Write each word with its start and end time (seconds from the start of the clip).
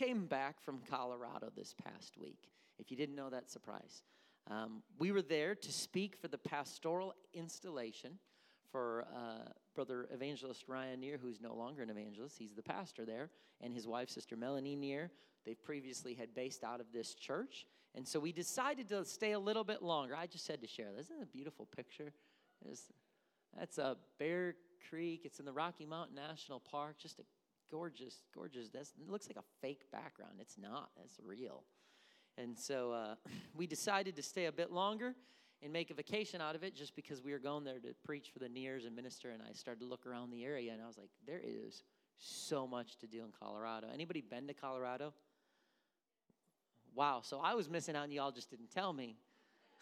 came 0.00 0.24
back 0.24 0.58
from 0.62 0.80
Colorado 0.88 1.50
this 1.54 1.74
past 1.84 2.16
week. 2.16 2.48
If 2.78 2.90
you 2.90 2.96
didn't 2.96 3.16
know 3.16 3.28
that, 3.28 3.50
surprise. 3.50 4.02
Um, 4.50 4.82
we 4.98 5.12
were 5.12 5.20
there 5.20 5.54
to 5.54 5.72
speak 5.72 6.16
for 6.16 6.28
the 6.28 6.38
pastoral 6.38 7.12
installation 7.34 8.18
for 8.72 9.06
uh, 9.14 9.50
Brother 9.74 10.08
Evangelist 10.10 10.64
Ryan 10.68 11.00
Neer, 11.00 11.18
who's 11.20 11.38
no 11.40 11.54
longer 11.54 11.82
an 11.82 11.90
evangelist. 11.90 12.38
He's 12.38 12.54
the 12.54 12.62
pastor 12.62 13.04
there, 13.04 13.28
and 13.60 13.74
his 13.74 13.86
wife, 13.86 14.08
Sister 14.08 14.36
Melanie 14.36 14.74
Neer. 14.74 15.10
They 15.44 15.54
previously 15.54 16.14
had 16.14 16.34
based 16.34 16.64
out 16.64 16.80
of 16.80 16.86
this 16.94 17.14
church. 17.14 17.66
And 17.94 18.08
so 18.08 18.18
we 18.20 18.32
decided 18.32 18.88
to 18.88 19.04
stay 19.04 19.32
a 19.32 19.38
little 19.38 19.64
bit 19.64 19.82
longer. 19.82 20.16
I 20.16 20.26
just 20.26 20.48
had 20.48 20.62
to 20.62 20.66
share 20.66 20.92
this. 20.96 21.06
Isn't 21.06 21.22
a 21.22 21.26
beautiful 21.26 21.66
picture? 21.66 22.12
It's, 22.64 22.84
that's 23.58 23.76
a 23.76 23.98
Bear 24.18 24.54
Creek. 24.88 25.22
It's 25.24 25.40
in 25.40 25.44
the 25.44 25.52
Rocky 25.52 25.84
Mountain 25.84 26.16
National 26.16 26.60
Park. 26.60 26.96
Just 26.98 27.18
a 27.18 27.24
gorgeous, 27.70 28.22
gorgeous. 28.34 28.68
That's, 28.68 28.90
it 29.00 29.10
looks 29.10 29.28
like 29.28 29.36
a 29.36 29.48
fake 29.60 29.82
background. 29.92 30.34
It's 30.40 30.58
not. 30.58 30.90
It's 31.04 31.18
real. 31.24 31.64
And 32.38 32.58
so 32.58 32.92
uh, 32.92 33.14
we 33.56 33.66
decided 33.66 34.16
to 34.16 34.22
stay 34.22 34.46
a 34.46 34.52
bit 34.52 34.70
longer 34.70 35.14
and 35.62 35.72
make 35.72 35.90
a 35.90 35.94
vacation 35.94 36.40
out 36.40 36.54
of 36.54 36.62
it 36.62 36.74
just 36.74 36.96
because 36.96 37.22
we 37.22 37.32
were 37.32 37.38
going 37.38 37.64
there 37.64 37.78
to 37.78 37.94
preach 38.04 38.30
for 38.32 38.38
the 38.38 38.48
Neers 38.48 38.84
and 38.84 38.96
minister. 38.96 39.30
And 39.30 39.42
I 39.42 39.52
started 39.52 39.80
to 39.80 39.86
look 39.86 40.06
around 40.06 40.30
the 40.30 40.44
area 40.44 40.72
and 40.72 40.82
I 40.82 40.86
was 40.86 40.96
like, 40.96 41.10
there 41.26 41.40
is 41.42 41.82
so 42.16 42.66
much 42.66 42.96
to 42.98 43.06
do 43.06 43.24
in 43.24 43.32
Colorado. 43.38 43.88
Anybody 43.92 44.20
been 44.20 44.46
to 44.46 44.54
Colorado? 44.54 45.12
Wow, 46.94 47.20
so 47.22 47.40
I 47.42 47.54
was 47.54 47.68
missing 47.68 47.94
out 47.94 48.04
and 48.04 48.12
y'all 48.12 48.32
just 48.32 48.50
didn't 48.50 48.70
tell 48.70 48.92
me. 48.92 49.16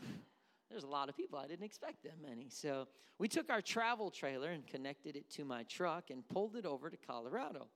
There's 0.71 0.85
a 0.85 0.89
lot 0.89 1.09
of 1.09 1.17
people. 1.17 1.39
I 1.39 1.47
didn't 1.47 1.65
expect 1.65 2.03
that 2.03 2.21
many. 2.21 2.49
So 2.51 2.89
we 3.19 3.29
took 3.29 3.51
our 3.51 3.63
travel 3.63 4.11
trailer 4.11 4.51
and 4.51 4.67
connected 4.67 5.17
it 5.17 5.31
to 5.31 5.45
my 5.45 5.63
truck 5.65 6.11
and 6.11 6.29
pulled 6.29 6.57
it 6.57 6.67
over 6.67 6.91
to 6.91 6.97
Colorado. 6.97 7.69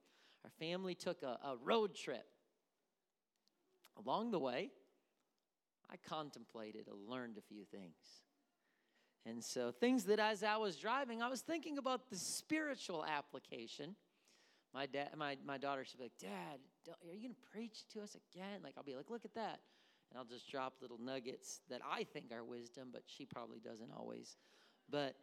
Our 0.45 0.51
family 0.59 0.95
took 0.95 1.23
a, 1.23 1.39
a 1.45 1.57
road 1.63 1.95
trip. 1.95 2.27
Along 4.05 4.31
the 4.31 4.39
way, 4.39 4.71
I 5.91 5.97
contemplated 6.09 6.89
and 6.89 7.09
learned 7.09 7.37
a 7.37 7.43
few 7.43 7.65
things. 7.65 8.23
And 9.25 9.43
so, 9.45 9.71
things 9.71 10.05
that 10.05 10.19
as 10.19 10.43
I 10.43 10.57
was 10.57 10.77
driving, 10.77 11.23
I 11.23 11.29
was 11.29 11.43
thinking 11.43 11.79
about 11.79 12.11
the 12.11 12.17
spiritual 12.17 13.05
application. 13.05 13.95
My 14.75 14.87
dad, 14.87 15.11
my, 15.17 15.37
my 15.47 15.59
daughter 15.59 15.85
should 15.85 15.99
be 15.99 16.05
like, 16.05 16.19
Dad, 16.19 16.59
are 16.89 17.15
you 17.15 17.21
going 17.21 17.35
to 17.35 17.51
preach 17.53 17.87
to 17.93 18.01
us 18.01 18.17
again? 18.33 18.61
Like, 18.65 18.75
I'll 18.77 18.83
be 18.83 18.97
like, 18.97 19.11
look 19.11 19.25
at 19.25 19.35
that. 19.35 19.61
And 20.11 20.19
I'll 20.19 20.25
just 20.25 20.51
drop 20.51 20.75
little 20.81 20.99
nuggets 20.99 21.61
that 21.71 21.81
I 21.89 22.05
think 22.05 22.33
are 22.33 22.43
wisdom, 22.43 22.89
but 22.93 23.03
she 23.07 23.25
probably 23.25 23.61
doesn't 23.61 23.91
always. 23.97 24.37
But 24.91 25.15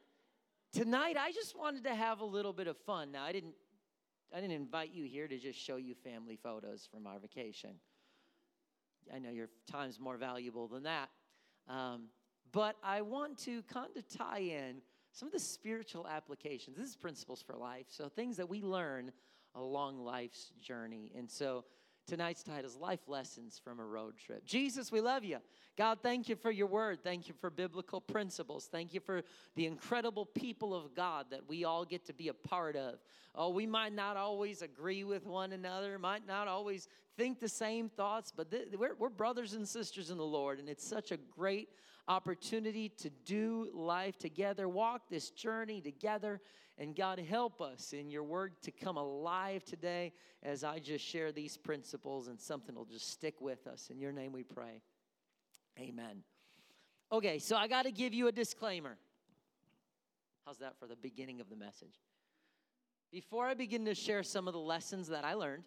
tonight, 0.71 1.17
I 1.19 1.31
just 1.31 1.57
wanted 1.57 1.83
to 1.83 1.93
have 1.93 2.21
a 2.21 2.25
little 2.25 2.53
bit 2.53 2.67
of 2.67 2.77
fun. 2.77 3.11
Now, 3.11 3.23
I 3.23 3.31
didn't, 3.31 3.55
I 4.35 4.41
didn't 4.41 4.55
invite 4.55 4.93
you 4.93 5.05
here 5.05 5.27
to 5.27 5.37
just 5.37 5.59
show 5.59 5.77
you 5.77 5.95
family 5.95 6.37
photos 6.41 6.87
from 6.91 7.07
our 7.07 7.19
vacation. 7.19 7.71
I 9.13 9.19
know 9.19 9.31
your 9.31 9.49
time's 9.71 9.99
more 9.99 10.17
valuable 10.17 10.67
than 10.67 10.83
that. 10.83 11.09
Um, 11.67 12.09
but 12.51 12.75
I 12.83 13.01
want 13.01 13.37
to 13.39 13.63
kind 13.63 13.89
of 13.95 14.07
tie 14.07 14.39
in 14.39 14.81
some 15.11 15.27
of 15.27 15.33
the 15.33 15.39
spiritual 15.39 16.07
applications. 16.07 16.77
This 16.77 16.89
is 16.89 16.95
principles 16.95 17.41
for 17.41 17.55
life. 17.55 17.85
So, 17.89 18.07
things 18.09 18.37
that 18.37 18.47
we 18.47 18.61
learn 18.61 19.11
along 19.55 19.99
life's 19.99 20.51
journey. 20.61 21.11
And 21.15 21.29
so, 21.29 21.65
tonight's 22.09 22.41
title 22.41 22.65
is 22.65 22.75
Life 22.75 23.07
Lessons 23.07 23.61
from 23.63 23.79
a 23.79 23.85
Road 23.85 24.15
Trip. 24.17 24.43
Jesus, 24.43 24.91
we 24.91 24.99
love 24.99 25.23
you. 25.23 25.37
God, 25.77 25.99
thank 26.01 26.27
you 26.27 26.35
for 26.35 26.49
your 26.49 26.65
word. 26.65 27.03
Thank 27.03 27.27
you 27.27 27.35
for 27.39 27.51
biblical 27.51 28.01
principles. 28.01 28.67
Thank 28.71 28.95
you 28.95 28.99
for 28.99 29.21
the 29.55 29.67
incredible 29.67 30.25
people 30.25 30.73
of 30.73 30.95
God 30.95 31.27
that 31.29 31.47
we 31.47 31.65
all 31.65 31.85
get 31.85 32.07
to 32.07 32.13
be 32.13 32.29
a 32.29 32.33
part 32.33 32.75
of. 32.75 32.95
Oh, 33.35 33.49
we 33.49 33.67
might 33.67 33.93
not 33.93 34.17
always 34.17 34.63
agree 34.63 35.03
with 35.03 35.27
one 35.27 35.51
another, 35.51 35.99
might 35.99 36.25
not 36.25 36.47
always 36.47 36.87
think 37.15 37.39
the 37.39 37.47
same 37.47 37.89
thoughts, 37.89 38.33
but 38.35 38.49
th- 38.49 38.69
we're, 38.75 38.95
we're 38.95 39.09
brothers 39.09 39.53
and 39.53 39.67
sisters 39.67 40.09
in 40.09 40.17
the 40.17 40.25
Lord, 40.25 40.57
and 40.57 40.67
it's 40.67 40.83
such 40.83 41.11
a 41.11 41.17
great 41.17 41.69
opportunity 42.09 42.89
to 42.89 43.09
do 43.09 43.69
life 43.73 44.17
together, 44.17 44.67
walk 44.67 45.03
this 45.09 45.29
journey 45.29 45.79
together. 45.79 46.41
And 46.77 46.95
God, 46.95 47.19
help 47.19 47.61
us 47.61 47.93
in 47.93 48.09
your 48.09 48.23
word 48.23 48.53
to 48.63 48.71
come 48.71 48.97
alive 48.97 49.63
today 49.63 50.13
as 50.41 50.63
I 50.63 50.79
just 50.79 51.05
share 51.05 51.31
these 51.31 51.55
principles 51.55 52.27
and 52.27 52.39
something 52.39 52.73
will 52.73 52.85
just 52.85 53.11
stick 53.11 53.39
with 53.39 53.67
us. 53.67 53.89
In 53.91 53.99
your 53.99 54.11
name 54.11 54.31
we 54.31 54.43
pray. 54.43 54.81
Amen. 55.79 56.23
Okay, 57.11 57.37
so 57.37 57.55
I 57.55 57.67
got 57.67 57.83
to 57.83 57.91
give 57.91 58.13
you 58.13 58.27
a 58.27 58.31
disclaimer. 58.31 58.97
How's 60.45 60.57
that 60.59 60.79
for 60.79 60.87
the 60.87 60.95
beginning 60.95 61.41
of 61.41 61.49
the 61.49 61.55
message? 61.55 61.99
Before 63.11 63.45
I 63.45 63.53
begin 63.53 63.85
to 63.85 63.95
share 63.95 64.23
some 64.23 64.47
of 64.47 64.53
the 64.53 64.59
lessons 64.59 65.07
that 65.09 65.25
I 65.25 65.33
learned, 65.33 65.63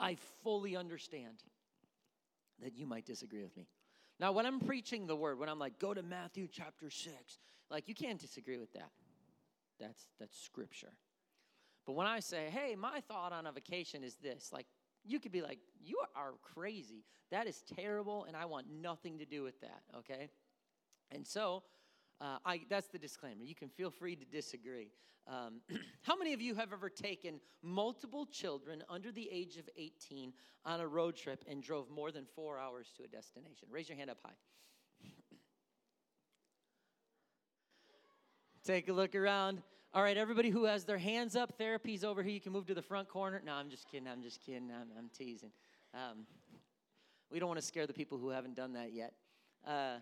I 0.00 0.16
fully 0.42 0.76
understand 0.76 1.42
that 2.62 2.76
you 2.76 2.86
might 2.86 3.06
disagree 3.06 3.42
with 3.42 3.56
me. 3.56 3.66
Now, 4.20 4.32
when 4.32 4.46
I'm 4.46 4.60
preaching 4.60 5.06
the 5.06 5.16
word, 5.16 5.38
when 5.38 5.48
I'm 5.48 5.58
like, 5.58 5.78
go 5.78 5.94
to 5.94 6.02
Matthew 6.02 6.48
chapter 6.50 6.90
6, 6.90 7.14
like 7.70 7.88
you 7.88 7.94
can't 7.94 8.18
disagree 8.18 8.58
with 8.58 8.72
that. 8.72 8.90
That's 9.78 10.08
that's 10.18 10.36
scripture. 10.40 10.92
But 11.86 11.92
when 11.92 12.06
I 12.06 12.20
say, 12.20 12.50
hey, 12.50 12.74
my 12.76 13.00
thought 13.00 13.32
on 13.32 13.46
a 13.46 13.52
vacation 13.52 14.02
is 14.02 14.16
this, 14.16 14.50
like 14.52 14.66
you 15.04 15.20
could 15.20 15.32
be 15.32 15.40
like, 15.40 15.58
you 15.80 15.96
are 16.14 16.32
crazy. 16.42 17.04
That 17.30 17.46
is 17.46 17.62
terrible, 17.76 18.24
and 18.24 18.36
I 18.36 18.44
want 18.46 18.66
nothing 18.70 19.18
to 19.18 19.24
do 19.24 19.42
with 19.42 19.60
that, 19.60 19.82
okay? 19.98 20.28
And 21.10 21.26
so 21.26 21.62
uh, 22.20 22.38
I, 22.44 22.60
that's 22.68 22.88
the 22.88 22.98
disclaimer. 22.98 23.44
You 23.44 23.54
can 23.54 23.68
feel 23.68 23.90
free 23.90 24.16
to 24.16 24.24
disagree. 24.24 24.90
Um, 25.26 25.60
how 26.02 26.16
many 26.16 26.32
of 26.32 26.40
you 26.40 26.54
have 26.54 26.72
ever 26.72 26.88
taken 26.88 27.40
multiple 27.62 28.26
children 28.26 28.82
under 28.88 29.12
the 29.12 29.28
age 29.30 29.56
of 29.56 29.68
18 29.76 30.32
on 30.64 30.80
a 30.80 30.86
road 30.86 31.16
trip 31.16 31.44
and 31.48 31.62
drove 31.62 31.90
more 31.90 32.10
than 32.10 32.24
four 32.34 32.58
hours 32.58 32.92
to 32.96 33.04
a 33.04 33.06
destination? 33.06 33.68
Raise 33.70 33.88
your 33.88 33.98
hand 33.98 34.10
up 34.10 34.18
high. 34.24 34.32
Take 38.64 38.88
a 38.88 38.92
look 38.92 39.14
around. 39.14 39.62
All 39.94 40.02
right, 40.02 40.16
everybody 40.16 40.50
who 40.50 40.64
has 40.64 40.84
their 40.84 40.98
hands 40.98 41.34
up, 41.36 41.56
therapy's 41.56 42.04
over 42.04 42.22
here. 42.22 42.32
You 42.32 42.40
can 42.40 42.52
move 42.52 42.66
to 42.66 42.74
the 42.74 42.82
front 42.82 43.08
corner. 43.08 43.40
No, 43.44 43.54
I'm 43.54 43.70
just 43.70 43.88
kidding. 43.90 44.08
I'm 44.08 44.22
just 44.22 44.40
kidding. 44.44 44.70
I'm, 44.70 44.88
I'm 44.98 45.08
teasing. 45.16 45.50
Um, 45.94 46.26
we 47.30 47.38
don't 47.38 47.48
want 47.48 47.60
to 47.60 47.66
scare 47.66 47.86
the 47.86 47.94
people 47.94 48.18
who 48.18 48.28
haven't 48.28 48.54
done 48.54 48.74
that 48.74 48.92
yet. 48.92 49.14
Uh, 49.66 49.96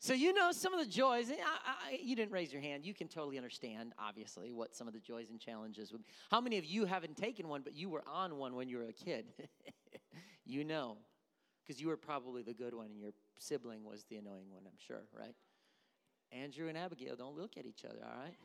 so, 0.00 0.12
you 0.12 0.32
know, 0.32 0.52
some 0.52 0.72
of 0.72 0.80
the 0.80 0.86
joys, 0.86 1.30
I, 1.30 1.34
I, 1.34 1.98
you 2.00 2.14
didn't 2.14 2.32
raise 2.32 2.52
your 2.52 2.62
hand. 2.62 2.86
You 2.86 2.94
can 2.94 3.08
totally 3.08 3.36
understand, 3.36 3.92
obviously, 3.98 4.52
what 4.52 4.76
some 4.76 4.86
of 4.86 4.94
the 4.94 5.00
joys 5.00 5.30
and 5.30 5.40
challenges 5.40 5.90
would 5.90 6.02
be. 6.02 6.12
How 6.30 6.40
many 6.40 6.56
of 6.56 6.64
you 6.64 6.84
haven't 6.84 7.16
taken 7.16 7.48
one, 7.48 7.62
but 7.62 7.74
you 7.74 7.88
were 7.88 8.04
on 8.06 8.36
one 8.36 8.54
when 8.54 8.68
you 8.68 8.78
were 8.78 8.84
a 8.84 8.92
kid? 8.92 9.26
you 10.46 10.62
know, 10.62 10.98
because 11.62 11.80
you 11.80 11.88
were 11.88 11.96
probably 11.96 12.42
the 12.42 12.54
good 12.54 12.74
one 12.74 12.86
and 12.86 13.00
your 13.00 13.10
sibling 13.38 13.84
was 13.84 14.04
the 14.04 14.16
annoying 14.16 14.50
one, 14.50 14.62
I'm 14.66 14.78
sure, 14.78 15.02
right? 15.18 15.34
Andrew 16.30 16.68
and 16.68 16.78
Abigail 16.78 17.16
don't 17.16 17.36
look 17.36 17.56
at 17.56 17.66
each 17.66 17.84
other, 17.84 17.98
all 18.02 18.22
right? 18.22 18.36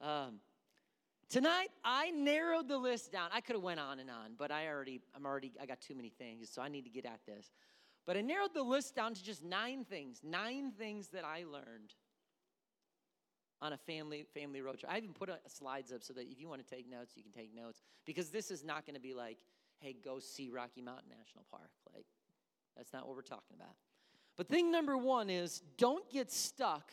Um, 0.00 0.40
tonight, 1.28 1.68
I 1.84 2.10
narrowed 2.10 2.66
the 2.66 2.76
list 2.76 3.12
down. 3.12 3.30
I 3.32 3.40
could 3.40 3.54
have 3.54 3.62
went 3.62 3.78
on 3.78 4.00
and 4.00 4.10
on, 4.10 4.32
but 4.36 4.50
I 4.50 4.66
already, 4.66 5.00
I'm 5.14 5.24
already, 5.24 5.52
I 5.62 5.66
got 5.66 5.80
too 5.80 5.94
many 5.94 6.08
things, 6.08 6.50
so 6.52 6.60
I 6.60 6.66
need 6.66 6.82
to 6.82 6.90
get 6.90 7.06
at 7.06 7.20
this. 7.24 7.52
But 8.06 8.16
I 8.16 8.20
narrowed 8.20 8.54
the 8.54 8.62
list 8.62 8.96
down 8.96 9.14
to 9.14 9.22
just 9.22 9.44
nine 9.44 9.84
things, 9.84 10.20
nine 10.24 10.72
things 10.72 11.08
that 11.08 11.24
I 11.24 11.44
learned 11.44 11.94
on 13.60 13.72
a 13.72 13.76
family 13.76 14.26
family 14.34 14.60
road 14.60 14.80
trip. 14.80 14.90
I 14.92 14.96
even 14.96 15.12
put 15.12 15.28
a, 15.28 15.38
slides 15.46 15.92
up 15.92 16.02
so 16.02 16.12
that 16.14 16.26
if 16.28 16.40
you 16.40 16.48
want 16.48 16.66
to 16.66 16.74
take 16.74 16.90
notes, 16.90 17.12
you 17.16 17.22
can 17.22 17.30
take 17.30 17.54
notes 17.54 17.80
because 18.04 18.30
this 18.30 18.50
is 18.50 18.64
not 18.64 18.84
going 18.84 18.96
to 18.96 19.00
be 19.00 19.14
like, 19.14 19.38
"Hey, 19.78 19.94
go 20.04 20.18
see 20.18 20.50
Rocky 20.50 20.82
Mountain 20.82 21.10
National 21.16 21.44
Park." 21.48 21.70
Like 21.94 22.06
that's 22.76 22.92
not 22.92 23.06
what 23.06 23.14
we're 23.14 23.22
talking 23.22 23.54
about. 23.54 23.76
But 24.36 24.48
thing 24.48 24.72
number 24.72 24.96
1 24.96 25.30
is 25.30 25.60
don't 25.76 26.08
get 26.10 26.32
stuck 26.32 26.90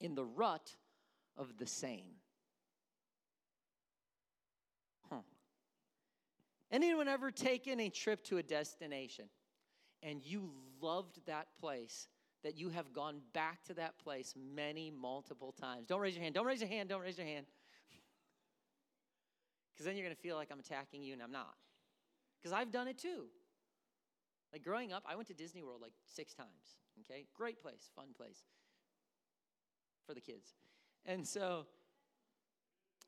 in 0.00 0.14
the 0.14 0.24
rut 0.24 0.76
of 1.36 1.56
the 1.56 1.66
same. 1.66 2.14
Huh. 5.08 5.22
Anyone 6.70 7.08
ever 7.08 7.30
taken 7.30 7.80
a 7.80 7.88
trip 7.88 8.22
to 8.24 8.38
a 8.38 8.42
destination? 8.42 9.24
And 10.02 10.24
you 10.24 10.50
loved 10.80 11.20
that 11.26 11.48
place, 11.58 12.08
that 12.42 12.56
you 12.56 12.70
have 12.70 12.92
gone 12.92 13.20
back 13.34 13.62
to 13.64 13.74
that 13.74 13.98
place 13.98 14.34
many, 14.36 14.90
multiple 14.90 15.52
times. 15.52 15.86
Don't 15.86 16.00
raise 16.00 16.14
your 16.14 16.22
hand. 16.22 16.34
Don't 16.34 16.46
raise 16.46 16.60
your 16.60 16.68
hand. 16.68 16.88
Don't 16.88 17.02
raise 17.02 17.18
your 17.18 17.26
hand. 17.26 17.46
Because 19.72 19.86
then 19.86 19.96
you're 19.96 20.04
going 20.04 20.14
to 20.14 20.20
feel 20.20 20.36
like 20.36 20.48
I'm 20.52 20.60
attacking 20.60 21.02
you, 21.02 21.14
and 21.14 21.22
I'm 21.22 21.32
not. 21.32 21.54
Because 22.38 22.52
I've 22.52 22.70
done 22.70 22.86
it 22.86 22.98
too. 22.98 23.24
Like 24.52 24.62
growing 24.62 24.92
up, 24.92 25.04
I 25.08 25.14
went 25.16 25.28
to 25.28 25.34
Disney 25.34 25.62
World 25.62 25.80
like 25.80 25.92
six 26.04 26.34
times. 26.34 26.48
Okay? 27.00 27.24
Great 27.34 27.62
place, 27.62 27.88
fun 27.96 28.08
place 28.14 28.44
for 30.06 30.12
the 30.12 30.20
kids. 30.20 30.54
And 31.06 31.26
so, 31.26 31.66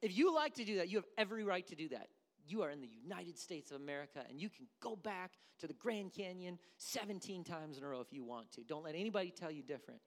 if 0.00 0.16
you 0.16 0.34
like 0.34 0.54
to 0.54 0.64
do 0.64 0.76
that, 0.78 0.88
you 0.88 0.96
have 0.96 1.06
every 1.18 1.44
right 1.44 1.66
to 1.66 1.74
do 1.74 1.90
that 1.90 2.08
you 2.46 2.62
are 2.62 2.70
in 2.70 2.80
the 2.80 2.88
United 2.88 3.38
States 3.38 3.70
of 3.70 3.80
America 3.80 4.24
and 4.28 4.40
you 4.40 4.48
can 4.48 4.66
go 4.80 4.96
back 4.96 5.32
to 5.60 5.66
the 5.66 5.72
Grand 5.74 6.12
Canyon 6.12 6.58
17 6.78 7.44
times 7.44 7.78
in 7.78 7.84
a 7.84 7.88
row 7.88 8.00
if 8.00 8.12
you 8.12 8.24
want 8.24 8.50
to. 8.52 8.62
Don't 8.62 8.84
let 8.84 8.94
anybody 8.94 9.30
tell 9.30 9.50
you 9.50 9.62
different. 9.62 10.00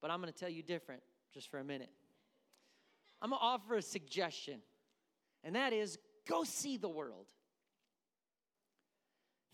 But 0.00 0.10
I'm 0.10 0.20
going 0.20 0.32
to 0.32 0.38
tell 0.38 0.48
you 0.48 0.62
different 0.62 1.02
just 1.32 1.50
for 1.50 1.58
a 1.58 1.64
minute. 1.64 1.90
I'm 3.20 3.30
going 3.30 3.40
to 3.40 3.44
offer 3.44 3.74
a 3.74 3.82
suggestion, 3.82 4.60
and 5.42 5.56
that 5.56 5.72
is 5.72 5.98
go 6.28 6.44
see 6.44 6.76
the 6.76 6.88
world. 6.88 7.26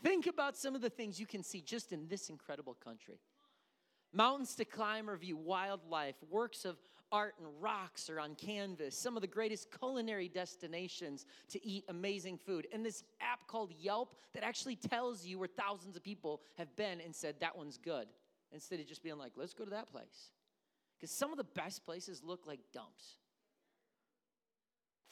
Think 0.02 0.26
about 0.26 0.55
some 0.56 0.75
of 0.75 0.82
the 0.82 0.90
things 0.90 1.19
you 1.19 1.26
can 1.26 1.43
see 1.43 1.62
just 1.62 1.93
in 1.93 2.08
this 2.08 2.28
incredible 2.28 2.75
country 2.75 3.19
mountains 4.14 4.55
to 4.55 4.64
climb 4.64 5.10
or 5.10 5.17
view, 5.17 5.37
wildlife, 5.37 6.14
works 6.31 6.64
of 6.64 6.76
art 7.14 7.37
and 7.38 7.46
rocks 7.61 8.11
are 8.11 8.19
on 8.19 8.34
canvas, 8.34 8.99
some 8.99 9.16
of 9.16 9.20
the 9.20 9.28
greatest 9.28 9.69
culinary 9.78 10.28
destinations 10.28 11.26
to 11.49 11.64
eat 11.64 11.84
amazing 11.88 12.37
food, 12.37 12.66
and 12.72 12.84
this 12.84 13.05
app 13.20 13.46
called 13.46 13.72
Yelp 13.78 14.16
that 14.34 14.43
actually 14.43 14.75
tells 14.75 15.25
you 15.25 15.38
where 15.38 15.46
thousands 15.46 15.94
of 15.96 16.02
people 16.02 16.43
have 16.58 16.75
been 16.75 17.00
and 17.00 17.14
said 17.14 17.37
that 17.38 17.56
one's 17.56 17.78
good, 17.78 18.08
instead 18.50 18.81
of 18.81 18.88
just 18.88 19.05
being 19.05 19.16
like, 19.16 19.31
let's 19.37 19.55
go 19.55 19.62
to 19.62 19.70
that 19.70 19.88
place. 19.93 20.32
Because 20.99 21.12
some 21.12 21.31
of 21.31 21.37
the 21.37 21.44
best 21.44 21.87
places 21.87 22.20
look 22.25 22.49
like 22.49 22.58
dumps 22.72 23.19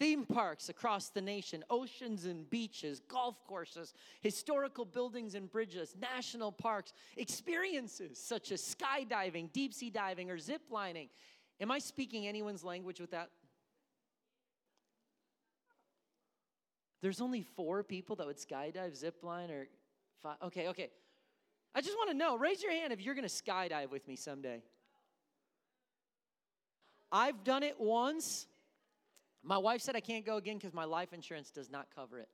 theme 0.02 0.24
parks 0.24 0.68
across 0.68 1.10
the 1.10 1.20
nation, 1.20 1.62
oceans 1.70 2.24
and 2.24 2.50
beaches, 2.50 2.98
golf 3.06 3.36
courses, 3.46 3.94
historical 4.20 4.84
buildings 4.84 5.36
and 5.36 5.48
bridges, 5.48 5.94
national 6.00 6.50
parks, 6.50 6.92
experiences 7.16 8.18
such 8.18 8.50
as 8.50 8.60
skydiving, 8.60 9.52
deep 9.52 9.72
sea 9.72 9.90
diving, 9.90 10.28
or 10.28 10.38
zip 10.38 10.62
lining. 10.70 11.08
Am 11.62 11.70
I 11.70 11.78
speaking 11.78 12.26
anyone's 12.26 12.64
language 12.64 12.98
with 13.00 13.12
that? 13.12 13.30
There's 17.00 17.20
only 17.20 17.42
four 17.42 17.84
people 17.84 18.16
that 18.16 18.26
would 18.26 18.38
skydive, 18.38 18.96
zip 18.96 19.22
line, 19.22 19.48
or 19.48 19.68
five. 20.22 20.36
Okay, 20.42 20.68
okay. 20.68 20.90
I 21.72 21.80
just 21.80 21.96
want 21.96 22.10
to 22.10 22.16
know 22.16 22.36
raise 22.36 22.62
your 22.62 22.72
hand 22.72 22.92
if 22.92 23.00
you're 23.00 23.14
going 23.14 23.28
to 23.28 23.32
skydive 23.32 23.90
with 23.90 24.06
me 24.08 24.16
someday. 24.16 24.60
I've 27.12 27.44
done 27.44 27.62
it 27.62 27.80
once. 27.80 28.48
My 29.44 29.58
wife 29.58 29.82
said 29.82 29.94
I 29.94 30.00
can't 30.00 30.26
go 30.26 30.38
again 30.38 30.56
because 30.56 30.74
my 30.74 30.84
life 30.84 31.12
insurance 31.12 31.52
does 31.52 31.70
not 31.70 31.86
cover 31.94 32.18
it. 32.18 32.28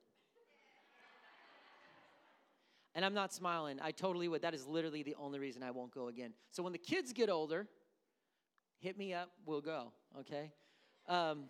And 2.95 3.05
I'm 3.05 3.13
not 3.13 3.31
smiling. 3.31 3.79
I 3.79 3.91
totally 3.91 4.27
would. 4.27 4.41
That 4.41 4.55
is 4.55 4.65
literally 4.65 5.03
the 5.03 5.15
only 5.19 5.37
reason 5.37 5.61
I 5.61 5.69
won't 5.69 5.93
go 5.93 6.07
again. 6.07 6.33
So 6.49 6.63
when 6.63 6.73
the 6.73 6.79
kids 6.79 7.13
get 7.13 7.29
older, 7.29 7.67
hit 8.79 8.97
me 8.97 9.13
up. 9.13 9.29
We'll 9.45 9.61
go, 9.61 9.91
okay? 10.19 10.51
Um, 11.07 11.45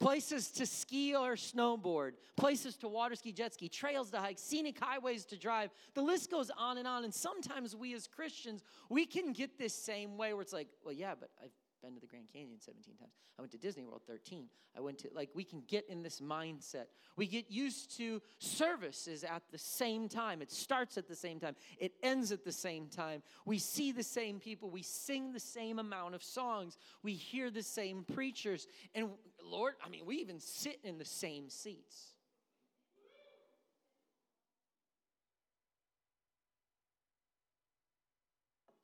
places 0.00 0.50
to 0.50 0.66
ski 0.66 1.14
or 1.14 1.34
snowboard, 1.34 2.12
places 2.36 2.76
to 2.76 2.88
water 2.88 3.14
ski, 3.14 3.32
jet 3.32 3.54
ski, 3.54 3.68
trails 3.68 4.10
to 4.10 4.18
hike, 4.18 4.38
scenic 4.38 4.78
highways 4.78 5.24
to 5.26 5.38
drive. 5.38 5.70
The 5.94 6.02
list 6.02 6.30
goes 6.30 6.50
on 6.56 6.78
and 6.78 6.86
on. 6.86 7.04
And 7.04 7.14
sometimes 7.14 7.74
we 7.74 7.94
as 7.94 8.06
Christians, 8.06 8.62
we 8.88 9.06
can 9.06 9.32
get 9.32 9.58
this 9.58 9.74
same 9.74 10.16
way 10.16 10.32
where 10.32 10.42
it's 10.42 10.52
like, 10.52 10.68
well, 10.84 10.94
yeah, 10.94 11.14
but 11.18 11.30
I've 11.42 11.50
been 11.84 11.94
to 11.94 12.00
the 12.00 12.06
Grand 12.06 12.26
Canyon 12.32 12.60
17 12.60 12.96
times. 12.96 13.12
I 13.38 13.42
went 13.42 13.52
to 13.52 13.58
Disney 13.58 13.84
World 13.84 14.02
13. 14.06 14.46
I 14.76 14.80
went 14.80 14.98
to, 14.98 15.08
like, 15.14 15.30
we 15.34 15.44
can 15.44 15.62
get 15.68 15.88
in 15.88 16.02
this 16.02 16.20
mindset. 16.20 16.86
We 17.16 17.26
get 17.26 17.50
used 17.50 17.96
to 17.98 18.22
services 18.38 19.24
at 19.24 19.42
the 19.50 19.58
same 19.58 20.08
time. 20.08 20.40
It 20.42 20.50
starts 20.50 20.96
at 20.96 21.08
the 21.08 21.14
same 21.14 21.38
time, 21.38 21.56
it 21.78 21.92
ends 22.02 22.32
at 22.32 22.44
the 22.44 22.52
same 22.52 22.88
time. 22.88 23.22
We 23.44 23.58
see 23.58 23.92
the 23.92 24.02
same 24.02 24.40
people. 24.40 24.70
We 24.70 24.82
sing 24.82 25.32
the 25.32 25.40
same 25.40 25.78
amount 25.78 26.14
of 26.14 26.22
songs. 26.22 26.78
We 27.02 27.12
hear 27.12 27.50
the 27.50 27.62
same 27.62 28.04
preachers. 28.14 28.66
And 28.94 29.10
Lord, 29.44 29.74
I 29.84 29.88
mean, 29.88 30.06
we 30.06 30.16
even 30.16 30.40
sit 30.40 30.80
in 30.84 30.98
the 30.98 31.04
same 31.04 31.50
seats. 31.50 32.14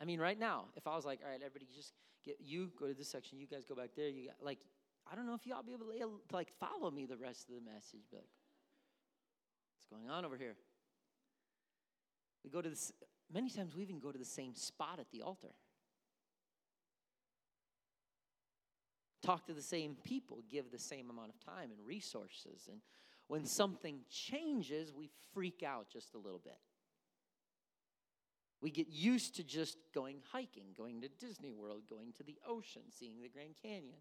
I 0.00 0.06
mean, 0.06 0.18
right 0.18 0.38
now, 0.38 0.64
if 0.76 0.86
I 0.86 0.96
was 0.96 1.04
like, 1.04 1.20
all 1.22 1.30
right, 1.30 1.40
everybody 1.44 1.66
just 1.76 1.92
get 2.24 2.36
you 2.40 2.70
go 2.78 2.86
to 2.86 2.94
this 2.94 3.08
section, 3.08 3.38
you 3.38 3.46
guys 3.46 3.64
go 3.64 3.74
back 3.74 3.90
there, 3.96 4.08
you 4.08 4.26
got 4.26 4.36
like, 4.44 4.58
I 5.10 5.14
don't 5.14 5.26
know 5.26 5.34
if 5.34 5.46
y'all 5.46 5.62
be 5.62 5.72
able 5.72 5.86
to, 5.86 5.92
eh, 5.92 6.04
to 6.28 6.34
like 6.34 6.52
follow 6.58 6.90
me 6.90 7.06
the 7.06 7.16
rest 7.16 7.48
of 7.48 7.54
the 7.54 7.60
message. 7.60 8.00
Be 8.10 8.16
like, 8.16 8.28
what's 9.76 9.86
going 9.90 10.10
on 10.10 10.24
over 10.24 10.36
here? 10.36 10.56
We 12.44 12.50
go 12.50 12.62
to 12.62 12.70
this, 12.70 12.92
many 13.32 13.50
times 13.50 13.74
we 13.74 13.82
even 13.82 13.98
go 13.98 14.12
to 14.12 14.18
the 14.18 14.24
same 14.24 14.54
spot 14.54 14.98
at 14.98 15.10
the 15.10 15.22
altar. 15.22 15.54
Talk 19.22 19.46
to 19.46 19.52
the 19.52 19.62
same 19.62 19.96
people, 20.02 20.42
give 20.50 20.70
the 20.70 20.78
same 20.78 21.10
amount 21.10 21.30
of 21.30 21.44
time 21.44 21.70
and 21.70 21.86
resources. 21.86 22.68
And 22.70 22.80
when 23.26 23.44
something 23.44 24.00
changes, 24.10 24.92
we 24.94 25.10
freak 25.34 25.62
out 25.62 25.88
just 25.92 26.14
a 26.14 26.18
little 26.18 26.40
bit. 26.42 26.56
We 28.60 28.70
get 28.70 28.88
used 28.88 29.36
to 29.36 29.44
just 29.44 29.78
going 29.94 30.18
hiking, 30.32 30.66
going 30.76 31.00
to 31.00 31.08
Disney 31.08 31.52
World, 31.52 31.82
going 31.88 32.12
to 32.18 32.22
the 32.22 32.36
ocean, 32.46 32.82
seeing 32.90 33.22
the 33.22 33.28
Grand 33.28 33.54
Canyon. 33.62 34.00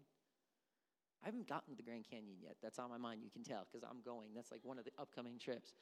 I 1.22 1.26
haven't 1.26 1.48
gotten 1.48 1.70
to 1.70 1.76
the 1.76 1.82
Grand 1.82 2.04
Canyon 2.10 2.36
yet. 2.42 2.56
That's 2.62 2.78
on 2.78 2.90
my 2.90 2.98
mind, 2.98 3.22
you 3.22 3.30
can 3.30 3.42
tell, 3.42 3.66
because 3.70 3.86
I'm 3.88 4.00
going. 4.04 4.30
That's 4.34 4.50
like 4.50 4.60
one 4.62 4.78
of 4.78 4.84
the 4.84 4.92
upcoming 4.98 5.38
trips. 5.38 5.72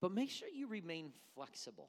But 0.00 0.12
make 0.12 0.30
sure 0.30 0.48
you 0.48 0.66
remain 0.66 1.10
flexible. 1.34 1.88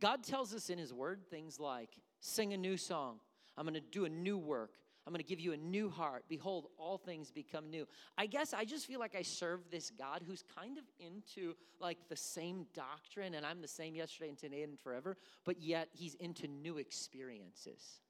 God 0.00 0.22
tells 0.22 0.54
us 0.54 0.70
in 0.70 0.78
His 0.78 0.92
Word 0.92 1.20
things 1.28 1.58
like 1.58 1.90
sing 2.20 2.52
a 2.52 2.56
new 2.56 2.76
song, 2.76 3.18
I'm 3.56 3.64
going 3.64 3.74
to 3.74 3.80
do 3.80 4.04
a 4.04 4.08
new 4.08 4.38
work, 4.38 4.72
I'm 5.08 5.14
going 5.14 5.24
to 5.24 5.26
give 5.26 5.40
you 5.40 5.54
a 5.54 5.56
new 5.56 5.88
heart. 5.88 6.24
Behold, 6.28 6.66
all 6.76 6.98
things 6.98 7.30
become 7.30 7.70
new. 7.70 7.88
I 8.18 8.26
guess 8.26 8.52
I 8.52 8.66
just 8.66 8.86
feel 8.86 9.00
like 9.00 9.16
I 9.16 9.22
serve 9.22 9.60
this 9.70 9.88
God 9.88 10.22
who's 10.26 10.44
kind 10.54 10.76
of 10.76 10.84
into 11.00 11.54
like 11.80 11.96
the 12.10 12.16
same 12.16 12.66
doctrine, 12.74 13.32
and 13.32 13.46
I'm 13.46 13.62
the 13.62 13.68
same 13.68 13.94
yesterday 13.94 14.28
and 14.28 14.36
today 14.36 14.62
and 14.64 14.78
forever, 14.78 15.16
but 15.46 15.62
yet 15.62 15.88
he's 15.92 16.14
into 16.16 16.46
new 16.46 16.76
experiences. 16.76 18.00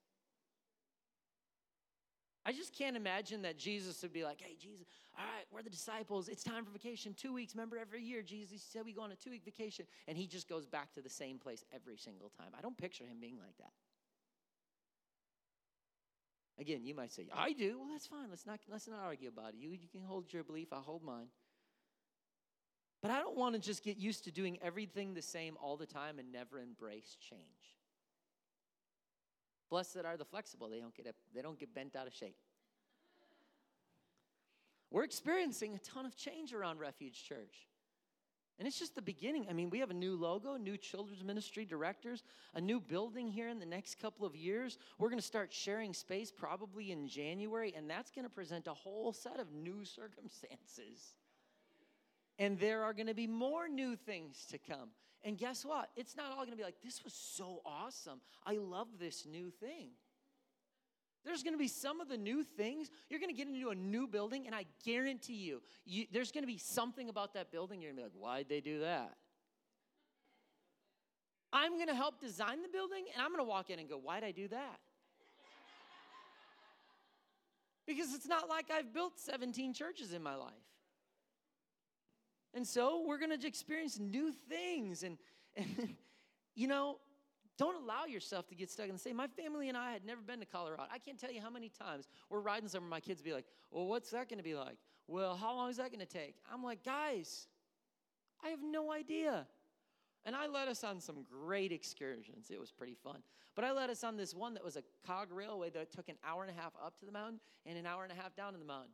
I 2.44 2.50
just 2.50 2.76
can't 2.76 2.96
imagine 2.96 3.42
that 3.42 3.58
Jesus 3.58 4.02
would 4.02 4.12
be 4.12 4.24
like, 4.24 4.40
hey, 4.40 4.56
Jesus, 4.60 4.84
all 5.16 5.24
right, 5.24 5.44
we're 5.52 5.62
the 5.62 5.70
disciples. 5.70 6.28
It's 6.28 6.42
time 6.42 6.64
for 6.64 6.72
vacation. 6.72 7.14
Two 7.14 7.32
weeks. 7.32 7.54
Remember, 7.54 7.78
every 7.78 8.02
year, 8.02 8.22
Jesus 8.22 8.60
said 8.60 8.82
we 8.84 8.92
go 8.92 9.02
on 9.02 9.12
a 9.12 9.16
two 9.16 9.30
week 9.30 9.44
vacation. 9.44 9.86
And 10.08 10.18
he 10.18 10.26
just 10.26 10.48
goes 10.48 10.66
back 10.66 10.92
to 10.94 11.00
the 11.00 11.08
same 11.08 11.38
place 11.38 11.64
every 11.72 11.96
single 11.96 12.30
time. 12.30 12.48
I 12.58 12.60
don't 12.60 12.76
picture 12.76 13.04
him 13.04 13.18
being 13.20 13.38
like 13.38 13.56
that. 13.58 13.70
Again, 16.58 16.84
you 16.84 16.94
might 16.94 17.12
say, 17.12 17.26
I 17.32 17.52
do. 17.52 17.78
Well, 17.78 17.88
that's 17.90 18.06
fine. 18.06 18.28
Let's 18.30 18.46
not, 18.46 18.58
let's 18.68 18.88
not 18.88 19.00
argue 19.00 19.28
about 19.28 19.50
it. 19.50 19.56
You, 19.60 19.70
you 19.70 19.88
can 19.90 20.02
hold 20.02 20.32
your 20.32 20.42
belief, 20.42 20.68
I'll 20.72 20.80
hold 20.80 21.04
mine. 21.04 21.28
But 23.00 23.12
I 23.12 23.20
don't 23.20 23.36
want 23.36 23.54
to 23.54 23.60
just 23.60 23.84
get 23.84 23.96
used 23.96 24.24
to 24.24 24.32
doing 24.32 24.58
everything 24.60 25.14
the 25.14 25.22
same 25.22 25.56
all 25.62 25.76
the 25.76 25.86
time 25.86 26.18
and 26.18 26.32
never 26.32 26.58
embrace 26.58 27.16
change. 27.20 27.42
Blessed 29.70 29.98
are 30.04 30.16
the 30.16 30.24
flexible, 30.24 30.68
they 30.68 30.80
don't 30.80 30.94
get, 30.94 31.14
they 31.34 31.42
don't 31.42 31.58
get 31.58 31.74
bent 31.74 31.94
out 31.94 32.06
of 32.08 32.14
shape. 32.14 32.36
We're 34.90 35.04
experiencing 35.04 35.74
a 35.74 35.78
ton 35.78 36.06
of 36.06 36.16
change 36.16 36.54
around 36.54 36.80
Refuge 36.80 37.22
Church. 37.22 37.68
And 38.58 38.66
it's 38.66 38.78
just 38.78 38.96
the 38.96 39.02
beginning. 39.02 39.46
I 39.48 39.52
mean, 39.52 39.70
we 39.70 39.78
have 39.78 39.90
a 39.90 39.94
new 39.94 40.16
logo, 40.16 40.56
new 40.56 40.76
children's 40.76 41.22
ministry 41.22 41.64
directors, 41.64 42.24
a 42.54 42.60
new 42.60 42.80
building 42.80 43.28
here 43.28 43.48
in 43.48 43.60
the 43.60 43.66
next 43.66 44.00
couple 44.00 44.26
of 44.26 44.34
years. 44.34 44.78
We're 44.98 45.10
going 45.10 45.20
to 45.20 45.26
start 45.26 45.52
sharing 45.52 45.94
space 45.94 46.32
probably 46.32 46.90
in 46.90 47.06
January, 47.06 47.72
and 47.76 47.88
that's 47.88 48.10
going 48.10 48.24
to 48.24 48.30
present 48.30 48.66
a 48.66 48.74
whole 48.74 49.12
set 49.12 49.38
of 49.38 49.52
new 49.52 49.84
circumstances. 49.84 51.14
And 52.40 52.58
there 52.58 52.82
are 52.82 52.92
going 52.92 53.06
to 53.06 53.14
be 53.14 53.28
more 53.28 53.68
new 53.68 53.94
things 53.94 54.44
to 54.50 54.58
come. 54.58 54.90
And 55.24 55.38
guess 55.38 55.64
what? 55.64 55.90
It's 55.96 56.16
not 56.16 56.30
all 56.30 56.38
going 56.38 56.50
to 56.50 56.56
be 56.56 56.62
like, 56.62 56.82
this 56.82 57.04
was 57.04 57.12
so 57.12 57.60
awesome. 57.64 58.20
I 58.44 58.56
love 58.56 58.88
this 58.98 59.24
new 59.24 59.50
thing. 59.50 59.90
There's 61.24 61.42
going 61.42 61.54
to 61.54 61.58
be 61.58 61.68
some 61.68 62.00
of 62.00 62.08
the 62.08 62.16
new 62.16 62.42
things. 62.42 62.90
You're 63.10 63.20
going 63.20 63.30
to 63.30 63.36
get 63.36 63.48
into 63.48 63.70
a 63.70 63.74
new 63.74 64.06
building, 64.06 64.46
and 64.46 64.54
I 64.54 64.64
guarantee 64.84 65.34
you, 65.34 65.62
you 65.84 66.06
there's 66.12 66.32
going 66.32 66.44
to 66.44 66.48
be 66.48 66.58
something 66.58 67.08
about 67.08 67.34
that 67.34 67.50
building. 67.50 67.82
You're 67.82 67.92
going 67.92 68.04
to 68.04 68.10
be 68.10 68.16
like, 68.16 68.24
why'd 68.24 68.48
they 68.48 68.60
do 68.60 68.80
that? 68.80 69.16
I'm 71.52 71.76
going 71.76 71.88
to 71.88 71.94
help 71.94 72.20
design 72.20 72.62
the 72.62 72.68
building, 72.68 73.06
and 73.12 73.22
I'm 73.22 73.30
going 73.30 73.44
to 73.44 73.48
walk 73.48 73.70
in 73.70 73.78
and 73.78 73.88
go, 73.88 73.98
why'd 73.98 74.24
I 74.24 74.32
do 74.32 74.48
that? 74.48 74.78
because 77.88 78.12
it's 78.14 78.28
not 78.28 78.50
like 78.50 78.66
I've 78.70 78.92
built 78.92 79.18
17 79.18 79.72
churches 79.72 80.12
in 80.12 80.22
my 80.22 80.34
life. 80.34 80.52
And 82.54 82.66
so 82.66 83.02
we're 83.06 83.18
going 83.18 83.36
to 83.36 83.46
experience 83.46 83.98
new 83.98 84.30
things. 84.48 85.02
And, 85.02 85.16
and 85.56 85.96
you 86.54 86.68
know, 86.68 86.98
don't 87.58 87.82
allow 87.82 88.06
yourself 88.06 88.46
to 88.48 88.54
get 88.54 88.70
stuck 88.70 88.86
in 88.86 88.92
the 88.92 88.98
same. 88.98 89.16
My 89.16 89.26
family 89.26 89.68
and 89.68 89.76
I 89.76 89.92
had 89.92 90.04
never 90.04 90.20
been 90.20 90.38
to 90.40 90.46
Colorado. 90.46 90.84
I 90.90 90.98
can't 90.98 91.18
tell 91.18 91.32
you 91.32 91.40
how 91.40 91.50
many 91.50 91.68
times 91.68 92.06
we're 92.30 92.40
riding 92.40 92.68
somewhere, 92.68 92.88
my 92.88 93.00
kids 93.00 93.20
be 93.20 93.32
like, 93.32 93.46
Well, 93.70 93.86
what's 93.86 94.10
that 94.10 94.28
going 94.28 94.38
to 94.38 94.44
be 94.44 94.54
like? 94.54 94.78
Well, 95.08 95.36
how 95.36 95.54
long 95.54 95.68
is 95.68 95.76
that 95.78 95.90
going 95.90 96.04
to 96.04 96.06
take? 96.06 96.36
I'm 96.52 96.62
like, 96.62 96.84
Guys, 96.84 97.48
I 98.44 98.48
have 98.50 98.60
no 98.62 98.92
idea. 98.92 99.46
And 100.24 100.36
I 100.36 100.46
led 100.46 100.68
us 100.68 100.84
on 100.84 101.00
some 101.00 101.24
great 101.28 101.72
excursions. 101.72 102.50
It 102.50 102.60
was 102.60 102.70
pretty 102.70 102.94
fun. 102.94 103.22
But 103.54 103.64
I 103.64 103.72
led 103.72 103.90
us 103.90 104.04
on 104.04 104.16
this 104.16 104.34
one 104.34 104.54
that 104.54 104.64
was 104.64 104.76
a 104.76 104.82
cog 105.06 105.32
railway 105.32 105.70
that 105.70 105.90
took 105.90 106.08
an 106.08 106.16
hour 106.24 106.42
and 106.42 106.50
a 106.50 106.60
half 106.60 106.72
up 106.84 106.98
to 107.00 107.06
the 107.06 107.12
mountain 107.12 107.40
and 107.66 107.78
an 107.78 107.86
hour 107.86 108.04
and 108.04 108.12
a 108.12 108.14
half 108.14 108.36
down 108.36 108.52
to 108.52 108.58
the 108.58 108.64
mountain. 108.64 108.90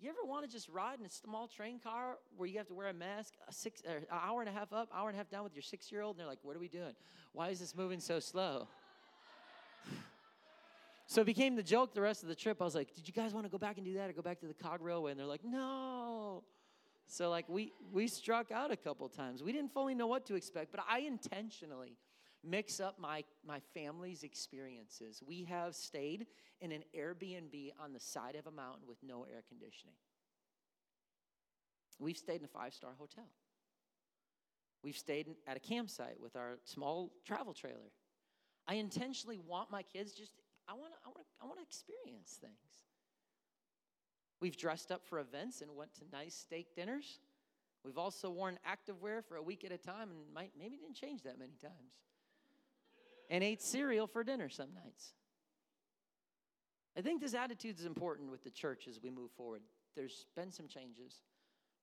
You 0.00 0.10
ever 0.10 0.24
want 0.24 0.44
to 0.44 0.50
just 0.50 0.68
ride 0.68 0.98
in 0.98 1.06
a 1.06 1.10
small 1.10 1.48
train 1.48 1.78
car 1.78 2.18
where 2.36 2.48
you 2.48 2.58
have 2.58 2.66
to 2.68 2.74
wear 2.74 2.88
a 2.88 2.92
mask, 2.92 3.34
a 3.48 3.52
six, 3.52 3.80
an 3.86 4.04
hour 4.10 4.40
and 4.40 4.48
a 4.48 4.52
half 4.52 4.72
up, 4.72 4.88
hour 4.94 5.08
and 5.08 5.16
a 5.16 5.18
half 5.18 5.30
down 5.30 5.44
with 5.44 5.54
your 5.54 5.62
six 5.62 5.90
year 5.90 6.02
old? 6.02 6.16
And 6.16 6.20
they're 6.20 6.28
like, 6.28 6.40
what 6.42 6.56
are 6.56 6.58
we 6.58 6.68
doing? 6.68 6.94
Why 7.32 7.48
is 7.48 7.60
this 7.60 7.74
moving 7.74 8.00
so 8.00 8.20
slow? 8.20 8.68
So 11.06 11.20
it 11.20 11.26
became 11.26 11.54
the 11.54 11.62
joke 11.62 11.92
the 11.92 12.00
rest 12.00 12.22
of 12.22 12.30
the 12.30 12.34
trip. 12.34 12.62
I 12.62 12.64
was 12.64 12.74
like, 12.74 12.94
"Did 12.94 13.06
you 13.06 13.12
guys 13.12 13.34
want 13.34 13.44
to 13.44 13.50
go 13.50 13.58
back 13.58 13.76
and 13.76 13.84
do 13.84 13.92
that, 13.92 14.08
or 14.08 14.14
go 14.14 14.22
back 14.22 14.40
to 14.40 14.46
the 14.46 14.54
cog 14.54 14.80
railway?" 14.80 15.10
And 15.10 15.20
they're 15.20 15.26
like, 15.26 15.44
"No." 15.44 16.44
So 17.06 17.28
like 17.28 17.46
we 17.46 17.72
we 17.92 18.08
struck 18.08 18.50
out 18.50 18.70
a 18.70 18.76
couple 18.76 19.06
times. 19.10 19.42
We 19.42 19.52
didn't 19.52 19.72
fully 19.74 19.94
know 19.94 20.06
what 20.06 20.24
to 20.26 20.34
expect, 20.34 20.72
but 20.72 20.82
I 20.88 21.00
intentionally 21.00 21.98
mix 22.44 22.80
up 22.80 22.98
my 22.98 23.24
my 23.46 23.60
family's 23.72 24.22
experiences. 24.22 25.22
We 25.26 25.44
have 25.44 25.74
stayed 25.74 26.26
in 26.60 26.72
an 26.72 26.82
Airbnb 26.96 27.72
on 27.82 27.92
the 27.92 28.00
side 28.00 28.36
of 28.36 28.46
a 28.46 28.50
mountain 28.50 28.86
with 28.86 28.98
no 29.02 29.24
air 29.24 29.42
conditioning. 29.48 29.94
We've 31.98 32.16
stayed 32.16 32.40
in 32.40 32.44
a 32.44 32.48
five-star 32.48 32.92
hotel. 32.98 33.28
We've 34.82 34.96
stayed 34.96 35.28
at 35.46 35.56
a 35.56 35.60
campsite 35.60 36.20
with 36.20 36.36
our 36.36 36.58
small 36.64 37.12
travel 37.24 37.54
trailer. 37.54 37.92
I 38.66 38.74
intentionally 38.74 39.38
want 39.38 39.70
my 39.70 39.82
kids 39.82 40.12
just 40.12 40.32
I 40.68 40.74
want 40.74 40.92
to 40.92 40.98
I 41.04 41.08
want 41.08 41.18
to 41.18 41.24
I 41.42 41.46
want 41.46 41.58
to 41.58 41.62
experience 41.62 42.38
things. 42.40 42.54
We've 44.40 44.56
dressed 44.56 44.92
up 44.92 45.06
for 45.06 45.20
events 45.20 45.62
and 45.62 45.74
went 45.74 45.94
to 45.94 46.02
nice 46.12 46.34
steak 46.34 46.74
dinners. 46.74 47.20
We've 47.84 47.98
also 47.98 48.30
worn 48.30 48.58
activewear 48.66 49.24
for 49.24 49.36
a 49.36 49.42
week 49.42 49.64
at 49.64 49.72
a 49.72 49.78
time 49.78 50.10
and 50.10 50.34
might, 50.34 50.52
maybe 50.58 50.76
didn't 50.76 50.96
change 50.96 51.22
that 51.22 51.38
many 51.38 51.54
times. 51.60 51.92
And 53.34 53.42
ate 53.42 53.60
cereal 53.60 54.06
for 54.06 54.22
dinner 54.22 54.48
some 54.48 54.68
nights. 54.72 55.12
I 56.96 57.00
think 57.00 57.20
this 57.20 57.34
attitude 57.34 57.80
is 57.80 57.84
important 57.84 58.30
with 58.30 58.44
the 58.44 58.50
church 58.50 58.86
as 58.86 59.00
we 59.02 59.10
move 59.10 59.32
forward. 59.32 59.62
There's 59.96 60.26
been 60.36 60.52
some 60.52 60.68
changes. 60.68 61.16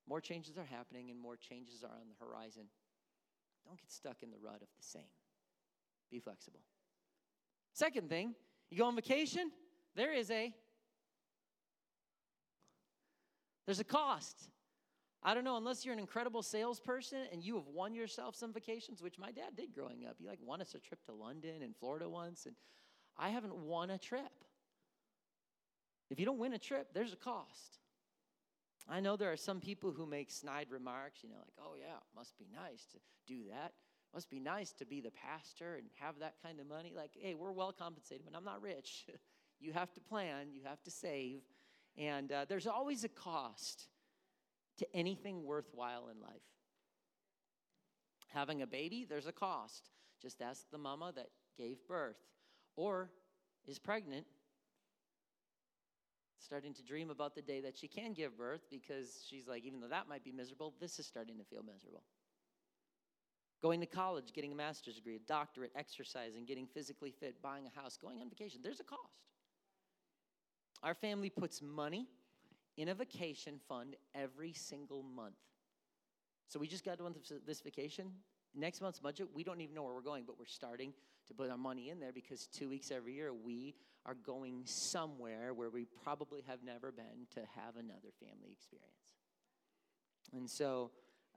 More 0.08 0.18
changes 0.18 0.56
are 0.56 0.64
happening 0.64 1.10
and 1.10 1.20
more 1.20 1.36
changes 1.36 1.84
are 1.84 1.92
on 1.92 2.08
the 2.08 2.24
horizon. 2.24 2.62
Don't 3.66 3.78
get 3.78 3.92
stuck 3.92 4.22
in 4.22 4.30
the 4.30 4.38
rut 4.42 4.62
of 4.62 4.68
the 4.78 4.82
same. 4.82 5.10
Be 6.10 6.20
flexible. 6.20 6.60
Second 7.74 8.08
thing, 8.08 8.34
you 8.70 8.78
go 8.78 8.86
on 8.86 8.96
vacation, 8.96 9.50
there 9.94 10.14
is 10.14 10.30
a 10.30 10.54
there's 13.66 13.80
a 13.80 13.84
cost. 13.84 14.48
I 15.24 15.34
don't 15.34 15.44
know, 15.44 15.56
unless 15.56 15.84
you're 15.84 15.92
an 15.92 16.00
incredible 16.00 16.42
salesperson 16.42 17.20
and 17.30 17.44
you 17.44 17.54
have 17.54 17.68
won 17.68 17.94
yourself 17.94 18.34
some 18.34 18.52
vacations, 18.52 19.02
which 19.02 19.18
my 19.18 19.30
dad 19.30 19.56
did 19.56 19.72
growing 19.72 20.04
up. 20.04 20.16
He 20.18 20.26
like 20.26 20.40
won 20.42 20.60
us 20.60 20.74
a 20.74 20.78
trip 20.78 21.04
to 21.06 21.12
London 21.12 21.62
and 21.62 21.76
Florida 21.76 22.08
once, 22.08 22.46
and 22.46 22.56
I 23.16 23.28
haven't 23.28 23.56
won 23.56 23.90
a 23.90 23.98
trip. 23.98 24.32
If 26.10 26.18
you 26.18 26.26
don't 26.26 26.38
win 26.38 26.54
a 26.54 26.58
trip, 26.58 26.88
there's 26.92 27.12
a 27.12 27.16
cost. 27.16 27.78
I 28.88 28.98
know 28.98 29.16
there 29.16 29.30
are 29.30 29.36
some 29.36 29.60
people 29.60 29.92
who 29.92 30.06
make 30.06 30.30
snide 30.30 30.66
remarks, 30.70 31.22
you 31.22 31.28
know, 31.28 31.36
like, 31.36 31.54
oh 31.58 31.74
yeah, 31.78 31.98
must 32.16 32.36
be 32.36 32.48
nice 32.52 32.84
to 32.92 32.98
do 33.26 33.44
that. 33.50 33.72
Must 34.12 34.28
be 34.28 34.40
nice 34.40 34.72
to 34.72 34.84
be 34.84 35.00
the 35.00 35.12
pastor 35.12 35.76
and 35.76 35.86
have 36.00 36.18
that 36.18 36.34
kind 36.42 36.58
of 36.60 36.66
money. 36.66 36.92
Like, 36.94 37.12
hey, 37.18 37.34
we're 37.34 37.52
well 37.52 37.72
compensated, 37.72 38.26
but 38.28 38.36
I'm 38.36 38.44
not 38.44 38.60
rich. 38.60 39.06
you 39.60 39.72
have 39.72 39.92
to 39.94 40.00
plan, 40.00 40.48
you 40.52 40.62
have 40.64 40.82
to 40.82 40.90
save. 40.90 41.42
And 41.96 42.32
uh, 42.32 42.44
there's 42.48 42.66
always 42.66 43.04
a 43.04 43.08
cost 43.08 43.86
to 44.78 44.86
anything 44.94 45.44
worthwhile 45.44 46.08
in 46.08 46.20
life. 46.20 46.42
Having 48.28 48.62
a 48.62 48.66
baby, 48.66 49.06
there's 49.08 49.26
a 49.26 49.32
cost. 49.32 49.90
Just 50.20 50.40
ask 50.40 50.70
the 50.70 50.78
mama 50.78 51.12
that 51.16 51.28
gave 51.58 51.76
birth 51.86 52.16
or 52.76 53.10
is 53.66 53.78
pregnant, 53.78 54.26
starting 56.38 56.72
to 56.74 56.82
dream 56.82 57.10
about 57.10 57.34
the 57.34 57.42
day 57.42 57.60
that 57.60 57.76
she 57.76 57.86
can 57.86 58.12
give 58.12 58.36
birth 58.36 58.62
because 58.70 59.24
she's 59.28 59.46
like, 59.46 59.64
even 59.64 59.80
though 59.80 59.88
that 59.88 60.08
might 60.08 60.24
be 60.24 60.32
miserable, 60.32 60.74
this 60.80 60.98
is 60.98 61.06
starting 61.06 61.38
to 61.38 61.44
feel 61.44 61.62
miserable. 61.62 62.02
Going 63.62 63.80
to 63.80 63.86
college, 63.86 64.32
getting 64.32 64.52
a 64.52 64.56
master's 64.56 64.96
degree, 64.96 65.16
a 65.16 65.20
doctorate, 65.20 65.70
exercising, 65.76 66.44
getting 66.44 66.66
physically 66.66 67.12
fit, 67.12 67.40
buying 67.40 67.66
a 67.66 67.80
house, 67.80 67.96
going 67.96 68.20
on 68.20 68.28
vacation, 68.28 68.60
there's 68.62 68.80
a 68.80 68.84
cost. 68.84 69.00
Our 70.82 70.94
family 70.94 71.30
puts 71.30 71.62
money 71.62 72.08
in 72.76 72.88
a 72.88 72.94
vacation 72.94 73.60
fund 73.68 73.96
every 74.14 74.52
single 74.52 75.02
month. 75.02 75.34
So 76.48 76.58
we 76.58 76.66
just 76.66 76.84
got 76.84 76.98
done 76.98 77.14
this 77.46 77.60
vacation. 77.60 78.10
Next 78.54 78.80
month's 78.80 79.00
budget, 79.00 79.28
we 79.32 79.44
don't 79.44 79.60
even 79.60 79.74
know 79.74 79.82
where 79.82 79.94
we're 79.94 80.02
going, 80.02 80.24
but 80.26 80.38
we're 80.38 80.44
starting 80.46 80.92
to 81.28 81.34
put 81.34 81.50
our 81.50 81.56
money 81.56 81.88
in 81.88 81.98
there 81.98 82.12
because 82.12 82.46
two 82.46 82.68
weeks 82.68 82.90
every 82.90 83.14
year 83.14 83.32
we 83.32 83.74
are 84.04 84.14
going 84.14 84.62
somewhere 84.64 85.54
where 85.54 85.70
we 85.70 85.86
probably 86.02 86.42
have 86.46 86.62
never 86.62 86.92
been 86.92 87.26
to 87.34 87.40
have 87.56 87.76
another 87.76 88.10
family 88.20 88.50
experience. 88.52 89.14
And 90.34 90.48
so 90.50 90.90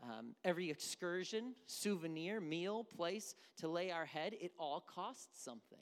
um, 0.04 0.36
every 0.44 0.70
excursion, 0.70 1.56
souvenir, 1.68 2.42
meal, 2.42 2.84
place 2.84 3.36
to 3.58 3.68
lay 3.68 3.92
our 3.92 4.06
head, 4.06 4.34
it 4.40 4.52
all 4.60 4.82
costs 4.82 5.44
something. 5.44 5.80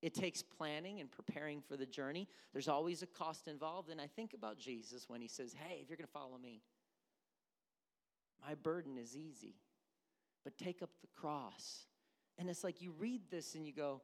It 0.00 0.14
takes 0.14 0.42
planning 0.42 1.00
and 1.00 1.10
preparing 1.10 1.60
for 1.60 1.76
the 1.76 1.86
journey. 1.86 2.28
There's 2.52 2.68
always 2.68 3.02
a 3.02 3.06
cost 3.06 3.48
involved. 3.48 3.90
And 3.90 4.00
I 4.00 4.06
think 4.06 4.32
about 4.32 4.58
Jesus 4.58 5.08
when 5.08 5.20
he 5.20 5.28
says, 5.28 5.54
Hey, 5.54 5.80
if 5.82 5.88
you're 5.88 5.96
going 5.96 6.06
to 6.06 6.12
follow 6.12 6.38
me, 6.38 6.62
my 8.46 8.54
burden 8.54 8.96
is 8.96 9.16
easy, 9.16 9.56
but 10.44 10.56
take 10.56 10.82
up 10.82 10.90
the 11.00 11.08
cross. 11.20 11.86
And 12.38 12.48
it's 12.48 12.62
like 12.62 12.80
you 12.80 12.92
read 12.98 13.22
this 13.30 13.56
and 13.56 13.66
you 13.66 13.72
go, 13.72 14.00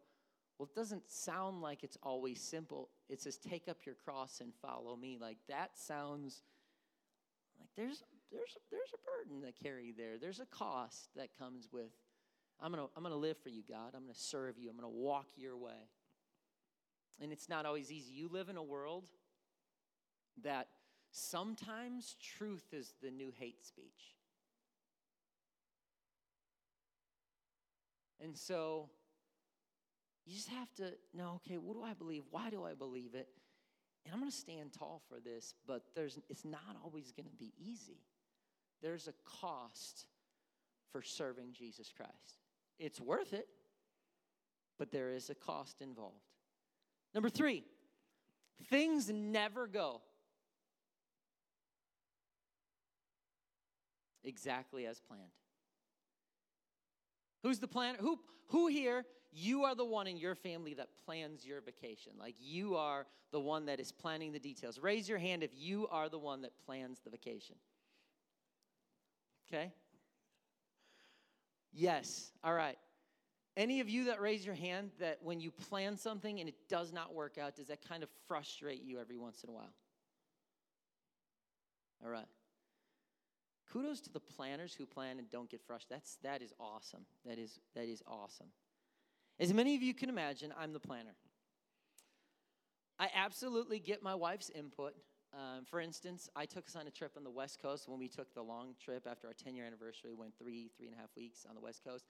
Well, 0.58 0.68
it 0.68 0.74
doesn't 0.74 1.08
sound 1.08 1.62
like 1.62 1.84
it's 1.84 1.98
always 2.02 2.40
simple. 2.40 2.90
It 3.08 3.22
says, 3.22 3.36
Take 3.36 3.68
up 3.68 3.78
your 3.86 3.94
cross 4.04 4.40
and 4.40 4.52
follow 4.60 4.96
me. 4.96 5.16
Like 5.20 5.38
that 5.48 5.78
sounds 5.78 6.42
like 7.60 7.68
there's, 7.76 8.02
there's, 8.32 8.56
there's 8.72 8.90
a 8.92 9.28
burden 9.28 9.42
to 9.42 9.62
carry 9.62 9.94
there, 9.96 10.18
there's 10.20 10.40
a 10.40 10.46
cost 10.46 11.10
that 11.14 11.38
comes 11.38 11.68
with 11.72 11.92
I'm 12.60 12.72
going 12.72 12.84
to 12.84 12.90
I'm 12.96 13.02
going 13.02 13.14
to 13.14 13.18
live 13.18 13.36
for 13.38 13.48
you, 13.48 13.62
God. 13.68 13.92
I'm 13.94 14.02
going 14.02 14.14
to 14.14 14.20
serve 14.20 14.58
you. 14.58 14.70
I'm 14.70 14.76
going 14.76 14.90
to 14.90 14.98
walk 14.98 15.26
your 15.36 15.56
way. 15.56 15.88
And 17.20 17.32
it's 17.32 17.48
not 17.48 17.66
always 17.66 17.92
easy. 17.92 18.12
You 18.12 18.28
live 18.28 18.48
in 18.48 18.56
a 18.56 18.62
world 18.62 19.04
that 20.42 20.68
sometimes 21.12 22.16
truth 22.38 22.64
is 22.72 22.94
the 23.02 23.10
new 23.10 23.32
hate 23.38 23.64
speech. 23.64 24.14
And 28.20 28.36
so 28.36 28.88
you 30.24 30.34
just 30.34 30.48
have 30.48 30.72
to 30.76 30.94
know 31.12 31.40
okay, 31.46 31.58
what 31.58 31.74
do 31.74 31.82
I 31.82 31.92
believe? 31.92 32.22
Why 32.30 32.50
do 32.50 32.64
I 32.64 32.74
believe 32.74 33.14
it? 33.14 33.28
And 34.04 34.12
I'm 34.12 34.20
going 34.20 34.30
to 34.30 34.36
stand 34.36 34.72
tall 34.72 35.02
for 35.08 35.18
this, 35.18 35.54
but 35.66 35.82
there's, 35.94 36.18
it's 36.28 36.44
not 36.44 36.76
always 36.84 37.12
going 37.12 37.26
to 37.26 37.36
be 37.36 37.52
easy. 37.58 38.00
There's 38.82 39.08
a 39.08 39.14
cost 39.40 40.06
for 40.92 41.00
serving 41.00 41.52
Jesus 41.52 41.90
Christ. 41.96 42.43
It's 42.78 43.00
worth 43.00 43.32
it, 43.32 43.46
but 44.78 44.90
there 44.90 45.10
is 45.10 45.30
a 45.30 45.34
cost 45.34 45.80
involved. 45.80 46.24
Number 47.14 47.28
three, 47.28 47.64
things 48.68 49.08
never 49.10 49.66
go 49.66 50.02
exactly 54.24 54.86
as 54.86 55.00
planned. 55.00 55.22
Who's 57.42 57.58
the 57.58 57.68
planner? 57.68 57.98
Who, 58.00 58.18
who 58.48 58.68
here, 58.68 59.04
you 59.32 59.64
are 59.64 59.74
the 59.74 59.84
one 59.84 60.06
in 60.06 60.16
your 60.16 60.34
family 60.34 60.74
that 60.74 60.88
plans 61.04 61.44
your 61.44 61.60
vacation? 61.60 62.12
Like 62.18 62.36
you 62.40 62.76
are 62.76 63.06
the 63.32 63.40
one 63.40 63.66
that 63.66 63.80
is 63.80 63.92
planning 63.92 64.32
the 64.32 64.38
details. 64.38 64.78
Raise 64.78 65.08
your 65.08 65.18
hand 65.18 65.42
if 65.42 65.50
you 65.54 65.86
are 65.88 66.08
the 66.08 66.18
one 66.18 66.42
that 66.42 66.52
plans 66.64 67.00
the 67.04 67.10
vacation. 67.10 67.56
Okay? 69.46 69.72
Yes. 71.74 72.30
All 72.42 72.54
right. 72.54 72.78
Any 73.56 73.80
of 73.80 73.88
you 73.88 74.04
that 74.04 74.20
raise 74.20 74.44
your 74.44 74.54
hand 74.54 74.90
that 74.98 75.18
when 75.22 75.40
you 75.40 75.50
plan 75.50 75.96
something 75.96 76.40
and 76.40 76.48
it 76.48 76.68
does 76.68 76.92
not 76.92 77.14
work 77.14 77.38
out, 77.38 77.56
does 77.56 77.68
that 77.68 77.86
kind 77.88 78.02
of 78.02 78.08
frustrate 78.26 78.82
you 78.82 78.98
every 78.98 79.16
once 79.16 79.44
in 79.44 79.50
a 79.50 79.52
while? 79.52 79.72
All 82.04 82.10
right. 82.10 82.26
Kudos 83.72 84.00
to 84.02 84.12
the 84.12 84.20
planners 84.20 84.74
who 84.74 84.86
plan 84.86 85.18
and 85.18 85.28
don't 85.30 85.50
get 85.50 85.60
frustrated. 85.66 86.02
That's 86.02 86.16
that 86.22 86.42
is 86.42 86.52
awesome. 86.60 87.06
That 87.24 87.38
is 87.38 87.58
that 87.74 87.88
is 87.88 88.02
awesome. 88.06 88.48
As 89.40 89.52
many 89.52 89.74
of 89.74 89.82
you 89.82 89.94
can 89.94 90.08
imagine, 90.08 90.54
I'm 90.58 90.72
the 90.72 90.80
planner. 90.80 91.16
I 92.98 93.08
absolutely 93.16 93.80
get 93.80 94.02
my 94.02 94.14
wife's 94.14 94.50
input. 94.50 94.94
Um, 95.34 95.64
for 95.64 95.80
instance, 95.80 96.28
I 96.36 96.46
took 96.46 96.66
us 96.68 96.76
on 96.76 96.86
a 96.86 96.90
trip 96.90 97.12
on 97.16 97.24
the 97.24 97.30
West 97.30 97.60
Coast 97.60 97.88
when 97.88 97.98
we 97.98 98.06
took 98.06 98.32
the 98.34 98.42
long 98.42 98.74
trip 98.82 99.06
after 99.10 99.26
our 99.26 99.32
10 99.32 99.56
year 99.56 99.64
anniversary. 99.66 100.10
We 100.10 100.16
went 100.16 100.38
three, 100.38 100.70
three 100.76 100.86
and 100.86 100.94
a 100.94 100.98
half 100.98 101.10
weeks 101.16 101.44
on 101.48 101.54
the 101.54 101.60
West 101.60 101.82
Coast. 101.84 102.06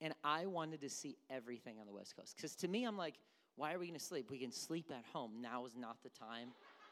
And 0.00 0.12
I 0.24 0.46
wanted 0.46 0.80
to 0.80 0.90
see 0.90 1.16
everything 1.30 1.78
on 1.78 1.86
the 1.86 1.92
West 1.92 2.16
Coast. 2.16 2.34
Because 2.36 2.56
to 2.56 2.68
me, 2.68 2.84
I'm 2.84 2.96
like, 2.96 3.14
why 3.54 3.72
are 3.72 3.78
we 3.78 3.86
going 3.86 3.98
to 3.98 4.04
sleep? 4.04 4.30
We 4.30 4.38
can 4.38 4.52
sleep 4.52 4.90
at 4.90 5.04
home. 5.12 5.40
Now 5.40 5.64
is 5.64 5.76
not 5.76 5.98
the 6.02 6.10
time 6.10 6.48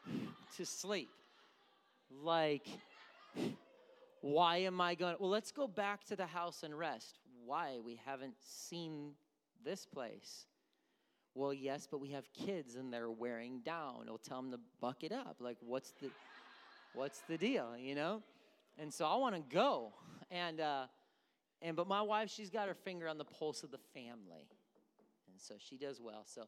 to 0.57 0.65
sleep. 0.65 1.09
Like, 2.23 2.67
why 4.21 4.57
am 4.57 4.79
I 4.79 4.95
going? 4.95 5.17
Well, 5.19 5.29
let's 5.29 5.51
go 5.51 5.67
back 5.67 6.05
to 6.05 6.15
the 6.15 6.25
house 6.25 6.63
and 6.63 6.77
rest. 6.77 7.19
Why? 7.45 7.79
We 7.83 7.99
haven't 8.05 8.35
seen 8.39 9.11
this 9.63 9.85
place. 9.85 10.45
Well, 11.35 11.53
yes, 11.53 11.87
but 11.89 11.99
we 11.99 12.11
have 12.11 12.31
kids 12.33 12.75
and 12.75 12.91
they're 12.91 13.11
wearing 13.11 13.59
down. 13.59 14.05
We'll 14.07 14.17
tell 14.17 14.41
them 14.41 14.51
to 14.51 14.59
buck 14.79 15.03
it 15.03 15.11
up. 15.11 15.37
Like, 15.39 15.57
what's 15.59 15.91
the, 16.01 16.09
what's 16.93 17.19
the 17.27 17.37
deal? 17.37 17.75
You 17.77 17.93
know? 17.93 18.23
And 18.79 18.93
so 18.93 19.05
I 19.05 19.15
want 19.17 19.35
to 19.35 19.41
go. 19.53 19.93
And 20.31 20.59
uh, 20.61 20.85
and 21.61 21.75
but 21.75 21.87
my 21.87 22.01
wife, 22.01 22.29
she's 22.29 22.49
got 22.49 22.67
her 22.67 22.73
finger 22.73 23.07
on 23.07 23.17
the 23.17 23.25
pulse 23.25 23.63
of 23.63 23.71
the 23.71 23.79
family, 23.93 24.47
and 25.27 25.39
so 25.39 25.55
she 25.57 25.77
does 25.77 26.01
well. 26.01 26.23
So 26.25 26.43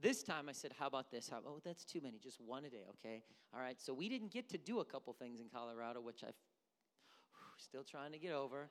this 0.00 0.22
time 0.22 0.48
I 0.48 0.52
said, 0.52 0.72
How 0.78 0.86
about 0.86 1.10
this? 1.10 1.28
How, 1.28 1.38
oh, 1.46 1.60
that's 1.64 1.84
too 1.84 2.00
many. 2.02 2.18
Just 2.18 2.40
one 2.40 2.64
a 2.64 2.70
day, 2.70 2.84
okay? 2.90 3.22
All 3.54 3.60
right. 3.60 3.80
So 3.80 3.94
we 3.94 4.08
didn't 4.08 4.32
get 4.32 4.48
to 4.50 4.58
do 4.58 4.80
a 4.80 4.84
couple 4.84 5.12
things 5.12 5.40
in 5.40 5.48
Colorado, 5.48 6.00
which 6.00 6.22
I'm 6.22 6.32
still 7.58 7.84
trying 7.84 8.12
to 8.12 8.18
get 8.18 8.32
over. 8.32 8.68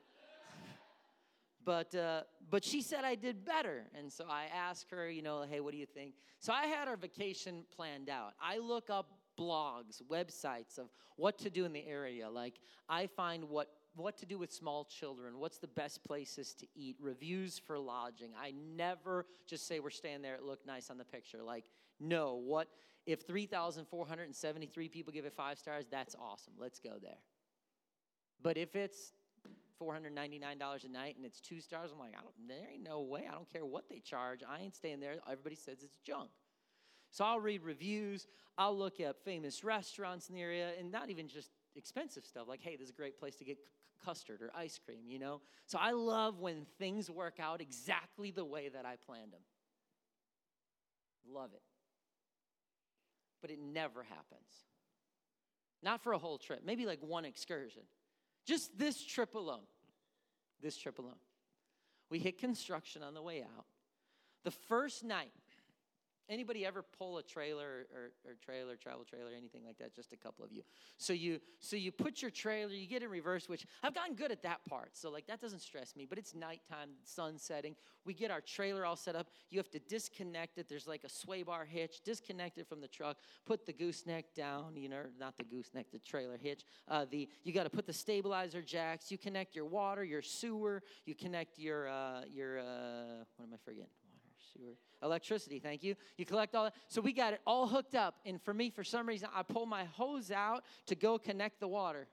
But 1.67 1.93
uh, 1.95 2.21
but 2.49 2.63
she 2.63 2.81
said 2.81 3.03
I 3.03 3.15
did 3.15 3.43
better, 3.43 3.87
and 3.93 4.11
so 4.11 4.23
I 4.29 4.45
asked 4.55 4.89
her, 4.91 5.09
you 5.09 5.21
know, 5.21 5.43
hey, 5.47 5.59
what 5.59 5.73
do 5.73 5.77
you 5.77 5.85
think? 5.85 6.13
So 6.39 6.53
I 6.53 6.65
had 6.65 6.87
our 6.87 6.95
vacation 6.95 7.65
planned 7.75 8.09
out. 8.09 8.35
I 8.41 8.59
look 8.59 8.89
up 8.89 9.11
blogs, 9.37 10.01
websites 10.09 10.77
of 10.79 10.87
what 11.17 11.37
to 11.39 11.49
do 11.49 11.65
in 11.65 11.73
the 11.73 11.85
area. 11.85 12.29
Like 12.29 12.61
I 12.87 13.07
find 13.07 13.49
what 13.49 13.67
what 13.97 14.17
to 14.19 14.25
do 14.25 14.37
with 14.37 14.53
small 14.53 14.85
children, 14.85 15.39
what's 15.39 15.57
the 15.57 15.67
best 15.67 16.05
places 16.05 16.53
to 16.53 16.67
eat, 16.73 16.95
reviews 17.01 17.59
for 17.59 17.77
lodging. 17.77 18.29
I 18.41 18.53
never 18.77 19.25
just 19.45 19.67
say 19.67 19.81
we're 19.81 19.89
staying 19.89 20.21
there, 20.21 20.35
it 20.35 20.43
looked 20.43 20.65
nice 20.65 20.89
on 20.89 20.97
the 20.97 21.03
picture. 21.03 21.43
Like, 21.43 21.65
no, 21.99 22.35
what 22.35 22.69
if 23.05 23.27
3,473 23.27 24.87
people 24.87 25.11
give 25.11 25.25
it 25.25 25.33
five 25.33 25.57
stars? 25.57 25.85
That's 25.91 26.15
awesome. 26.15 26.53
Let's 26.57 26.79
go 26.79 26.93
there. 27.01 27.17
But 28.41 28.55
if 28.55 28.75
it's 28.75 29.11
$499 29.81 30.83
a 30.83 30.87
night 30.87 31.15
and 31.15 31.25
it's 31.25 31.39
two 31.39 31.61
stars, 31.61 31.91
I'm 31.93 31.99
like, 31.99 32.13
I 32.17 32.21
don't, 32.21 32.33
there 32.47 32.67
ain't 32.71 32.83
no 32.83 33.01
way. 33.01 33.25
I 33.29 33.33
don't 33.33 33.51
care 33.51 33.65
what 33.65 33.89
they 33.89 33.99
charge. 33.99 34.41
I 34.47 34.61
ain't 34.61 34.75
staying 34.75 34.99
there. 34.99 35.15
Everybody 35.29 35.55
says 35.55 35.83
it's 35.83 35.97
junk. 35.97 36.29
So 37.11 37.23
I'll 37.23 37.39
read 37.39 37.63
reviews. 37.63 38.27
I'll 38.57 38.77
look 38.77 38.99
at 38.99 39.23
famous 39.23 39.63
restaurants 39.63 40.29
in 40.29 40.35
the 40.35 40.41
area 40.41 40.71
and 40.77 40.91
not 40.91 41.09
even 41.09 41.27
just 41.27 41.51
expensive 41.75 42.25
stuff 42.25 42.47
like, 42.47 42.61
hey, 42.61 42.75
this 42.75 42.85
is 42.85 42.89
a 42.89 42.93
great 42.93 43.19
place 43.19 43.35
to 43.35 43.45
get 43.45 43.57
custard 44.03 44.41
or 44.41 44.51
ice 44.55 44.79
cream, 44.83 45.05
you 45.07 45.19
know? 45.19 45.41
So 45.65 45.77
I 45.79 45.91
love 45.91 46.39
when 46.39 46.65
things 46.77 47.09
work 47.09 47.39
out 47.39 47.61
exactly 47.61 48.31
the 48.31 48.45
way 48.45 48.69
that 48.69 48.85
I 48.85 48.95
planned 49.05 49.31
them. 49.31 49.41
Love 51.29 51.51
it. 51.53 51.61
But 53.41 53.51
it 53.51 53.59
never 53.59 54.03
happens. 54.03 54.65
Not 55.83 56.01
for 56.01 56.13
a 56.13 56.17
whole 56.17 56.37
trip, 56.37 56.61
maybe 56.65 56.85
like 56.85 56.99
one 57.01 57.25
excursion. 57.25 57.83
Just 58.47 58.77
this 58.79 59.03
trip 59.03 59.35
alone. 59.35 59.65
This 60.61 60.77
trip 60.77 60.97
alone. 60.97 61.19
We 62.09 62.19
hit 62.19 62.39
construction 62.39 63.03
on 63.03 63.13
the 63.13 63.21
way 63.21 63.43
out. 63.43 63.65
The 64.45 64.51
first 64.51 65.03
night, 65.03 65.33
Anybody 66.29 66.65
ever 66.65 66.83
pull 66.83 67.19
a 67.19 67.23
trailer 67.23 67.85
or, 67.93 68.11
or, 68.25 68.35
trailer, 68.43 68.75
travel 68.75 69.05
trailer, 69.05 69.31
anything 69.37 69.63
like 69.65 69.77
that? 69.77 69.95
Just 69.95 70.11
a 70.11 70.17
couple 70.17 70.43
of 70.43 70.51
you. 70.51 70.61
So 70.97 71.13
you 71.13 71.39
so 71.59 71.77
you 71.77 71.91
put 71.91 72.21
your 72.21 72.31
trailer, 72.31 72.73
you 72.73 72.85
get 72.85 73.01
in 73.01 73.09
reverse, 73.09 73.47
which 73.47 73.65
I've 73.81 73.95
gotten 73.95 74.13
good 74.13 74.31
at 74.31 74.43
that 74.43 74.59
part. 74.65 74.97
So 74.97 75.09
like 75.09 75.25
that 75.27 75.39
doesn't 75.39 75.61
stress 75.61 75.95
me. 75.95 76.05
But 76.05 76.17
it's 76.17 76.35
nighttime, 76.35 76.89
sun 77.05 77.37
setting. 77.37 77.75
We 78.03 78.13
get 78.13 78.29
our 78.29 78.41
trailer 78.41 78.85
all 78.85 78.97
set 78.97 79.15
up. 79.15 79.27
You 79.49 79.57
have 79.59 79.69
to 79.71 79.79
disconnect 79.79 80.57
it. 80.57 80.67
There's 80.67 80.87
like 80.87 81.05
a 81.05 81.09
sway 81.09 81.43
bar 81.43 81.63
hitch. 81.63 82.01
Disconnect 82.03 82.57
it 82.57 82.67
from 82.67 82.81
the 82.81 82.89
truck. 82.89 83.17
Put 83.45 83.65
the 83.65 83.73
gooseneck 83.73 84.33
down. 84.35 84.75
You 84.75 84.89
know, 84.89 85.03
not 85.17 85.37
the 85.37 85.45
gooseneck, 85.45 85.91
the 85.91 85.99
trailer 85.99 86.37
hitch. 86.37 86.65
Uh, 86.89 87.05
the 87.09 87.29
you 87.43 87.53
got 87.53 87.63
to 87.63 87.69
put 87.69 87.85
the 87.85 87.93
stabilizer 87.93 88.61
jacks. 88.61 89.11
You 89.11 89.17
connect 89.17 89.55
your 89.55 89.65
water, 89.65 90.03
your 90.03 90.21
sewer. 90.21 90.83
You 91.05 91.15
connect 91.15 91.57
your 91.57 91.87
uh, 91.87 92.23
your 92.29 92.59
uh, 92.59 93.23
what 93.37 93.45
am 93.45 93.53
I 93.53 93.57
forgetting? 93.63 94.06
Sewer, 94.53 94.73
electricity, 95.03 95.59
thank 95.59 95.83
you. 95.83 95.95
You 96.17 96.25
collect 96.25 96.55
all 96.55 96.65
that. 96.65 96.73
So 96.87 97.01
we 97.01 97.13
got 97.13 97.33
it 97.33 97.41
all 97.45 97.67
hooked 97.67 97.95
up. 97.95 98.15
And 98.25 98.41
for 98.41 98.53
me, 98.53 98.69
for 98.69 98.83
some 98.83 99.07
reason, 99.07 99.29
I 99.33 99.43
pull 99.43 99.65
my 99.65 99.85
hose 99.85 100.31
out 100.31 100.63
to 100.87 100.95
go 100.95 101.17
connect 101.17 101.59
the 101.59 101.67
water. 101.67 102.07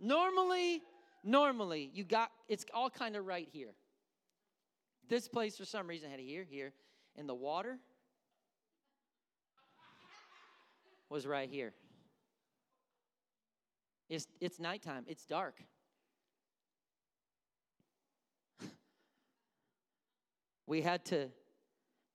Normally, 0.00 0.82
normally, 1.22 1.90
you 1.94 2.04
got 2.04 2.30
it's 2.48 2.66
all 2.74 2.90
kind 2.90 3.16
of 3.16 3.24
right 3.24 3.48
here. 3.50 3.74
This 5.08 5.28
place, 5.28 5.56
for 5.56 5.64
some 5.64 5.86
reason, 5.86 6.10
had 6.10 6.20
it 6.20 6.26
here, 6.26 6.44
here, 6.48 6.72
and 7.16 7.28
the 7.28 7.34
water 7.34 7.78
was 11.08 11.26
right 11.26 11.48
here. 11.48 11.72
It's, 14.08 14.26
it's 14.40 14.58
nighttime, 14.58 15.04
it's 15.06 15.24
dark. 15.24 15.54
We 20.66 20.82
had 20.82 21.04
to 21.06 21.28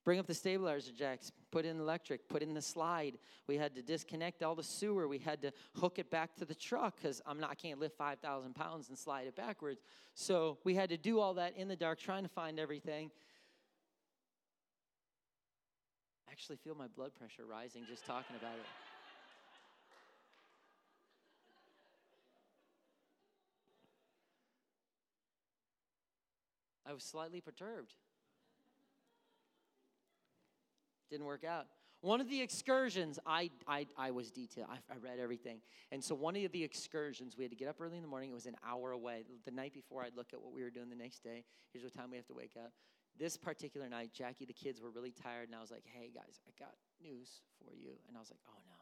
bring 0.04 0.20
up 0.20 0.28
the 0.28 0.34
stabilizer 0.34 0.92
jacks, 0.92 1.32
put 1.52 1.66
in 1.66 1.80
electric, 1.80 2.28
put 2.30 2.42
in 2.42 2.54
the 2.54 2.62
slide. 2.62 3.18
We 3.48 3.58
had 3.58 3.76
to 3.76 3.82
disconnect 3.82 4.42
all 4.42 4.56
the 4.56 4.64
sewer. 4.64 5.08
We 5.08 5.20
had 5.20 5.42
to 5.44 5.52
hook 5.76 6.00
it 6.00 6.10
back 6.10 6.36
to 6.38 6.46
the 6.46 6.56
truck 6.56 6.96
because 6.96 7.22
I'm 7.26 7.40
not 7.40 7.52
I 7.52 7.56
can't 7.56 7.80
lift 7.80 7.98
5,000 7.98 8.56
pounds 8.56 8.90
and 8.90 8.98
slide 8.98 9.28
it 9.28 9.36
backwards. 9.36 9.82
So 10.16 10.58
we 10.64 10.74
had 10.76 10.90
to 10.90 10.98
do 10.98 11.20
all 11.20 11.36
that 11.36 11.56
in 11.58 11.68
the 11.68 11.76
dark, 11.76 12.00
trying 12.00 12.24
to 12.24 12.30
find 12.30 12.60
everything. 12.60 13.12
I 16.28 16.32
actually 16.32 16.58
feel 16.58 16.76
my 16.76 16.88
blood 16.88 17.14
pressure 17.14 17.44
rising 17.46 17.84
just 17.88 18.06
talking 18.06 18.36
about 18.40 18.56
it. 18.56 18.66
I 26.90 26.94
was 26.94 27.04
slightly 27.04 27.42
perturbed. 27.42 27.94
Didn't 31.10 31.26
work 31.26 31.44
out. 31.44 31.68
One 32.02 32.22
of 32.22 32.30
the 32.30 32.42
excursions, 32.42 33.20
I, 33.26 33.50
I, 33.68 33.86
I 33.98 34.12
was 34.12 34.32
detailed. 34.32 34.68
I, 34.72 34.78
I, 34.94 34.98
read 34.98 35.20
everything. 35.20 35.60
And 35.92 36.02
so, 36.02 36.16
one 36.16 36.38
of 36.38 36.52
the 36.54 36.64
excursions, 36.64 37.36
we 37.38 37.44
had 37.44 37.52
to 37.52 37.58
get 37.58 37.68
up 37.68 37.76
early 37.82 37.98
in 37.98 38.04
the 38.04 38.08
morning. 38.08 38.30
It 38.30 38.34
was 38.34 38.46
an 38.46 38.56
hour 38.66 38.92
away. 38.92 39.26
The 39.44 39.52
night 39.52 39.74
before, 39.74 40.04
I'd 40.04 40.16
look 40.16 40.28
at 40.32 40.42
what 40.42 40.54
we 40.54 40.64
were 40.64 40.70
doing 40.70 40.90
the 40.90 40.96
next 40.96 41.24
day. 41.24 41.44
Here's 41.74 41.84
what 41.84 41.94
time 41.94 42.12
we 42.12 42.18
have 42.18 42.28
to 42.28 42.34
wake 42.34 42.54
up. 42.58 42.72
This 43.18 43.36
particular 43.36 43.90
night, 43.90 44.12
Jackie, 44.14 44.46
the 44.46 44.54
kids 44.54 44.80
were 44.80 44.92
really 44.92 45.12
tired. 45.12 45.50
And 45.50 45.56
I 45.56 45.60
was 45.60 45.72
like, 45.72 45.84
hey, 45.86 46.10
guys, 46.14 46.40
I 46.48 46.52
got 46.58 46.74
news 47.02 47.42
for 47.58 47.76
you. 47.76 47.92
And 48.08 48.16
I 48.16 48.20
was 48.22 48.32
like, 48.32 48.40
oh, 48.48 48.62
no. 48.66 48.80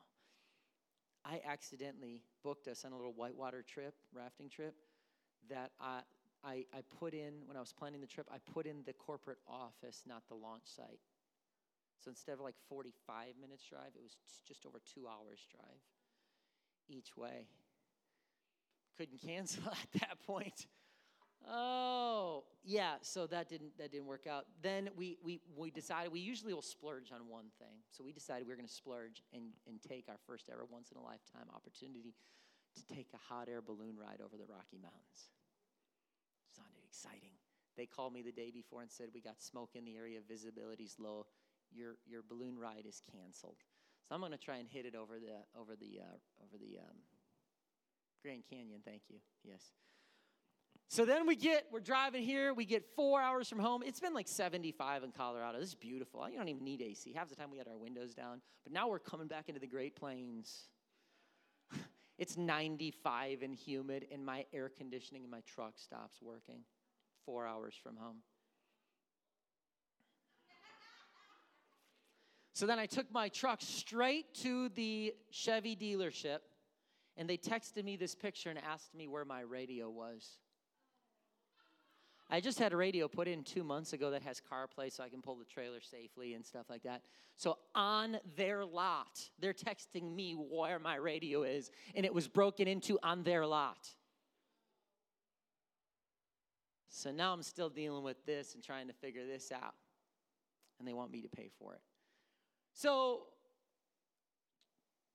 I 1.26 1.42
accidentally 1.52 2.22
booked 2.44 2.68
us 2.68 2.86
on 2.86 2.92
a 2.92 2.96
little 2.96 3.14
whitewater 3.14 3.64
trip, 3.64 3.96
rafting 4.14 4.48
trip, 4.48 4.76
that 5.50 5.72
I, 5.82 6.02
I, 6.44 6.66
I 6.72 6.82
put 7.00 7.14
in, 7.14 7.34
when 7.46 7.58
I 7.58 7.60
was 7.60 7.74
planning 7.74 8.00
the 8.00 8.08
trip, 8.08 8.28
I 8.32 8.38
put 8.54 8.68
in 8.68 8.84
the 8.86 8.94
corporate 8.94 9.40
office, 9.48 10.04
not 10.08 10.24
the 10.30 10.36
launch 10.36 10.64
site. 10.66 11.00
So 12.00 12.10
instead 12.10 12.34
of 12.34 12.42
like 12.42 12.56
45 12.70 13.34
minutes 13.42 13.64
drive, 13.70 13.92
it 13.96 14.02
was 14.02 14.16
just 14.48 14.66
over 14.66 14.80
two 14.94 15.08
hours 15.08 15.40
drive 15.52 15.82
each 16.90 17.18
way. 17.18 17.48
Couldn't 18.98 19.22
cancel 19.22 19.64
at 19.72 20.02
that 20.02 20.20
point. 20.26 20.68
Oh, 21.50 22.44
yeah, 22.64 22.96
so 23.02 23.28
that 23.28 23.48
didn't 23.48 23.78
that 23.78 23.92
didn't 23.92 24.08
work 24.08 24.28
out. 24.28 24.46
Then 24.62 24.90
we 24.98 25.18
we 25.24 25.40
we 25.56 25.70
decided 25.70 26.12
we 26.12 26.20
usually 26.20 26.54
will 26.54 26.62
splurge 26.62 27.12
on 27.12 27.30
one 27.30 27.46
thing. 27.60 27.78
So 27.92 28.04
we 28.04 28.12
decided 28.12 28.48
we 28.48 28.52
were 28.52 28.58
going 28.58 28.68
to 28.68 28.74
splurge 28.74 29.22
and 29.34 29.54
and 29.68 29.82
take 29.82 30.06
our 30.10 30.18
first 30.26 30.50
ever 30.52 30.66
once 30.70 30.92
in 30.92 30.98
a 30.98 31.04
lifetime 31.04 31.48
opportunity 31.56 32.16
to 32.76 32.96
take 32.96 33.08
a 33.14 33.34
hot 33.34 33.48
air 33.50 33.62
balloon 33.62 33.96
ride 33.98 34.20
over 34.20 34.36
the 34.36 34.46
Rocky 34.50 34.78
Mountains. 34.82 35.30
Sounded 36.56 36.84
exciting. 36.84 37.38
They 37.78 37.86
called 37.86 38.12
me 38.12 38.24
the 38.24 38.32
day 38.32 38.52
before 38.52 38.82
and 38.82 38.92
said 38.92 39.10
we 39.14 39.22
got 39.22 39.42
smoke 39.42 39.72
in 39.76 39.86
the 39.86 39.96
area, 39.96 40.20
visibility's 40.28 40.96
low 40.98 41.28
your, 41.78 41.96
your 42.08 42.24
balloon 42.28 42.58
ride 42.58 42.86
is 42.88 43.02
canceled. 43.12 43.58
So 44.08 44.16
I'm 44.16 44.22
going 44.22 44.32
to 44.32 44.38
try 44.38 44.58
and 44.58 44.68
hit 44.68 44.86
it 44.86 44.96
over 44.96 45.20
the, 45.20 45.60
over 45.60 45.76
the, 45.76 46.00
uh, 46.02 46.44
over 46.44 46.58
the 46.58 46.80
um, 46.80 46.98
Grand 48.24 48.44
Canyon. 48.50 48.82
Thank 48.84 49.04
you. 49.10 49.18
Yes. 49.44 49.62
So 50.90 51.04
then 51.04 51.28
we 51.28 51.36
get, 51.36 51.66
we're 51.72 51.82
driving 51.82 52.24
here, 52.24 52.54
we 52.54 52.64
get 52.64 52.86
four 52.96 53.22
hours 53.22 53.50
from 53.50 53.60
home. 53.60 53.84
It's 53.86 54.00
been 54.00 54.14
like 54.14 54.28
75 54.28 55.04
in 55.04 55.12
Colorado. 55.12 55.60
This 55.60 55.70
is 55.70 55.76
beautiful. 55.76 56.28
You 56.30 56.38
don't 56.38 56.48
even 56.48 56.64
need 56.64 56.82
AC. 56.82 57.12
Half 57.14 57.28
the 57.28 57.36
time 57.36 57.52
we 57.52 57.58
had 57.58 57.68
our 57.68 57.78
windows 57.78 58.14
down. 58.14 58.42
But 58.64 58.72
now 58.72 58.88
we're 58.88 59.00
coming 59.00 59.28
back 59.28 59.50
into 59.50 59.60
the 59.60 59.68
Great 59.68 59.98
Plains. 59.98 60.70
it's 62.18 62.38
95 62.38 63.42
and 63.42 63.54
humid, 63.54 64.08
and 64.14 64.26
my 64.26 64.46
air 64.54 64.70
conditioning 64.70 65.26
in 65.26 65.30
my 65.30 65.42
truck 65.42 65.74
stops 65.76 66.22
working 66.22 66.62
four 67.26 67.46
hours 67.46 67.76
from 67.84 67.98
home. 67.98 68.18
So 72.58 72.66
then 72.66 72.80
I 72.80 72.88
took 72.88 73.12
my 73.12 73.30
truck 73.30 73.60
straight 73.62 74.34
to 74.42 74.70
the 74.70 75.14
Chevy 75.30 75.76
dealership, 75.76 76.40
and 77.16 77.30
they 77.30 77.38
texted 77.38 77.84
me 77.84 77.98
this 77.98 78.16
picture 78.16 78.50
and 78.50 78.58
asked 78.58 78.96
me 78.96 79.08
where 79.08 79.26
my 79.26 79.42
radio 79.42 79.92
was. 79.92 80.40
I 82.32 82.40
just 82.40 82.58
had 82.58 82.74
a 82.74 82.76
radio 82.76 83.08
put 83.08 83.28
in 83.28 83.44
two 83.44 83.64
months 83.64 83.94
ago 83.94 84.10
that 84.10 84.24
has 84.24 84.42
CarPlay 84.42 84.92
so 84.92 85.04
I 85.04 85.10
can 85.10 85.22
pull 85.22 85.36
the 85.36 85.46
trailer 85.46 85.82
safely 85.82 86.34
and 86.34 86.44
stuff 86.44 86.66
like 86.68 86.82
that. 86.82 87.04
So 87.36 87.60
on 87.76 88.18
their 88.36 88.66
lot, 88.66 89.30
they're 89.38 89.54
texting 89.54 90.16
me 90.16 90.32
where 90.32 90.80
my 90.80 90.96
radio 90.96 91.44
is, 91.44 91.70
and 91.94 92.08
it 92.08 92.14
was 92.14 92.28
broken 92.28 92.68
into 92.68 92.98
on 93.04 93.22
their 93.22 93.46
lot. 93.46 93.88
So 96.90 97.12
now 97.12 97.34
I'm 97.34 97.44
still 97.44 97.70
dealing 97.70 98.02
with 98.02 98.26
this 98.26 98.56
and 98.56 98.64
trying 98.64 98.88
to 98.88 98.94
figure 98.94 99.28
this 99.28 99.52
out. 99.52 99.76
And 100.80 100.88
they 100.88 100.94
want 100.94 101.12
me 101.12 101.22
to 101.22 101.30
pay 101.30 101.52
for 101.60 101.76
it. 101.76 101.82
So 102.78 103.22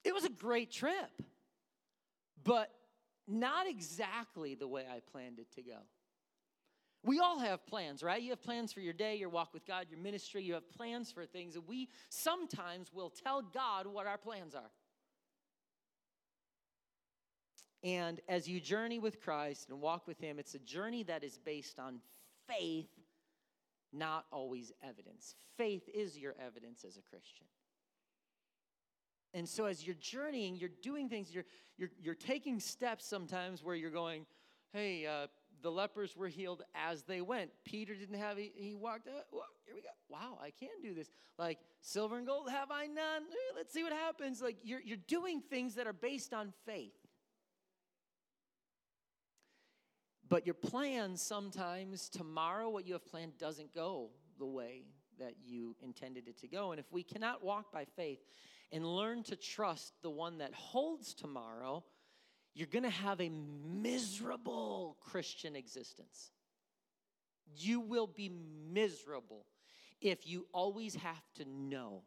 it 0.02 0.12
was 0.12 0.24
a 0.24 0.28
great 0.28 0.72
trip, 0.72 1.10
but 2.42 2.72
not 3.28 3.68
exactly 3.68 4.56
the 4.56 4.66
way 4.66 4.84
I 4.90 4.98
planned 5.12 5.38
it 5.38 5.46
to 5.54 5.62
go. 5.62 5.78
We 7.04 7.20
all 7.20 7.38
have 7.38 7.64
plans, 7.64 8.02
right? 8.02 8.20
You 8.20 8.30
have 8.30 8.42
plans 8.42 8.72
for 8.72 8.80
your 8.80 8.92
day, 8.92 9.14
your 9.14 9.28
walk 9.28 9.54
with 9.54 9.64
God, 9.64 9.86
your 9.90 10.00
ministry. 10.00 10.42
You 10.42 10.54
have 10.54 10.68
plans 10.72 11.12
for 11.12 11.24
things, 11.24 11.54
and 11.54 11.62
we 11.68 11.88
sometimes 12.08 12.92
will 12.92 13.10
tell 13.10 13.42
God 13.42 13.86
what 13.86 14.08
our 14.08 14.18
plans 14.18 14.56
are. 14.56 14.70
And 17.84 18.20
as 18.28 18.48
you 18.48 18.58
journey 18.60 18.98
with 18.98 19.20
Christ 19.20 19.68
and 19.70 19.80
walk 19.80 20.08
with 20.08 20.18
Him, 20.18 20.40
it's 20.40 20.56
a 20.56 20.60
journey 20.60 21.04
that 21.04 21.22
is 21.22 21.38
based 21.38 21.78
on 21.78 22.00
faith, 22.48 22.90
not 23.92 24.26
always 24.30 24.72
evidence. 24.86 25.34
Faith 25.56 25.88
is 25.92 26.18
your 26.18 26.34
evidence 26.44 26.84
as 26.84 26.96
a 26.96 27.02
Christian. 27.02 27.46
And 29.34 29.48
so 29.48 29.64
as 29.64 29.86
you're 29.86 29.96
journeying, 29.96 30.56
you're 30.56 30.70
doing 30.82 31.08
things, 31.08 31.32
you're, 31.32 31.46
you're, 31.78 31.90
you're 32.00 32.14
taking 32.14 32.60
steps 32.60 33.06
sometimes 33.06 33.62
where 33.62 33.74
you're 33.74 33.90
going, 33.90 34.26
hey, 34.72 35.06
uh, 35.06 35.26
the 35.62 35.70
lepers 35.70 36.16
were 36.16 36.28
healed 36.28 36.62
as 36.74 37.02
they 37.04 37.20
went. 37.20 37.50
Peter 37.64 37.94
didn't 37.94 38.18
have, 38.18 38.36
he, 38.36 38.52
he 38.54 38.74
walked 38.74 39.08
out, 39.08 39.24
Whoa, 39.30 39.42
here 39.64 39.74
we 39.74 39.80
go. 39.80 39.88
Wow, 40.08 40.38
I 40.42 40.50
can 40.50 40.68
do 40.82 40.92
this. 40.92 41.10
Like, 41.38 41.58
silver 41.80 42.18
and 42.18 42.26
gold 42.26 42.50
have 42.50 42.70
I 42.70 42.86
none. 42.86 43.22
Let's 43.56 43.72
see 43.72 43.82
what 43.82 43.92
happens. 43.92 44.42
Like, 44.42 44.56
you're, 44.62 44.82
you're 44.82 44.98
doing 45.06 45.40
things 45.40 45.76
that 45.76 45.86
are 45.86 45.94
based 45.94 46.34
on 46.34 46.52
faith. 46.66 46.92
But 50.32 50.46
your 50.46 50.54
plans 50.54 51.20
sometimes, 51.20 52.08
tomorrow, 52.08 52.70
what 52.70 52.86
you 52.86 52.94
have 52.94 53.04
planned 53.04 53.36
doesn't 53.36 53.74
go 53.74 54.08
the 54.38 54.46
way 54.46 54.86
that 55.18 55.34
you 55.44 55.76
intended 55.82 56.26
it 56.26 56.38
to 56.38 56.48
go. 56.48 56.70
And 56.70 56.80
if 56.80 56.90
we 56.90 57.02
cannot 57.02 57.44
walk 57.44 57.70
by 57.70 57.84
faith 57.84 58.18
and 58.72 58.82
learn 58.96 59.24
to 59.24 59.36
trust 59.36 59.92
the 60.00 60.08
one 60.08 60.38
that 60.38 60.54
holds 60.54 61.12
tomorrow, 61.12 61.84
you're 62.54 62.66
going 62.66 62.82
to 62.82 62.88
have 62.88 63.20
a 63.20 63.28
miserable 63.28 64.96
Christian 65.02 65.54
existence. 65.54 66.30
You 67.54 67.80
will 67.80 68.06
be 68.06 68.32
miserable 68.72 69.44
if 70.00 70.26
you 70.26 70.46
always 70.54 70.94
have 70.94 71.22
to 71.34 71.44
know 71.44 72.04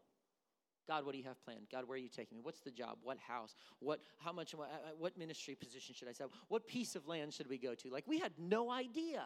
God, 0.87 1.05
what 1.05 1.13
do 1.13 1.17
you 1.17 1.23
have 1.23 1.43
planned? 1.43 1.67
God, 1.71 1.87
where 1.87 1.95
are 1.95 2.01
you 2.01 2.09
taking 2.09 2.37
me? 2.37 2.41
What's 2.43 2.59
the 2.59 2.71
job? 2.71 2.97
What 3.01 3.17
house? 3.17 3.55
What 3.79 4.01
how 4.17 4.31
much 4.31 4.53
I, 4.53 4.91
what 4.97 5.17
ministry 5.17 5.55
position 5.55 5.95
should 5.95 6.07
I 6.07 6.11
set? 6.11 6.27
What 6.47 6.67
piece 6.67 6.95
of 6.95 7.07
land 7.07 7.33
should 7.33 7.49
we 7.49 7.57
go 7.57 7.73
to? 7.75 7.89
Like 7.89 8.07
we 8.07 8.19
had 8.19 8.31
no 8.37 8.69
idea. 8.69 9.23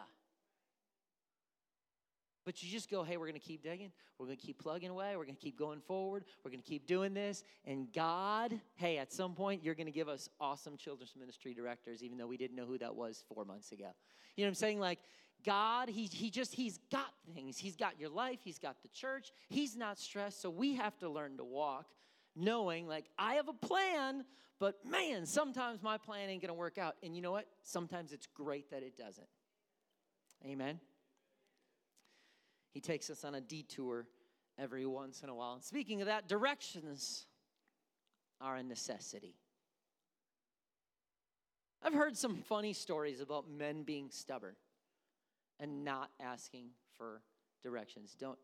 But 2.46 2.62
you 2.62 2.70
just 2.70 2.90
go, 2.90 3.04
hey, 3.04 3.18
we're 3.18 3.26
going 3.26 3.38
to 3.38 3.46
keep 3.46 3.62
digging. 3.62 3.92
We're 4.18 4.26
going 4.26 4.38
to 4.38 4.44
keep 4.44 4.58
plugging 4.58 4.88
away. 4.90 5.14
We're 5.16 5.24
going 5.24 5.36
to 5.36 5.40
keep 5.40 5.58
going 5.58 5.80
forward. 5.80 6.24
We're 6.42 6.50
going 6.50 6.62
to 6.62 6.68
keep 6.68 6.86
doing 6.86 7.12
this. 7.12 7.44
And 7.66 7.92
God, 7.92 8.58
hey, 8.76 8.96
at 8.96 9.12
some 9.12 9.34
point, 9.34 9.62
you're 9.62 9.74
going 9.74 9.86
to 9.86 9.92
give 9.92 10.08
us 10.08 10.30
awesome 10.40 10.76
children's 10.78 11.14
ministry 11.18 11.52
directors, 11.52 12.02
even 12.02 12.16
though 12.16 12.26
we 12.26 12.38
didn't 12.38 12.56
know 12.56 12.64
who 12.64 12.78
that 12.78 12.96
was 12.96 13.22
four 13.32 13.44
months 13.44 13.72
ago. 13.72 13.90
You 14.36 14.44
know 14.44 14.48
what 14.48 14.52
I'm 14.52 14.54
saying? 14.54 14.80
Like, 14.80 15.00
God, 15.44 15.88
he, 15.88 16.04
he 16.06 16.30
just, 16.30 16.54
he's 16.54 16.78
got 16.90 17.12
things. 17.34 17.58
He's 17.58 17.76
got 17.76 17.98
your 17.98 18.10
life. 18.10 18.40
He's 18.44 18.58
got 18.58 18.82
the 18.82 18.88
church. 18.88 19.32
He's 19.48 19.76
not 19.76 19.98
stressed. 19.98 20.40
So 20.40 20.50
we 20.50 20.74
have 20.76 20.96
to 20.98 21.08
learn 21.08 21.36
to 21.38 21.44
walk 21.44 21.86
knowing, 22.36 22.86
like, 22.86 23.06
I 23.18 23.34
have 23.34 23.48
a 23.48 23.52
plan, 23.52 24.24
but 24.58 24.84
man, 24.84 25.26
sometimes 25.26 25.82
my 25.82 25.98
plan 25.98 26.28
ain't 26.28 26.42
to 26.44 26.54
work 26.54 26.78
out. 26.78 26.96
And 27.02 27.14
you 27.14 27.22
know 27.22 27.32
what? 27.32 27.46
Sometimes 27.62 28.12
it's 28.12 28.26
great 28.26 28.70
that 28.70 28.82
it 28.82 28.96
doesn't. 28.96 29.26
Amen. 30.44 30.80
He 32.72 32.80
takes 32.80 33.10
us 33.10 33.24
on 33.24 33.34
a 33.34 33.40
detour 33.40 34.06
every 34.58 34.86
once 34.86 35.22
in 35.22 35.28
a 35.28 35.34
while. 35.34 35.54
And 35.54 35.62
speaking 35.62 36.00
of 36.02 36.06
that, 36.06 36.28
directions 36.28 37.26
are 38.40 38.56
a 38.56 38.62
necessity. 38.62 39.34
I've 41.82 41.94
heard 41.94 42.16
some 42.16 42.36
funny 42.36 42.72
stories 42.72 43.20
about 43.20 43.50
men 43.50 43.82
being 43.82 44.10
stubborn 44.10 44.54
and 45.60 45.84
not 45.84 46.10
asking 46.20 46.70
for 46.96 47.22
directions. 47.62 48.16
Don't, 48.18 48.38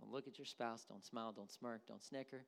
don't 0.00 0.12
look 0.12 0.26
at 0.26 0.38
your 0.38 0.46
spouse, 0.46 0.84
don't 0.88 1.04
smile, 1.04 1.32
don't 1.32 1.50
smirk, 1.50 1.82
don't 1.86 2.02
snicker. 2.02 2.44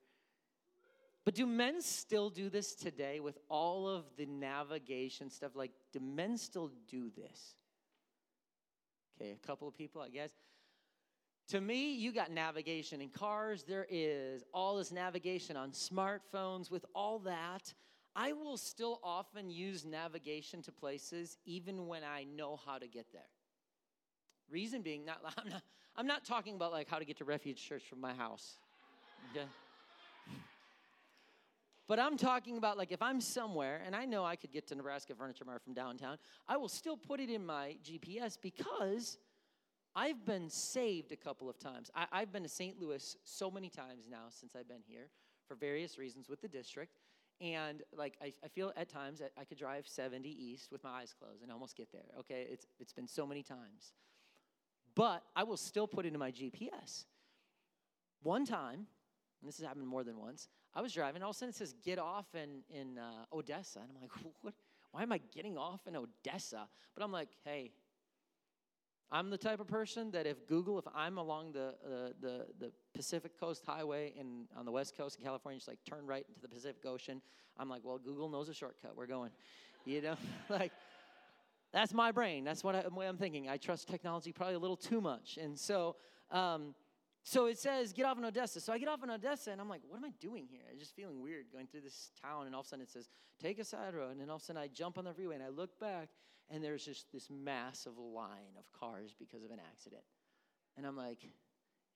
But 1.24 1.34
do 1.34 1.46
men 1.46 1.82
still 1.82 2.30
do 2.30 2.48
this 2.48 2.74
today 2.74 3.20
with 3.20 3.38
all 3.48 3.86
of 3.88 4.04
the 4.16 4.26
navigation 4.26 5.30
stuff? 5.30 5.52
Like, 5.54 5.72
do 5.92 6.00
men 6.00 6.38
still 6.38 6.72
do 6.88 7.10
this? 7.10 7.56
Okay, 9.20 9.32
a 9.32 9.46
couple 9.46 9.68
of 9.68 9.76
people, 9.76 10.00
I 10.00 10.08
guess. 10.08 10.30
To 11.48 11.60
me, 11.60 11.94
you 11.94 12.12
got 12.12 12.30
navigation 12.30 13.00
in 13.00 13.10
cars. 13.10 13.64
There 13.64 13.86
is 13.90 14.44
all 14.54 14.76
this 14.76 14.92
navigation 14.92 15.56
on 15.56 15.72
smartphones. 15.72 16.70
With 16.70 16.86
all 16.94 17.18
that, 17.20 17.74
I 18.16 18.32
will 18.32 18.56
still 18.56 19.00
often 19.02 19.50
use 19.50 19.84
navigation 19.84 20.62
to 20.62 20.72
places 20.72 21.36
even 21.44 21.86
when 21.86 22.02
I 22.02 22.24
know 22.24 22.58
how 22.64 22.78
to 22.78 22.86
get 22.86 23.06
there. 23.12 23.28
Reason 24.50 24.82
being, 24.82 25.04
not, 25.04 25.20
I'm, 25.36 25.48
not, 25.48 25.62
I'm 25.96 26.06
not 26.06 26.24
talking 26.24 26.54
about 26.54 26.72
like 26.72 26.88
how 26.88 26.98
to 26.98 27.04
get 27.04 27.18
to 27.18 27.24
Refuge 27.24 27.62
Church 27.62 27.84
from 27.88 28.00
my 28.00 28.14
house. 28.14 28.58
Okay? 29.30 29.46
But 31.90 31.98
I'm 31.98 32.16
talking 32.16 32.56
about 32.56 32.78
like 32.78 32.92
if 32.92 33.02
I'm 33.02 33.20
somewhere 33.20 33.82
and 33.84 33.96
I 33.96 34.04
know 34.04 34.24
I 34.24 34.36
could 34.36 34.52
get 34.52 34.68
to 34.68 34.76
Nebraska 34.76 35.12
Furniture 35.12 35.44
Mart 35.44 35.60
from 35.64 35.74
downtown, 35.74 36.18
I 36.46 36.56
will 36.56 36.68
still 36.68 36.96
put 36.96 37.18
it 37.18 37.28
in 37.28 37.44
my 37.44 37.76
GPS 37.84 38.38
because 38.40 39.18
I've 39.96 40.24
been 40.24 40.48
saved 40.48 41.10
a 41.10 41.16
couple 41.16 41.50
of 41.50 41.58
times. 41.58 41.90
I, 41.94 42.20
have 42.20 42.32
been 42.32 42.44
to 42.44 42.48
St. 42.48 42.80
Louis 42.80 43.16
so 43.24 43.50
many 43.50 43.68
times 43.68 44.04
now 44.08 44.26
since 44.28 44.54
I've 44.54 44.68
been 44.68 44.84
here 44.86 45.08
for 45.48 45.56
various 45.56 45.98
reasons 45.98 46.28
with 46.28 46.40
the 46.40 46.46
district. 46.46 46.94
And 47.40 47.82
like 47.92 48.14
I, 48.22 48.32
I 48.44 48.48
feel 48.48 48.72
at 48.76 48.88
times 48.88 49.20
I 49.36 49.44
could 49.44 49.58
drive 49.58 49.88
70 49.88 50.28
east 50.28 50.70
with 50.70 50.84
my 50.84 50.90
eyes 50.90 51.12
closed 51.18 51.42
and 51.42 51.50
almost 51.50 51.76
get 51.76 51.90
there. 51.90 52.06
Okay, 52.20 52.46
it's 52.48 52.66
it's 52.78 52.92
been 52.92 53.08
so 53.08 53.26
many 53.26 53.42
times. 53.42 53.94
But 54.94 55.22
I 55.35 55.44
will 55.44 55.57
still 55.57 55.87
put 55.87 56.07
it 56.07 56.12
in 56.12 56.18
my 56.18 56.31
GPS. 56.31 57.05
One 58.22 58.44
time, 58.44 58.87
and 59.40 59.48
this 59.48 59.59
has 59.59 59.66
happened 59.66 59.87
more 59.87 60.05
than 60.05 60.18
once, 60.18 60.48
I 60.74 60.83
was 60.83 60.92
driving, 60.92 61.22
all 61.22 61.31
of 61.31 61.37
a 61.37 61.38
sudden 61.38 61.50
it 61.50 61.57
says 61.57 61.74
get 61.85 61.98
off 61.98 62.26
in, 62.35 62.62
in 62.70 62.98
uh, 62.98 63.24
Odessa. 63.33 63.81
And 63.81 63.88
I'm 63.94 64.03
like, 64.03 64.11
what? 64.42 64.55
why 64.92 65.03
am 65.03 65.12
I 65.12 65.18
getting 65.35 65.57
off 65.57 65.87
in 65.87 65.96
Odessa? 65.96 66.68
But 66.94 67.05
I'm 67.05 67.12
like, 67.12 67.29
hey, 67.44 67.70
I'm 69.12 69.31
the 69.31 69.38
type 69.38 69.61
of 69.61 69.66
person 69.66 70.11
that 70.12 70.26
if 70.26 70.46
Google, 70.46 70.79
if 70.79 70.85
I'm 70.94 71.18
along 71.18 71.53
the, 71.53 71.74
uh, 71.85 72.12
the, 72.20 72.46
the 72.59 72.72
Pacific 72.94 73.38
Coast 73.38 73.64
Highway 73.66 74.12
and 74.18 74.46
on 74.57 74.64
the 74.64 74.70
West 74.70 74.96
Coast 74.96 75.18
in 75.18 75.24
California, 75.24 75.59
just 75.59 75.68
like 75.68 75.79
turn 75.85 76.07
right 76.07 76.24
into 76.29 76.40
the 76.40 76.48
Pacific 76.48 76.85
Ocean, 76.87 77.20
I'm 77.59 77.68
like, 77.68 77.83
well, 77.85 77.98
Google 77.98 78.29
knows 78.29 78.48
a 78.48 78.55
shortcut. 78.55 78.96
We're 78.96 79.07
going. 79.07 79.31
You 79.85 80.03
know, 80.03 80.16
like 80.48 80.72
that's 81.72 81.92
my 81.92 82.12
brain. 82.12 82.44
That's 82.44 82.64
what 82.64 82.74
I, 82.74 82.83
the 82.83 82.90
way 82.90 83.06
I'm 83.06 83.16
thinking. 83.16 83.48
I 83.48 83.56
trust 83.56 83.88
technology 83.88 84.33
probably 84.33 84.54
a 84.54 84.59
little 84.59 84.76
too 84.76 85.00
much. 85.00 85.38
And 85.40 85.59
so, 85.59 85.96
um, 86.30 86.74
so 87.22 87.46
it 87.46 87.59
says, 87.59 87.92
get 87.92 88.06
off 88.06 88.18
in 88.18 88.24
Odessa. 88.24 88.61
So 88.61 88.72
I 88.72 88.78
get 88.78 88.88
off 88.88 89.02
in 89.02 89.11
Odessa, 89.11 89.50
and 89.50 89.61
I'm 89.61 89.68
like, 89.68 89.83
what 89.87 89.98
am 89.98 90.04
I 90.04 90.12
doing 90.20 90.46
here? 90.50 90.62
I'm 90.70 90.78
just 90.78 90.96
feeling 90.96 91.20
weird 91.22 91.46
going 91.52 91.66
through 91.66 91.83
this 91.83 92.11
town, 92.22 92.46
and 92.46 92.54
all 92.54 92.62
of 92.62 92.66
a 92.66 92.68
sudden 92.70 92.83
it 92.83 92.90
says, 92.90 93.09
take 93.40 93.59
a 93.59 93.64
side 93.64 93.94
road. 93.94 94.12
And 94.12 94.20
then 94.20 94.30
all 94.30 94.37
of 94.37 94.42
a 94.42 94.44
sudden 94.44 94.61
I 94.62 94.68
jump 94.68 94.98
on 94.98 95.04
the 95.04 95.12
freeway, 95.12 95.35
and 95.35 95.44
I 95.44 95.48
look 95.48 95.78
back, 95.78 96.09
and 96.48 96.64
there's 96.64 96.85
just 96.85 97.12
this 97.12 97.28
massive 97.30 97.98
line 97.98 98.56
of 98.59 98.64
cars 98.72 99.14
because 99.18 99.44
of 99.44 99.50
an 99.50 99.61
accident. 99.70 100.02
And 100.76 100.87
I'm 100.87 100.96
like, 100.96 101.18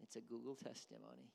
it's 0.03 0.17
a 0.17 0.21
Google 0.21 0.55
testimony. 0.55 1.33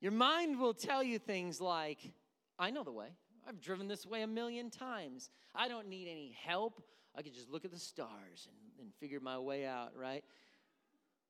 Your 0.00 0.12
mind 0.12 0.60
will 0.60 0.74
tell 0.74 1.02
you 1.02 1.18
things 1.18 1.60
like, 1.60 2.12
I 2.58 2.70
know 2.70 2.84
the 2.84 2.92
way. 2.92 3.08
I've 3.48 3.60
driven 3.60 3.88
this 3.88 4.04
way 4.04 4.22
a 4.22 4.26
million 4.26 4.70
times. 4.70 5.30
I 5.54 5.68
don't 5.68 5.88
need 5.88 6.08
any 6.08 6.36
help. 6.44 6.82
I 7.14 7.22
could 7.22 7.34
just 7.34 7.48
look 7.48 7.64
at 7.64 7.70
the 7.70 7.78
stars 7.78 8.48
and, 8.48 8.84
and 8.84 8.94
figure 8.94 9.20
my 9.20 9.38
way 9.38 9.64
out, 9.64 9.92
right? 9.96 10.24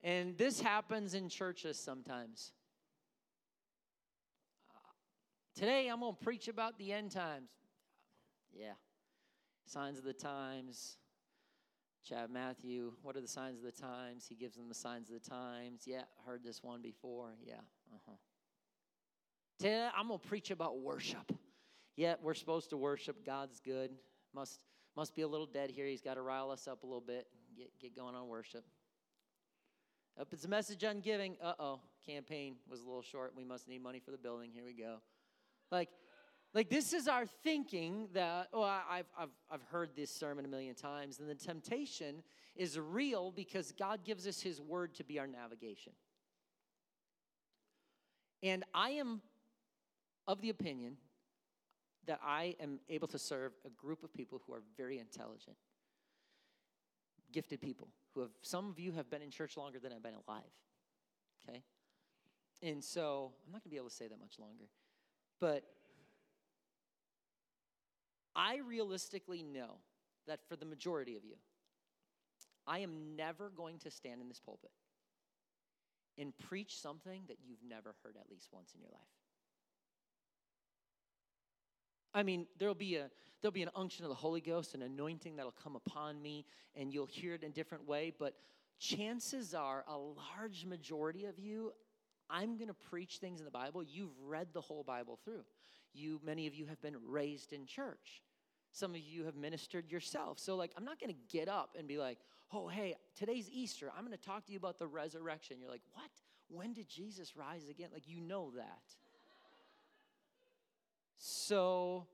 And 0.03 0.37
this 0.39 0.61
happens 0.61 1.15
in 1.15 1.29
churches 1.29 1.79
sometimes. 1.79 2.53
Uh, 4.71 4.79
today, 5.55 5.89
I'm 5.89 6.01
going 6.01 6.17
to 6.17 6.25
preach 6.25 6.49
about 6.49 6.79
the 6.79 6.93
end 6.93 7.11
times. 7.11 7.51
Yeah. 8.53 8.73
Signs 9.67 9.99
of 9.99 10.05
the 10.05 10.13
times. 10.13 10.97
Chad 12.09 12.31
Matthew, 12.31 12.93
what 13.03 13.17
are 13.17 13.21
the 13.21 13.27
signs 13.27 13.59
of 13.59 13.65
the 13.65 13.73
times? 13.73 14.27
He 14.29 14.37
gives 14.37 14.55
them 14.55 14.69
the 14.69 14.75
signs 14.75 15.11
of 15.11 15.21
the 15.21 15.29
times. 15.29 15.83
Yeah, 15.87 16.03
heard 16.25 16.45
this 16.45 16.63
one 16.63 16.81
before. 16.81 17.31
Yeah, 17.45 17.55
uh 17.93 17.99
huh. 18.07 18.17
Today, 19.59 19.89
I'm 19.97 20.07
going 20.07 20.21
to 20.21 20.29
preach 20.29 20.53
about 20.53 20.79
worship. 20.79 21.33
Yeah, 21.97 22.15
we're 22.23 22.35
supposed 22.35 22.71
to 22.71 22.77
worship. 22.77 23.25
God's 23.25 23.61
good. 23.61 23.91
Must 24.35 24.61
must 24.97 25.15
be 25.15 25.23
a 25.23 25.29
little 25.29 25.47
dead 25.47 25.71
here. 25.71 25.87
He's 25.87 26.01
got 26.01 26.15
to 26.15 26.23
rile 26.23 26.51
us 26.51 26.69
up 26.69 26.83
a 26.83 26.87
little 26.87 27.01
bit. 27.01 27.27
Get 27.57 27.71
get 27.81 27.97
going 27.97 28.15
on 28.15 28.29
worship. 28.29 28.65
Up, 30.19 30.29
it's 30.33 30.45
a 30.45 30.49
message 30.49 30.85
on 30.85 31.01
giving. 31.01 31.37
Uh 31.43 31.55
oh, 31.59 31.81
campaign 32.07 32.57
was 32.71 32.81
a 32.83 32.85
little 32.87 33.03
short. 33.03 33.33
We 33.37 33.45
must 33.45 33.69
need 33.69 33.83
money 33.83 33.99
for 33.99 34.11
the 34.11 34.19
building. 34.19 34.51
Here 34.53 34.65
we 34.65 34.75
go. 34.75 34.99
Like, 35.71 35.89
like 36.55 36.71
this 36.71 36.93
is 36.93 37.09
our 37.09 37.27
thinking 37.43 38.09
that, 38.15 38.49
oh, 38.53 38.63
I've, 38.63 39.07
I've, 39.19 39.31
I've 39.51 39.63
heard 39.63 39.91
this 39.97 40.11
sermon 40.11 40.45
a 40.45 40.49
million 40.49 40.75
times. 40.75 41.19
And 41.19 41.29
the 41.29 41.35
temptation 41.35 42.23
is 42.55 42.79
real 42.79 43.31
because 43.31 43.73
God 43.73 44.05
gives 44.05 44.27
us 44.27 44.41
His 44.41 44.61
word 44.61 44.95
to 44.95 45.05
be 45.05 45.19
our 45.19 45.27
navigation. 45.27 45.93
And 48.43 48.65
I 48.73 48.91
am 48.91 49.21
of 50.27 50.41
the 50.41 50.51
opinion 50.51 50.97
that 52.07 52.21
I 52.25 52.55
am 52.61 52.79
able 52.89 53.09
to 53.09 53.19
serve 53.19 53.53
a 53.65 53.71
group 53.71 54.03
of 54.03 54.13
people 54.13 54.41
who 54.47 54.55
are 54.55 54.63
very 54.77 54.99
intelligent. 54.99 55.57
gifted 57.33 57.61
people 57.61 57.89
who 58.15 58.21
have, 58.21 58.31
some 58.43 58.71
of 58.71 58.79
you 58.79 58.93
have 58.93 59.11
been 59.11 59.23
in 59.23 59.31
church 59.31 59.57
longer 59.57 59.79
than 59.79 59.93
I've 59.93 60.03
been 60.03 60.15
alive. 60.27 60.45
Okay? 61.49 61.63
And 62.63 62.83
so 62.83 63.33
I'm 63.47 63.53
not 63.53 63.63
to 63.65 63.69
be 63.69 63.77
able 63.77 63.89
to 63.89 63.95
say 63.95 64.09
that 64.09 64.19
much 64.19 64.39
longer. 64.39 64.65
But 65.41 65.65
I 68.35 68.59
realistically 68.67 69.43
know 69.43 69.81
that 70.27 70.41
for 70.49 70.57
the 70.57 70.65
majority 70.65 71.17
of 71.17 71.25
you, 71.25 71.37
I 72.67 72.79
am 72.79 73.17
never 73.17 73.51
going 73.51 73.79
to 73.81 73.91
stand 73.91 74.21
in 74.21 74.29
this 74.29 74.41
pulpit 74.41 74.71
and 76.19 76.33
preach 76.39 76.79
something 76.79 77.23
that 77.29 77.37
you've 77.47 77.63
never 77.69 77.95
heard 78.03 78.17
at 78.19 78.31
least 78.31 78.49
once 78.53 78.73
in 78.75 78.81
your 78.81 78.91
life. 78.91 79.26
I 82.17 82.23
mean, 82.23 82.47
there'll 82.59 82.75
be 82.75 82.97
a 82.97 83.11
there'll 83.43 83.53
be 83.53 83.63
an 83.63 83.71
unction 83.77 84.05
of 84.05 84.09
the 84.09 84.15
Holy 84.15 84.41
Ghost, 84.41 84.75
an 84.75 84.81
anointing 84.81 85.37
that'll 85.37 85.53
come 85.53 85.77
upon 85.77 86.21
me, 86.21 86.47
and 86.75 86.93
you'll 86.93 87.07
hear 87.07 87.35
it 87.35 87.43
in 87.43 87.51
a 87.51 87.53
different 87.53 87.87
way. 87.87 88.11
But 88.19 88.35
chances 88.79 89.55
are, 89.55 89.85
a 89.87 89.97
large 89.97 90.65
majority 90.65 91.27
of 91.27 91.39
you, 91.39 91.73
I'm 92.31 92.57
going 92.57 92.69
to 92.69 92.75
preach 92.75 93.19
things 93.19 93.39
in 93.39 93.45
the 93.45 93.51
Bible. 93.51 93.83
You've 93.83 94.19
read 94.25 94.49
the 94.55 94.63
whole 94.63 94.83
Bible 94.83 95.19
through. 95.23 95.45
You, 95.93 96.19
many 96.25 96.47
of 96.47 96.55
you, 96.55 96.65
have 96.67 96.81
been 96.81 96.97
raised 97.07 97.53
in 97.53 97.67
church. 97.67 98.23
Some 98.73 98.93
of 98.93 99.01
you 99.01 99.25
have 99.25 99.37
ministered 99.37 99.93
yourself. 99.93 100.39
So, 100.39 100.57
like, 100.57 100.73
I'm 100.77 100.85
not 100.85 100.99
going 100.99 101.13
to 101.13 101.37
get 101.37 101.49
up 101.49 101.77
and 101.79 101.87
be 101.87 101.99
like, 101.99 102.19
oh, 102.53 102.69
hey, 102.69 102.97
today's 103.15 103.49
Easter. 103.51 103.91
I'm 103.97 104.07
going 104.07 104.17
to 104.17 104.25
talk 104.25 104.47
to 104.47 104.53
you 104.53 104.59
about 104.59 104.79
the 104.79 104.87
resurrection. 104.87 105.59
You're 105.61 105.71
like, 105.71 105.85
what? 105.93 106.11
When 106.49 106.73
did 106.73 106.89
Jesus 106.89 107.37
rise 107.37 107.69
again? 107.69 107.91
Like, 107.93 108.09
you 108.09 108.21
know 108.21 108.53
that. 108.57 108.97
So, 111.29 112.07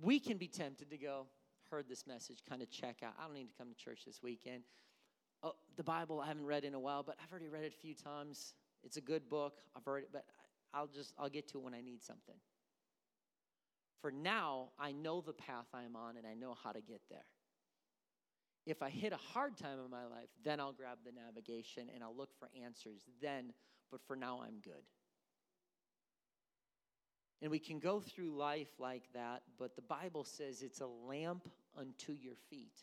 we 0.00 0.20
can 0.20 0.36
be 0.36 0.46
tempted 0.46 0.90
to 0.90 0.96
go, 0.96 1.26
heard 1.72 1.88
this 1.88 2.06
message, 2.06 2.38
kind 2.48 2.62
of 2.62 2.70
check 2.70 2.98
out. 3.02 3.14
I 3.18 3.24
don't 3.24 3.34
need 3.34 3.48
to 3.48 3.54
come 3.58 3.68
to 3.68 3.74
church 3.74 4.02
this 4.06 4.22
weekend. 4.22 4.62
Oh, 5.42 5.54
the 5.76 5.82
Bible 5.82 6.20
I 6.20 6.28
haven't 6.28 6.46
read 6.46 6.62
in 6.62 6.72
a 6.72 6.78
while, 6.78 7.02
but 7.02 7.16
I've 7.20 7.32
already 7.32 7.48
read 7.48 7.64
it 7.64 7.72
a 7.74 7.80
few 7.80 7.96
times. 7.96 8.54
It's 8.84 8.96
a 8.96 9.00
good 9.00 9.28
book. 9.28 9.54
I've 9.76 9.84
already, 9.88 10.06
but 10.12 10.24
I'll 10.72 10.86
just 10.86 11.14
I'll 11.18 11.28
get 11.28 11.48
to 11.48 11.58
it 11.58 11.64
when 11.64 11.74
I 11.74 11.80
need 11.80 12.00
something. 12.00 12.36
For 14.00 14.12
now, 14.12 14.68
I 14.78 14.92
know 14.92 15.20
the 15.20 15.32
path 15.32 15.66
I'm 15.74 15.96
on 15.96 16.16
and 16.16 16.28
I 16.28 16.34
know 16.34 16.54
how 16.62 16.70
to 16.70 16.80
get 16.80 17.00
there. 17.10 17.26
If 18.66 18.82
I 18.82 18.88
hit 18.88 19.12
a 19.12 19.16
hard 19.16 19.56
time 19.56 19.80
in 19.84 19.90
my 19.90 20.04
life, 20.04 20.28
then 20.44 20.60
I'll 20.60 20.72
grab 20.72 20.98
the 21.04 21.10
navigation 21.10 21.88
and 21.92 22.04
I'll 22.04 22.16
look 22.16 22.30
for 22.38 22.48
answers 22.64 23.00
then, 23.20 23.52
but 23.90 24.00
for 24.06 24.14
now 24.14 24.42
I'm 24.46 24.60
good. 24.62 24.84
And 27.42 27.50
we 27.50 27.58
can 27.58 27.78
go 27.78 28.00
through 28.00 28.34
life 28.34 28.70
like 28.78 29.04
that, 29.12 29.42
but 29.58 29.76
the 29.76 29.82
Bible 29.82 30.24
says 30.24 30.62
it's 30.62 30.80
a 30.80 30.86
lamp 30.86 31.46
unto 31.78 32.12
your 32.12 32.34
feet 32.48 32.82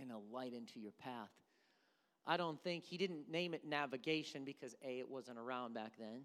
and 0.00 0.10
a 0.10 0.18
light 0.34 0.54
into 0.54 0.80
your 0.80 0.92
path. 0.92 1.30
I 2.26 2.38
don't 2.38 2.58
think 2.62 2.84
he 2.84 2.96
didn't 2.96 3.30
name 3.30 3.52
it 3.52 3.66
navigation 3.66 4.44
because 4.44 4.74
A, 4.82 4.98
it 4.98 5.08
wasn't 5.08 5.38
around 5.38 5.74
back 5.74 5.92
then. 5.98 6.22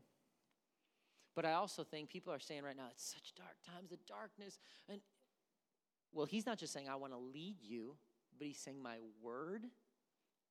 But 1.35 1.45
I 1.45 1.53
also 1.53 1.83
think 1.83 2.09
people 2.09 2.33
are 2.33 2.39
saying 2.39 2.63
right 2.63 2.75
now, 2.75 2.87
it's 2.91 3.03
such 3.03 3.35
dark 3.35 3.55
times, 3.65 3.89
the 3.89 3.99
darkness. 4.07 4.59
And 4.87 5.01
well, 6.13 6.25
he's 6.25 6.45
not 6.45 6.57
just 6.57 6.73
saying, 6.73 6.87
I 6.89 6.95
want 6.95 7.13
to 7.13 7.19
lead 7.19 7.57
you, 7.61 7.95
but 8.37 8.47
he's 8.47 8.57
saying, 8.57 8.81
my 8.81 8.97
word 9.21 9.65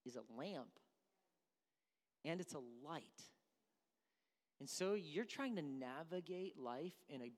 is 0.05 0.17
a 0.17 0.39
lamp 0.39 0.79
and 2.25 2.41
it's 2.41 2.55
a 2.55 2.61
light. 2.87 3.03
And 4.61 4.69
so 4.69 4.95
you're 4.95 5.25
trying 5.25 5.57
to 5.57 5.63
navigate 5.63 6.59
life 6.59 6.95
in 7.09 7.23
a, 7.23 7.33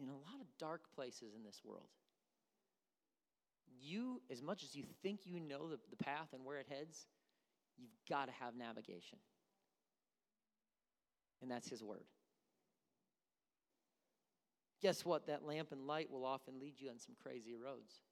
in 0.00 0.08
a 0.08 0.12
lot 0.12 0.40
of 0.40 0.46
dark 0.58 0.82
places 0.94 1.34
in 1.34 1.42
this 1.42 1.60
world. 1.64 1.88
You, 3.80 4.22
as 4.30 4.40
much 4.40 4.62
as 4.62 4.74
you 4.74 4.84
think 5.02 5.20
you 5.24 5.40
know 5.40 5.68
the, 5.68 5.78
the 5.90 5.96
path 5.96 6.28
and 6.32 6.44
where 6.44 6.58
it 6.58 6.66
heads, 6.68 7.06
you've 7.76 7.90
got 8.08 8.26
to 8.26 8.32
have 8.32 8.54
navigation. 8.54 9.18
And 11.42 11.50
that's 11.50 11.68
His 11.68 11.82
Word. 11.82 12.04
Guess 14.80 15.04
what? 15.04 15.26
That 15.26 15.44
lamp 15.44 15.72
and 15.72 15.86
light 15.86 16.10
will 16.10 16.24
often 16.24 16.60
lead 16.60 16.74
you 16.78 16.90
on 16.90 16.98
some 16.98 17.14
crazy 17.22 17.54
roads. 17.54 18.02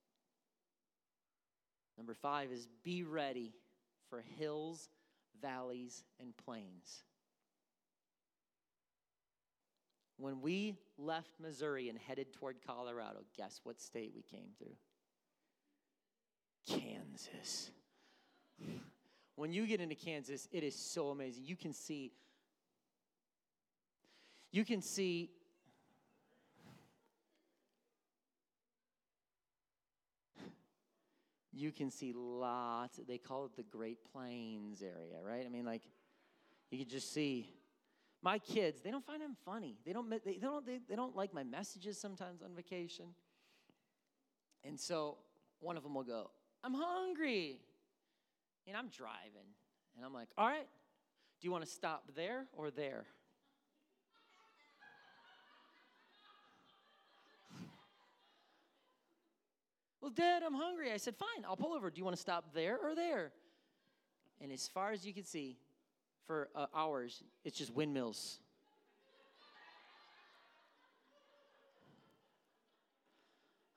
Number 1.97 2.15
five 2.15 2.51
is 2.51 2.67
be 2.83 3.03
ready 3.03 3.53
for 4.09 4.25
hills, 4.39 4.89
valleys, 5.41 6.05
and 6.19 6.37
plains. 6.37 7.05
When 10.23 10.41
we 10.41 10.77
left 10.99 11.33
Missouri 11.41 11.89
and 11.89 11.99
headed 11.99 12.33
toward 12.33 12.59
Colorado, 12.65 13.25
guess 13.37 13.61
what 13.65 13.81
state 13.81 14.13
we 14.15 14.23
came 14.23 14.51
through? 14.57 14.77
Kansas. 16.79 17.71
When 19.35 19.51
you 19.51 19.67
get 19.67 19.81
into 19.81 19.95
Kansas, 19.95 20.47
it 20.53 20.63
is 20.63 20.77
so 20.77 21.09
amazing. 21.09 21.45
You 21.47 21.57
can 21.57 21.73
see 21.73 22.13
you 24.53 24.65
can 24.65 24.83
see 24.83 25.31
you 31.53 31.73
can 31.73 31.91
see 31.91 32.13
lots 32.15 33.01
they 33.09 33.19
call 33.19 33.47
it 33.47 33.57
the 33.57 33.63
great 33.63 33.99
plains 34.13 34.83
area 34.83 35.17
right 35.25 35.47
i 35.47 35.49
mean 35.49 35.65
like 35.65 35.83
you 36.71 36.79
can 36.79 36.89
just 36.89 37.13
see 37.13 37.49
my 38.23 38.39
kids, 38.39 38.81
they 38.81 38.91
don't 38.91 39.05
find 39.05 39.21
them 39.21 39.37
funny. 39.45 39.77
They 39.85 39.93
don't, 39.93 40.09
they, 40.09 40.39
don't, 40.41 40.65
they, 40.65 40.79
they 40.89 40.95
don't 40.95 41.17
like 41.17 41.35
my 41.35 41.43
messages 41.43 41.99
sometimes 41.99 42.41
on 42.43 42.55
vacation. 42.55 43.07
And 44.65 44.79
so 44.79 45.19
one 45.59 45.77
of 45.77 45.83
them 45.83 45.95
will 45.95 46.05
go, 46.05 46.31
I'm 46.63 46.75
hungry. 46.75 47.59
And 48.69 48.77
I'm 48.77 48.89
driving. 48.89 49.49
And 49.97 50.05
I'm 50.07 50.15
like, 50.15 50.29
all 50.39 50.47
right, 50.47 50.69
do 51.41 51.49
you 51.49 51.51
want 51.51 51.65
to 51.65 51.71
stop 51.71 52.05
there 52.15 52.47
or 52.53 52.71
there? 52.71 53.07
well, 60.01 60.13
Dad, 60.13 60.45
I'm 60.45 60.55
hungry. 60.55 60.93
I 60.93 60.97
said, 60.97 61.17
fine, 61.17 61.45
I'll 61.45 61.57
pull 61.57 61.73
over. 61.73 61.91
Do 61.91 61.99
you 61.99 62.05
want 62.05 62.15
to 62.15 62.23
stop 62.23 62.55
there 62.55 62.79
or 62.81 62.95
there? 62.95 63.33
And 64.41 64.53
as 64.53 64.69
far 64.69 64.93
as 64.93 65.05
you 65.05 65.13
can 65.13 65.25
see, 65.25 65.57
for 66.27 66.49
uh, 66.55 66.67
hours, 66.75 67.23
it's 67.45 67.59
just 67.59 67.73
windmills. 67.73 68.39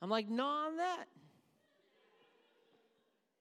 I'm 0.01 0.09
like, 0.09 0.29
no, 0.29 0.45
on 0.45 0.77
that. 0.77 1.05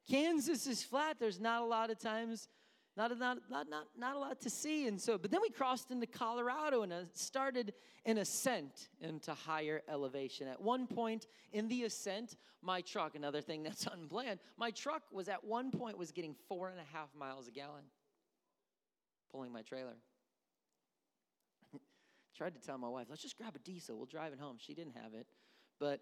Kansas 0.08 0.66
is 0.66 0.82
flat. 0.82 1.16
There's 1.18 1.40
not 1.40 1.62
a 1.62 1.64
lot 1.64 1.90
of 1.90 1.98
times, 1.98 2.48
not, 2.96 3.10
not, 3.18 3.38
not, 3.50 3.68
not, 3.68 3.86
not 3.98 4.16
a 4.16 4.18
lot 4.18 4.40
to 4.42 4.50
see. 4.50 4.86
And 4.86 5.00
so, 5.00 5.18
but 5.18 5.30
then 5.30 5.40
we 5.42 5.50
crossed 5.50 5.90
into 5.90 6.06
Colorado 6.06 6.82
and 6.82 6.92
started 7.12 7.74
an 8.06 8.18
ascent 8.18 8.88
into 9.00 9.32
higher 9.34 9.82
elevation. 9.88 10.48
At 10.48 10.60
one 10.60 10.86
point 10.86 11.26
in 11.52 11.68
the 11.68 11.84
ascent, 11.84 12.36
my 12.62 12.80
truck, 12.80 13.14
another 13.14 13.40
thing 13.40 13.62
that's 13.62 13.86
unplanned, 13.92 14.40
my 14.56 14.70
truck 14.70 15.02
was 15.12 15.28
at 15.28 15.44
one 15.44 15.70
point 15.70 15.98
was 15.98 16.12
getting 16.12 16.34
four 16.48 16.70
and 16.70 16.78
a 16.78 16.96
half 16.96 17.08
miles 17.14 17.48
a 17.48 17.50
gallon 17.50 17.84
pulling 19.34 19.52
my 19.52 19.62
trailer. 19.62 19.96
Tried 22.36 22.54
to 22.54 22.60
tell 22.60 22.78
my 22.78 22.88
wife, 22.88 23.06
let's 23.10 23.22
just 23.22 23.36
grab 23.36 23.56
a 23.56 23.58
diesel. 23.58 23.96
We'll 23.96 24.06
drive 24.06 24.32
it 24.32 24.38
home. 24.38 24.56
She 24.58 24.74
didn't 24.74 24.94
have 24.94 25.12
it. 25.12 25.26
But 25.80 26.00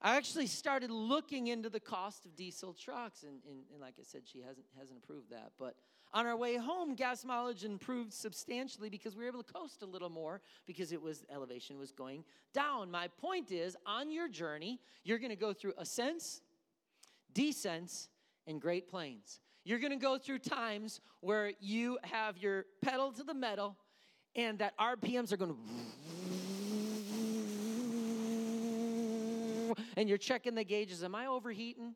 I 0.00 0.16
actually 0.16 0.46
started 0.46 0.90
looking 0.90 1.48
into 1.48 1.68
the 1.68 1.80
cost 1.80 2.24
of 2.24 2.34
diesel 2.36 2.72
trucks. 2.72 3.22
And, 3.22 3.40
and, 3.46 3.58
and 3.72 3.80
like 3.82 3.94
I 4.00 4.02
said, 4.02 4.22
she 4.24 4.40
hasn't, 4.40 4.64
hasn't 4.78 4.98
approved 5.02 5.30
that. 5.30 5.52
But 5.58 5.76
on 6.14 6.26
our 6.26 6.36
way 6.36 6.56
home, 6.56 6.94
gas 6.94 7.22
mileage 7.24 7.64
improved 7.64 8.14
substantially 8.14 8.88
because 8.88 9.14
we 9.14 9.24
were 9.24 9.28
able 9.28 9.42
to 9.42 9.52
coast 9.52 9.82
a 9.82 9.86
little 9.86 10.10
more 10.10 10.40
because 10.66 10.90
it 10.90 11.02
was 11.02 11.24
elevation 11.30 11.78
was 11.78 11.92
going 11.92 12.24
down. 12.54 12.90
My 12.90 13.08
point 13.08 13.52
is, 13.52 13.76
on 13.84 14.10
your 14.10 14.28
journey, 14.28 14.80
you're 15.02 15.18
going 15.18 15.30
to 15.30 15.36
go 15.36 15.52
through 15.52 15.74
ascents, 15.76 16.40
descents, 17.34 18.08
and 18.46 18.60
great 18.60 18.88
plains. 18.88 19.40
You're 19.64 19.78
going 19.78 19.92
to 19.92 19.98
go 19.98 20.18
through 20.18 20.40
times 20.40 21.00
where 21.20 21.52
you 21.58 21.98
have 22.02 22.36
your 22.36 22.66
pedal 22.82 23.12
to 23.12 23.22
the 23.24 23.32
metal 23.34 23.76
and 24.36 24.58
that 24.58 24.76
RPMs 24.78 25.32
are 25.32 25.36
going 25.36 25.52
to 25.52 25.58
and 29.96 30.08
you're 30.08 30.18
checking 30.18 30.54
the 30.54 30.64
gauges. 30.64 31.02
Am 31.04 31.14
I 31.14 31.26
overheating? 31.26 31.94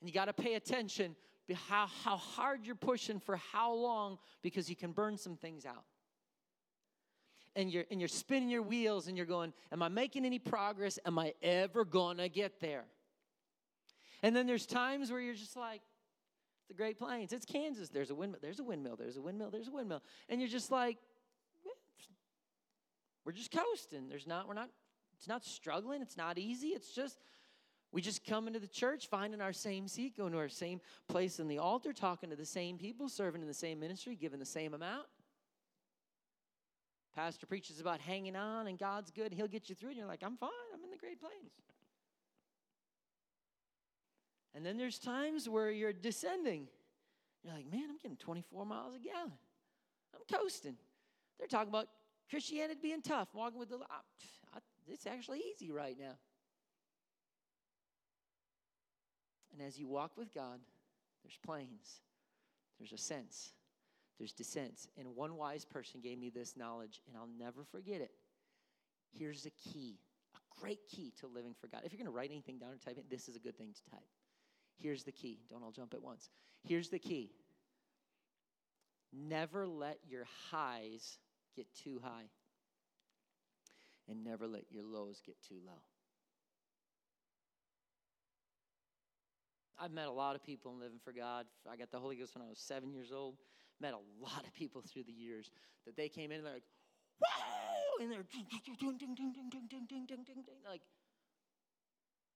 And 0.00 0.08
you 0.08 0.12
got 0.12 0.24
to 0.26 0.32
pay 0.32 0.54
attention 0.54 1.16
how, 1.54 1.86
how 2.04 2.16
hard 2.16 2.66
you're 2.66 2.74
pushing 2.74 3.20
for 3.20 3.36
how 3.36 3.72
long 3.72 4.18
because 4.42 4.68
you 4.68 4.76
can 4.76 4.92
burn 4.92 5.16
some 5.16 5.36
things 5.36 5.64
out 5.64 5.84
and 7.58 7.72
you're 7.72 7.84
and 7.90 8.00
you're 8.00 8.08
spinning 8.08 8.48
your 8.48 8.62
wheels 8.62 9.08
and 9.08 9.16
you're 9.16 9.26
going, 9.26 9.52
Am 9.72 9.82
I 9.82 9.88
making 9.88 10.24
any 10.24 10.38
progress? 10.38 10.98
Am 11.04 11.18
I 11.18 11.34
ever 11.42 11.84
gonna 11.84 12.28
get 12.28 12.60
there? 12.60 12.84
And 14.22 14.34
then 14.34 14.46
there's 14.46 14.64
times 14.64 15.10
where 15.10 15.20
you're 15.20 15.34
just 15.34 15.56
like, 15.56 15.80
the 16.68 16.74
Great 16.74 16.98
Plains, 16.98 17.32
it's 17.32 17.44
Kansas. 17.44 17.88
There's 17.88 18.10
a 18.10 18.14
windmill, 18.14 18.40
there's 18.40 18.60
a 18.60 18.64
windmill, 18.64 18.96
there's 18.96 19.16
a 19.16 19.20
windmill, 19.20 19.50
there's 19.50 19.68
a 19.68 19.72
windmill. 19.72 20.02
And 20.28 20.40
you're 20.40 20.48
just 20.48 20.70
like, 20.70 20.98
We're 23.24 23.32
just 23.32 23.50
coasting. 23.50 24.08
There's 24.08 24.26
not, 24.26 24.46
we're 24.46 24.54
not, 24.54 24.70
it's 25.16 25.28
not 25.28 25.44
struggling. 25.44 26.00
It's 26.00 26.16
not 26.16 26.38
easy. 26.38 26.68
It's 26.68 26.94
just, 26.94 27.18
we 27.90 28.00
just 28.02 28.24
come 28.24 28.46
into 28.46 28.60
the 28.60 28.68
church, 28.68 29.08
finding 29.08 29.40
our 29.40 29.52
same 29.52 29.88
seat, 29.88 30.16
going 30.16 30.32
to 30.32 30.38
our 30.38 30.48
same 30.48 30.80
place 31.08 31.40
in 31.40 31.48
the 31.48 31.58
altar, 31.58 31.92
talking 31.92 32.30
to 32.30 32.36
the 32.36 32.46
same 32.46 32.78
people, 32.78 33.08
serving 33.08 33.42
in 33.42 33.48
the 33.48 33.54
same 33.54 33.80
ministry, 33.80 34.14
giving 34.14 34.38
the 34.38 34.46
same 34.46 34.74
amount. 34.74 35.06
Pastor 37.18 37.46
preaches 37.46 37.80
about 37.80 38.00
hanging 38.00 38.36
on 38.36 38.68
and 38.68 38.78
God's 38.78 39.10
good, 39.10 39.32
He'll 39.32 39.48
get 39.48 39.68
you 39.68 39.74
through, 39.74 39.88
and 39.88 39.98
you're 39.98 40.06
like, 40.06 40.22
I'm 40.22 40.36
fine, 40.36 40.50
I'm 40.72 40.84
in 40.84 40.90
the 40.92 40.96
Great 40.96 41.18
Plains. 41.18 41.50
And 44.54 44.64
then 44.64 44.78
there's 44.78 45.00
times 45.00 45.48
where 45.48 45.68
you're 45.68 45.92
descending. 45.92 46.68
You're 47.42 47.54
like, 47.54 47.68
man, 47.68 47.86
I'm 47.90 47.96
getting 48.00 48.18
24 48.18 48.64
miles 48.64 48.94
a 48.94 49.00
gallon. 49.00 49.32
I'm 50.14 50.38
coasting. 50.38 50.76
They're 51.40 51.48
talking 51.48 51.70
about 51.70 51.88
Christianity 52.30 52.78
being 52.80 53.02
tough, 53.02 53.34
walking 53.34 53.58
with 53.58 53.70
the. 53.70 53.80
It's 54.86 55.08
actually 55.08 55.42
easy 55.52 55.72
right 55.72 55.96
now. 55.98 56.14
And 59.52 59.66
as 59.66 59.76
you 59.76 59.88
walk 59.88 60.12
with 60.16 60.32
God, 60.32 60.60
there's 61.24 61.38
plains, 61.44 62.00
there's 62.78 62.92
ascents, 62.92 63.54
there's 64.18 64.32
descents. 64.32 64.88
And 64.98 65.14
one 65.14 65.36
wise 65.36 65.64
person 65.64 66.00
gave 66.00 66.18
me 66.18 66.30
this 66.30 66.56
knowledge, 66.56 67.00
and 67.06 67.16
I'll 67.16 67.28
never 67.38 67.64
forget 67.64 68.00
it. 68.00 68.10
Here's 69.10 69.46
a 69.46 69.50
key, 69.50 69.98
a 70.34 70.60
great 70.60 70.80
key 70.88 71.12
to 71.20 71.26
living 71.26 71.54
for 71.58 71.68
God. 71.68 71.82
If 71.84 71.92
you're 71.92 71.98
going 71.98 72.12
to 72.12 72.16
write 72.16 72.30
anything 72.30 72.58
down 72.58 72.70
or 72.70 72.76
type 72.76 72.98
it, 72.98 73.08
this 73.08 73.28
is 73.28 73.36
a 73.36 73.40
good 73.40 73.56
thing 73.56 73.72
to 73.72 73.90
type. 73.90 74.08
Here's 74.76 75.04
the 75.04 75.12
key. 75.12 75.40
Don't 75.48 75.62
all 75.62 75.72
jump 75.72 75.94
at 75.94 76.02
once. 76.02 76.28
Here's 76.62 76.88
the 76.88 76.98
key. 76.98 77.30
Never 79.12 79.66
let 79.66 79.98
your 80.06 80.26
highs 80.50 81.18
get 81.56 81.66
too 81.74 82.00
high, 82.02 82.28
and 84.08 84.22
never 84.22 84.46
let 84.46 84.64
your 84.70 84.84
lows 84.84 85.22
get 85.24 85.36
too 85.48 85.56
low. 85.66 85.80
I've 89.80 89.92
met 89.92 90.08
a 90.08 90.12
lot 90.12 90.34
of 90.34 90.42
people 90.42 90.72
in 90.72 90.80
living 90.80 90.98
for 91.02 91.12
God. 91.12 91.46
I 91.70 91.76
got 91.76 91.90
the 91.90 91.98
Holy 91.98 92.16
Ghost 92.16 92.34
when 92.34 92.44
I 92.44 92.48
was 92.48 92.58
seven 92.58 92.92
years 92.92 93.12
old. 93.12 93.36
Met 93.80 93.94
a 93.94 94.22
lot 94.22 94.44
of 94.44 94.52
people 94.54 94.82
through 94.82 95.04
the 95.04 95.12
years 95.12 95.50
that 95.86 95.96
they 95.96 96.08
came 96.08 96.30
in 96.30 96.38
and 96.38 96.46
they're 96.46 96.54
like, 96.54 96.68
whoa! 97.20 98.02
And 98.02 98.12
they're 98.12 98.26
ding, 98.30 98.46
ding, 98.50 98.76
ding, 98.78 98.98
ding, 98.98 99.14
ding, 99.14 99.32
ding, 99.34 99.50
ding, 99.50 99.86
ding, 99.88 100.06
ding, 100.06 100.24
ding, 100.24 100.42
ding, 100.44 100.56
like, 100.68 100.82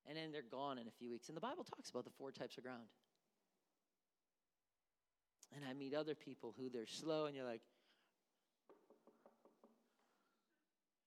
and 0.09 0.17
then 0.17 0.33
they're 0.33 0.43
gone 0.43 0.79
in 0.79 0.89
a 0.89 0.91
few 0.91 1.11
weeks. 1.11 1.29
And 1.29 1.37
the 1.37 1.41
Bible 1.41 1.65
talks 1.65 1.91
about 1.91 2.05
the 2.05 2.11
four 2.11 2.33
types 2.33 2.59
of 2.59 2.65
ground. 2.65 2.89
And 5.55 5.65
I 5.69 5.75
meet 5.75 5.95
other 5.95 6.15
people 6.15 6.55
who 6.59 6.69
they're 6.71 6.87
slow, 6.87 7.27
and 7.27 7.37
you're 7.37 7.47
like, 7.47 7.61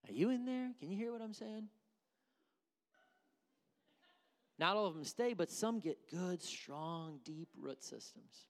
Are 0.07 0.13
you 0.13 0.29
in 0.29 0.45
there? 0.45 0.69
Can 0.79 0.91
you 0.91 0.97
hear 0.97 1.11
what 1.11 1.21
I'm 1.21 1.33
saying? 1.33 1.67
Not 4.57 4.77
all 4.77 4.85
of 4.85 4.93
them 4.93 5.03
stay, 5.03 5.33
but 5.33 5.51
some 5.51 5.79
get 5.79 6.09
good, 6.09 6.41
strong, 6.41 7.19
deep 7.25 7.49
root 7.59 7.83
systems. 7.83 8.45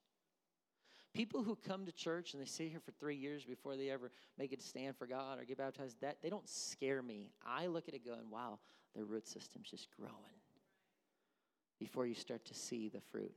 People 1.16 1.44
who 1.44 1.56
come 1.56 1.86
to 1.86 1.92
church 1.92 2.34
and 2.34 2.42
they 2.42 2.46
sit 2.46 2.70
here 2.70 2.82
for 2.82 2.92
three 2.92 3.16
years 3.16 3.46
before 3.46 3.78
they 3.78 3.90
ever 3.90 4.12
make 4.38 4.52
it 4.52 4.60
to 4.60 4.68
stand 4.68 4.98
for 4.98 5.08
God 5.08 5.40
or 5.40 5.46
get 5.46 5.58
baptized, 5.58 6.02
that 6.02 6.18
they 6.22 6.30
don't 6.30 6.48
scare 6.48 7.02
me. 7.02 7.32
I 7.46 7.68
look 7.68 7.88
at 7.88 7.94
it 7.94 8.06
going, 8.06 8.30
wow, 8.30 8.60
their 8.94 9.06
root 9.06 9.26
system's 9.26 9.70
just 9.70 9.88
growing 9.98 10.14
before 11.80 12.06
you 12.06 12.16
start 12.16 12.44
to 12.46 12.54
see 12.54 12.90
the 12.90 13.00
fruit. 13.12 13.34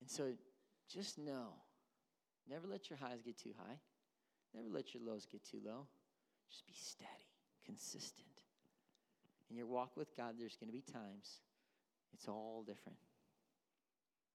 And 0.00 0.08
so 0.08 0.32
just 0.88 1.18
know 1.18 1.48
never 2.48 2.68
let 2.68 2.88
your 2.88 2.98
highs 2.98 3.20
get 3.24 3.36
too 3.36 3.52
high, 3.58 3.78
never 4.54 4.68
let 4.70 4.94
your 4.94 5.02
lows 5.02 5.26
get 5.26 5.44
too 5.44 5.58
low. 5.64 5.86
Just 6.48 6.64
be 6.64 6.74
steady, 6.74 7.28
consistent 7.66 8.28
in 9.50 9.56
your 9.56 9.66
walk 9.66 9.96
with 9.96 10.16
God, 10.16 10.34
there's 10.38 10.56
going 10.56 10.68
to 10.68 10.76
be 10.76 10.82
times 10.82 11.40
it's 12.12 12.28
all 12.28 12.64
different. 12.66 12.98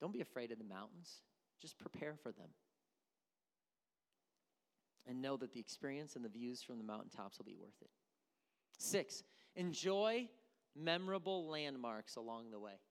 Don't 0.03 0.11
be 0.11 0.19
afraid 0.19 0.51
of 0.51 0.57
the 0.57 0.65
mountains, 0.65 1.21
just 1.61 1.79
prepare 1.79 2.15
for 2.21 2.33
them. 2.33 2.49
And 5.07 5.21
know 5.21 5.37
that 5.37 5.53
the 5.53 5.61
experience 5.61 6.17
and 6.17 6.25
the 6.25 6.29
views 6.29 6.61
from 6.61 6.77
the 6.77 6.83
mountaintops 6.83 7.37
will 7.37 7.45
be 7.45 7.55
worth 7.55 7.81
it. 7.81 7.89
Six, 8.77 9.23
enjoy 9.55 10.27
memorable 10.75 11.47
landmarks 11.47 12.17
along 12.17 12.51
the 12.51 12.59
way. 12.59 12.81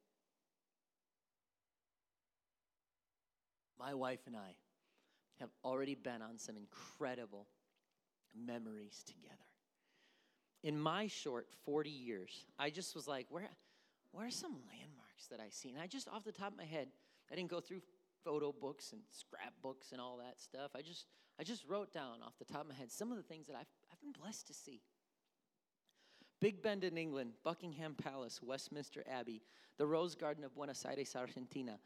My 3.78 3.92
wife 3.92 4.20
and 4.26 4.34
I 4.34 4.54
have 5.38 5.50
already 5.62 5.94
been 5.94 6.22
on 6.22 6.38
some 6.38 6.56
incredible 6.56 7.46
memories 8.34 9.04
together 9.04 9.36
in 10.62 10.80
my 10.80 11.08
short 11.08 11.48
40 11.64 11.90
years, 11.90 12.46
I 12.58 12.70
just 12.70 12.94
was 12.94 13.08
like, 13.08 13.26
where, 13.28 13.50
where 14.12 14.26
are 14.26 14.30
some 14.30 14.52
landmarks 14.52 15.26
that 15.30 15.40
I 15.40 15.48
see? 15.50 15.70
And 15.70 15.78
I 15.78 15.86
just, 15.86 16.08
off 16.08 16.24
the 16.24 16.32
top 16.32 16.52
of 16.52 16.58
my 16.58 16.64
head, 16.64 16.88
I 17.32 17.36
didn't 17.36 17.50
go 17.50 17.60
through 17.60 17.80
photo 18.24 18.52
books 18.52 18.92
and 18.92 19.00
scrapbooks 19.10 19.92
and 19.92 20.00
all 20.00 20.18
that 20.18 20.38
stuff. 20.38 20.72
I 20.76 20.82
just, 20.82 21.06
I 21.40 21.44
just 21.44 21.66
wrote 21.66 21.92
down 21.92 22.22
off 22.24 22.38
the 22.38 22.44
top 22.44 22.62
of 22.62 22.68
my 22.68 22.74
head 22.74 22.92
some 22.92 23.10
of 23.10 23.16
the 23.16 23.22
things 23.22 23.46
that 23.46 23.56
I've, 23.56 23.66
I've 23.90 24.00
been 24.00 24.12
blessed 24.12 24.46
to 24.48 24.54
see. 24.54 24.82
Big 26.40 26.62
Ben 26.62 26.82
in 26.82 26.98
England, 26.98 27.32
Buckingham 27.44 27.94
Palace, 27.94 28.40
Westminster 28.42 29.04
Abbey, 29.08 29.42
the 29.78 29.86
Rose 29.86 30.14
Garden 30.14 30.44
of 30.44 30.54
Buenos 30.54 30.84
Aires, 30.84 31.14
Argentina, 31.16 31.78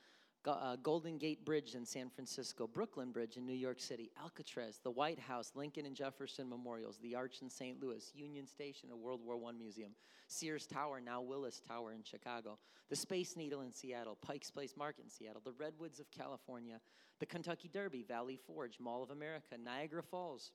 uh, 0.46 0.76
Golden 0.82 1.18
Gate 1.18 1.44
Bridge 1.44 1.74
in 1.74 1.84
San 1.84 2.08
Francisco, 2.08 2.66
Brooklyn 2.66 3.10
Bridge 3.10 3.36
in 3.36 3.44
New 3.44 3.54
York 3.54 3.80
City, 3.80 4.10
Alcatraz, 4.20 4.80
the 4.82 4.90
White 4.90 5.18
House, 5.18 5.52
Lincoln 5.54 5.86
and 5.86 5.96
Jefferson 5.96 6.48
Memorials, 6.48 6.98
the 7.02 7.14
Arch 7.14 7.42
in 7.42 7.50
St. 7.50 7.82
Louis, 7.82 8.10
Union 8.14 8.46
Station, 8.46 8.90
a 8.90 8.96
World 8.96 9.20
War 9.24 9.36
I 9.48 9.52
museum, 9.52 9.92
Sears 10.28 10.66
Tower, 10.66 11.00
now 11.00 11.20
Willis 11.20 11.60
Tower 11.66 11.92
in 11.92 12.02
Chicago, 12.02 12.58
the 12.88 12.96
Space 12.96 13.36
Needle 13.36 13.62
in 13.62 13.72
Seattle, 13.72 14.16
Pike's 14.22 14.50
Place 14.50 14.74
Market 14.76 15.04
in 15.04 15.10
Seattle, 15.10 15.42
the 15.44 15.52
Redwoods 15.52 16.00
of 16.00 16.10
California, 16.10 16.80
the 17.18 17.26
Kentucky 17.26 17.68
Derby, 17.72 18.02
Valley 18.02 18.38
Forge, 18.46 18.78
Mall 18.78 19.02
of 19.02 19.10
America, 19.10 19.56
Niagara 19.62 20.02
Falls, 20.02 20.52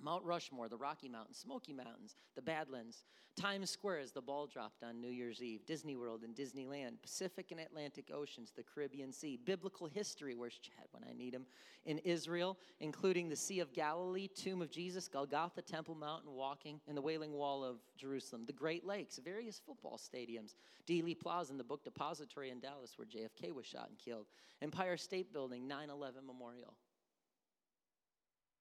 Mount 0.00 0.24
Rushmore, 0.24 0.68
the 0.68 0.76
Rocky 0.76 1.08
Mountains, 1.08 1.38
Smoky 1.38 1.72
Mountains, 1.72 2.16
the 2.34 2.42
Badlands, 2.42 3.04
Times 3.36 3.70
Square 3.70 4.00
as 4.00 4.12
the 4.12 4.20
ball 4.20 4.46
dropped 4.46 4.82
on 4.84 5.00
New 5.00 5.08
Year's 5.08 5.42
Eve, 5.42 5.66
Disney 5.66 5.96
World 5.96 6.22
and 6.22 6.36
Disneyland, 6.36 7.02
Pacific 7.02 7.50
and 7.50 7.60
Atlantic 7.60 8.10
Oceans, 8.14 8.52
the 8.54 8.62
Caribbean 8.62 9.12
Sea, 9.12 9.38
biblical 9.44 9.86
history, 9.86 10.34
where's 10.34 10.58
Chad 10.58 10.86
when 10.92 11.02
I 11.08 11.12
need 11.12 11.34
him, 11.34 11.46
in 11.84 11.98
Israel, 11.98 12.58
including 12.80 13.28
the 13.28 13.36
Sea 13.36 13.60
of 13.60 13.72
Galilee, 13.72 14.28
Tomb 14.28 14.62
of 14.62 14.70
Jesus, 14.70 15.08
Golgotha, 15.08 15.62
Temple 15.62 15.96
Mountain, 15.96 16.32
walking, 16.32 16.80
and 16.86 16.96
the 16.96 17.02
Wailing 17.02 17.32
Wall 17.32 17.64
of 17.64 17.78
Jerusalem, 17.96 18.44
the 18.46 18.52
Great 18.52 18.86
Lakes, 18.86 19.18
various 19.18 19.60
football 19.64 19.98
stadiums, 19.98 20.54
Dealey 20.86 21.18
Plaza 21.18 21.52
and 21.52 21.60
the 21.60 21.64
Book 21.64 21.82
Depository 21.82 22.50
in 22.50 22.60
Dallas, 22.60 22.96
where 22.96 23.06
JFK 23.06 23.52
was 23.52 23.66
shot 23.66 23.88
and 23.88 23.98
killed, 23.98 24.26
Empire 24.62 24.96
State 24.96 25.32
Building, 25.32 25.66
9 25.66 25.90
11 25.90 26.24
Memorial. 26.26 26.74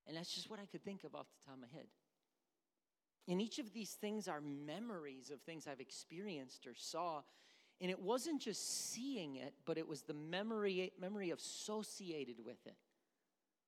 And 0.08 0.18
that's 0.18 0.34
just 0.34 0.50
what 0.50 0.60
I 0.60 0.66
could 0.66 0.84
think 0.84 1.04
of 1.04 1.16
off 1.16 1.28
the 1.28 1.46
top 1.46 1.56
of 1.56 1.62
my 1.62 1.68
head. 1.74 1.88
And 3.28 3.42
each 3.42 3.60
of 3.60 3.72
these 3.74 3.92
things 3.92 4.28
are 4.28 4.42
memories 4.42 5.32
of 5.32 5.42
things 5.42 5.66
I've 5.68 5.80
experienced 5.80 6.68
or 6.68 6.74
saw. 6.76 7.22
And 7.80 7.90
it 7.90 8.00
wasn't 8.00 8.42
just 8.42 8.92
seeing 8.92 9.38
it, 9.38 9.54
but 9.66 9.78
it 9.78 9.88
was 9.88 10.02
the 10.02 10.14
memory, 10.14 10.92
memory 11.00 11.32
associated 11.32 12.38
with 12.44 12.66
it. 12.66 12.76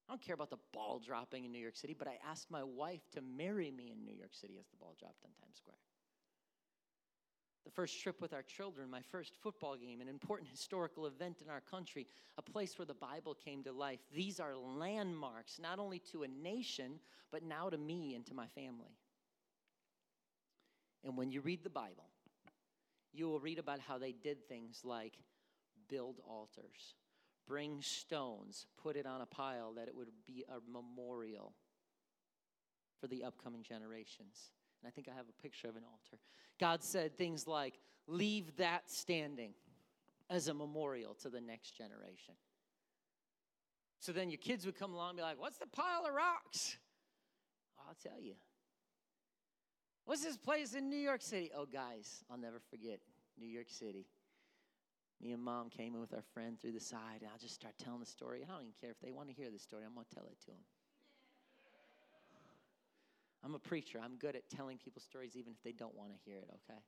I 0.08 0.12
don't 0.12 0.22
care 0.22 0.36
about 0.36 0.50
the 0.52 0.60
ball 0.74 1.00
dropping 1.00 1.46
in 1.46 1.52
New 1.52 1.60
York 1.60 1.76
City, 1.76 1.96
but 1.98 2.08
I 2.08 2.20
asked 2.30 2.52
my 2.52 2.64
wife 2.64 3.02
to 3.14 3.22
marry 3.22 3.72
me 3.72 3.92
in 3.92 4.06
New 4.06 4.14
York 4.14 4.34
City 4.34 4.58
as 4.60 4.68
the 4.68 4.78
ball 4.78 4.96
dropped 5.00 5.24
on 5.24 5.32
Times 5.42 5.58
Square 5.58 5.78
the 7.66 7.72
first 7.72 8.00
trip 8.00 8.22
with 8.22 8.32
our 8.32 8.44
children, 8.44 8.90
my 8.90 9.02
first 9.02 9.36
football 9.42 9.76
game, 9.76 10.00
an 10.00 10.08
important 10.08 10.50
historical 10.50 11.08
event 11.08 11.42
in 11.44 11.50
our 11.50 11.62
country, 11.62 12.06
a 12.38 12.42
place 12.42 12.78
where 12.78 12.86
the 12.86 12.94
Bible 12.94 13.34
came 13.34 13.64
to 13.64 13.72
life. 13.72 14.00
These 14.14 14.40
are 14.40 14.56
landmarks, 14.56 15.60
not 15.60 15.80
only 15.80 16.00
to 16.12 16.24
a 16.24 16.28
nation, 16.28 17.00
but 17.32 17.44
now 17.44 17.70
to 17.70 17.78
me 17.78 18.14
and 18.14 18.26
to 18.28 18.36
my 18.36 18.48
family. 18.48 18.96
And 21.04 21.18
when 21.18 21.32
you 21.32 21.42
read 21.42 21.64
the 21.64 21.70
Bible, 21.70 22.10
you 23.14 23.28
will 23.28 23.40
read 23.40 23.60
about 23.60 23.80
how 23.80 23.98
they 23.98 24.12
did 24.12 24.48
things 24.48 24.82
like 24.84 25.14
build 25.90 26.20
altars, 26.28 26.96
bring 27.48 27.82
stones, 27.82 28.68
put 28.82 28.96
it 28.96 29.06
on 29.06 29.22
a 29.22 29.26
pile 29.26 29.74
that 29.74 29.88
it 29.88 29.96
would 29.96 30.10
be 30.28 30.46
a 30.50 30.60
memorial 30.72 31.54
for 33.00 33.08
the 33.08 33.24
upcoming 33.24 33.64
generations. 33.64 34.52
I 34.88 34.90
think 34.90 35.08
I 35.10 35.16
have 35.16 35.26
a 35.30 35.42
picture 35.42 35.68
of 35.68 35.76
an 35.76 35.84
altar. 35.84 36.22
God 36.60 36.84
said 36.84 37.18
things 37.18 37.48
like, 37.48 37.80
Leave 38.08 38.56
that 38.58 38.90
standing 38.92 39.54
as 40.30 40.48
a 40.48 40.54
memorial 40.54 41.16
to 41.16 41.30
the 41.30 41.42
next 41.42 41.72
generation. 41.76 42.36
So 44.00 44.12
then 44.12 44.30
your 44.30 44.38
kids 44.38 44.66
would 44.66 44.78
come 44.78 44.94
along 44.94 45.10
and 45.12 45.18
be 45.18 45.24
like, 45.24 45.40
What's 45.40 45.58
the 45.58 45.68
pile 45.68 46.06
of 46.08 46.14
rocks? 46.14 46.78
I'll 47.80 47.96
tell 48.02 48.22
you. 48.22 48.34
What's 50.06 50.24
this 50.24 50.38
place 50.38 50.76
in 50.76 50.90
New 50.90 50.98
York 50.98 51.22
City? 51.22 51.52
Oh, 51.56 51.66
guys, 51.66 52.24
I'll 52.30 52.38
never 52.38 52.60
forget 52.70 53.00
New 53.40 53.48
York 53.48 53.70
City. 53.70 54.06
Me 55.22 55.32
and 55.32 55.42
mom 55.42 55.70
came 55.70 55.96
in 55.96 56.02
with 56.02 56.14
our 56.14 56.24
friend 56.34 56.60
through 56.60 56.74
the 56.74 56.80
side, 56.80 57.22
and 57.22 57.30
I'll 57.32 57.40
just 57.40 57.56
start 57.56 57.74
telling 57.80 58.02
the 58.02 58.06
story. 58.06 58.44
I 58.44 58.52
don't 58.52 58.62
even 58.62 58.74
care 58.80 58.92
if 58.92 59.00
they 59.00 59.12
want 59.12 59.30
to 59.30 59.34
hear 59.34 59.50
the 59.50 59.60
story, 59.60 59.84
I'm 59.86 59.94
going 59.96 60.06
to 60.08 60.16
tell 60.16 60.26
it 60.26 60.40
to 60.42 60.48
them. 60.52 60.60
I'm 63.46 63.54
a 63.54 63.60
preacher. 63.60 64.00
I'm 64.04 64.16
good 64.16 64.36
at 64.36 64.50
telling 64.50 64.80
people 64.80 65.02
stories 65.02 65.36
even 65.36 65.54
if 65.54 65.62
they 65.64 65.72
don't 65.72 65.96
want 65.96 66.12
to 66.12 66.18
hear 66.26 66.40
it, 66.40 66.50
okay? 66.50 66.80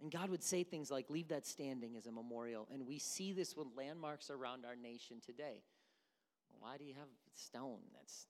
And 0.00 0.10
God 0.10 0.28
would 0.30 0.42
say 0.42 0.64
things 0.64 0.90
like, 0.90 1.08
Leave 1.08 1.28
that 1.28 1.46
standing 1.46 1.96
as 1.96 2.06
a 2.06 2.12
memorial. 2.12 2.66
And 2.72 2.84
we 2.86 2.98
see 2.98 3.32
this 3.32 3.56
with 3.56 3.68
landmarks 3.76 4.28
around 4.28 4.64
our 4.66 4.74
nation 4.74 5.18
today. 5.24 5.62
Why 6.58 6.76
do 6.76 6.84
you 6.84 6.94
have 6.94 7.08
stone 7.34 7.78
that's 7.94 8.26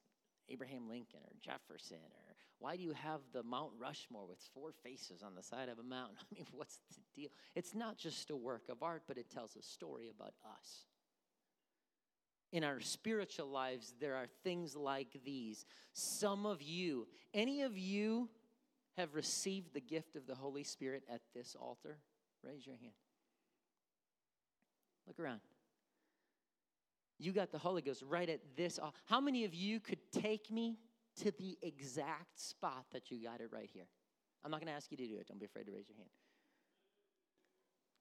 Abraham 0.51 0.89
Lincoln 0.89 1.21
or 1.25 1.33
Jefferson? 1.41 1.97
Or 1.97 2.37
why 2.59 2.77
do 2.77 2.83
you 2.83 2.93
have 2.93 3.21
the 3.33 3.43
Mount 3.43 3.73
Rushmore 3.79 4.27
with 4.29 4.39
four 4.53 4.73
faces 4.85 5.23
on 5.23 5.35
the 5.35 5.43
side 5.43 5.71
of 5.71 5.79
a 5.79 5.83
mountain? 5.83 6.17
I 6.21 6.35
mean, 6.35 6.47
what's 6.53 6.81
the 6.91 7.01
deal? 7.15 7.31
It's 7.55 7.75
not 7.75 7.97
just 7.97 8.31
a 8.31 8.37
work 8.37 8.69
of 8.69 8.83
art, 8.83 9.05
but 9.09 9.17
it 9.17 9.31
tells 9.31 9.57
a 9.57 9.63
story 9.63 10.11
about 10.15 10.35
us. 10.59 10.87
In 12.53 12.65
our 12.65 12.81
spiritual 12.81 13.49
lives, 13.49 13.95
there 13.99 14.15
are 14.15 14.27
things 14.45 14.77
like 14.77 15.21
these. 15.25 15.65
Some 15.95 16.45
of 16.45 16.61
you, 16.61 17.09
any 17.33 17.63
of 17.63 17.79
you 17.79 18.29
have 18.99 19.15
received 19.15 19.73
the 19.73 19.81
gift 19.81 20.17
of 20.17 20.27
the 20.27 20.35
Holy 20.35 20.63
Spirit 20.63 21.03
at 21.11 21.23
this 21.35 21.57
altar? 21.59 21.97
Raise 22.43 22.67
your 22.67 22.77
hand. 22.77 22.93
Look 25.07 25.19
around. 25.19 25.41
You 27.19 27.33
got 27.33 27.53
the 27.53 27.59
Holy 27.59 27.83
Ghost 27.83 28.03
right 28.07 28.29
at 28.29 28.41
this. 28.57 28.79
How 29.07 29.21
many 29.21 29.45
of 29.45 29.55
you 29.55 29.81
could 29.81 30.01
take 30.13 30.51
me 30.51 30.79
to 31.23 31.31
the 31.31 31.57
exact 31.63 32.39
spot 32.39 32.85
that 32.93 33.11
you 33.11 33.23
got 33.23 33.41
it 33.41 33.49
right 33.51 33.71
here? 33.73 33.87
I'm 34.45 34.51
not 34.51 34.61
going 34.61 34.69
to 34.69 34.75
ask 34.75 34.91
you 34.91 34.97
to 34.99 35.07
do 35.07 35.19
it. 35.19 35.29
Don't 35.29 35.39
be 35.39 35.47
afraid 35.47 35.67
to 35.67 35.73
raise 35.73 35.89
your 35.89 35.97
hand. 35.97 36.11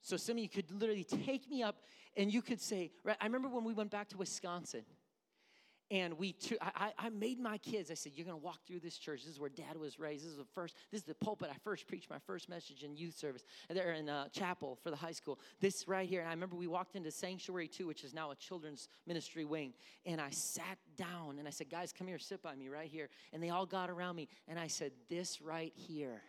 So 0.01 0.17
some 0.17 0.37
of 0.37 0.39
you 0.39 0.49
could 0.49 0.71
literally 0.71 1.03
take 1.03 1.49
me 1.49 1.63
up 1.63 1.77
and 2.17 2.33
you 2.33 2.41
could 2.41 2.59
say, 2.59 2.91
right, 3.03 3.17
I 3.19 3.25
remember 3.25 3.47
when 3.47 3.63
we 3.63 3.73
went 3.73 3.91
back 3.91 4.09
to 4.09 4.17
Wisconsin 4.17 4.83
and 5.91 6.17
we 6.17 6.33
I, 6.61 6.93
I 6.97 7.09
made 7.09 7.39
my 7.39 7.57
kids 7.57 7.91
i 7.91 7.93
said 7.93 8.13
you're 8.15 8.25
going 8.25 8.39
to 8.39 8.43
walk 8.43 8.59
through 8.65 8.79
this 8.79 8.97
church. 8.97 9.21
This 9.25 9.33
is 9.33 9.39
where 9.39 9.49
dad 9.49 9.77
was 9.77 9.99
raised. 9.99 10.23
This 10.23 10.31
is 10.31 10.37
the 10.37 10.45
first 10.45 10.75
this 10.91 11.01
is 11.01 11.05
the 11.05 11.13
pulpit 11.13 11.49
i 11.51 11.57
first 11.63 11.87
preached 11.87 12.09
my 12.09 12.17
first 12.25 12.49
message 12.49 12.83
in 12.83 12.95
youth 12.95 13.15
service 13.15 13.43
there 13.69 13.91
in 13.91 14.09
uh, 14.09 14.29
chapel 14.29 14.79
for 14.81 14.89
the 14.89 14.95
high 14.95 15.11
school. 15.11 15.37
This 15.59 15.87
right 15.87 16.07
here 16.07 16.21
and 16.21 16.29
i 16.29 16.31
remember 16.31 16.55
we 16.55 16.67
walked 16.67 16.95
into 16.95 17.11
sanctuary 17.11 17.67
2 17.67 17.85
which 17.85 18.03
is 18.03 18.13
now 18.13 18.31
a 18.31 18.35
children's 18.35 18.87
ministry 19.05 19.45
wing 19.45 19.73
and 20.05 20.21
i 20.21 20.29
sat 20.29 20.77
down 20.95 21.37
and 21.39 21.47
i 21.47 21.51
said 21.51 21.69
guys 21.69 21.91
come 21.91 22.07
here 22.07 22.17
sit 22.17 22.41
by 22.41 22.55
me 22.55 22.69
right 22.69 22.89
here 22.89 23.09
and 23.33 23.43
they 23.43 23.49
all 23.49 23.65
got 23.65 23.89
around 23.89 24.15
me 24.15 24.27
and 24.47 24.57
i 24.57 24.67
said 24.67 24.91
this 25.09 25.41
right 25.41 25.73
here 25.75 26.21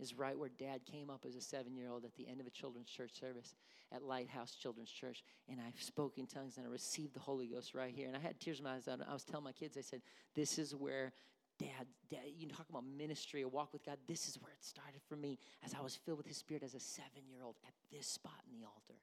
is 0.00 0.14
right 0.14 0.38
where 0.38 0.48
dad 0.48 0.80
came 0.90 1.10
up 1.10 1.24
as 1.26 1.36
a 1.36 1.40
seven 1.40 1.76
year 1.76 1.90
old 1.90 2.04
at 2.04 2.14
the 2.16 2.26
end 2.26 2.40
of 2.40 2.46
a 2.46 2.50
children's 2.50 2.88
church 2.88 3.12
service 3.18 3.54
at 3.92 4.02
Lighthouse 4.02 4.54
Children's 4.54 4.90
Church. 4.90 5.22
And 5.48 5.60
I 5.60 5.72
spoke 5.78 6.18
in 6.18 6.26
tongues 6.26 6.56
and 6.56 6.66
I 6.66 6.70
received 6.70 7.14
the 7.14 7.20
Holy 7.20 7.46
Ghost 7.46 7.74
right 7.74 7.92
here. 7.94 8.08
And 8.08 8.16
I 8.16 8.20
had 8.20 8.40
tears 8.40 8.58
in 8.58 8.64
my 8.64 8.74
eyes. 8.74 8.88
I 8.88 9.12
was 9.12 9.24
telling 9.24 9.44
my 9.44 9.52
kids, 9.52 9.76
I 9.76 9.82
said, 9.82 10.00
This 10.34 10.58
is 10.58 10.74
where 10.74 11.12
dad, 11.58 11.86
dad, 12.10 12.20
you 12.38 12.48
talk 12.48 12.66
about 12.70 12.84
ministry, 12.84 13.42
a 13.42 13.48
walk 13.48 13.72
with 13.72 13.84
God. 13.84 13.98
This 14.08 14.28
is 14.28 14.36
where 14.40 14.52
it 14.52 14.64
started 14.64 15.02
for 15.08 15.16
me 15.16 15.38
as 15.64 15.74
I 15.74 15.82
was 15.82 15.94
filled 15.94 16.18
with 16.18 16.26
His 16.26 16.38
Spirit 16.38 16.62
as 16.62 16.74
a 16.74 16.80
seven 16.80 17.28
year 17.28 17.42
old 17.44 17.56
at 17.66 17.74
this 17.92 18.06
spot 18.06 18.40
in 18.50 18.58
the 18.58 18.64
altar. 18.64 19.00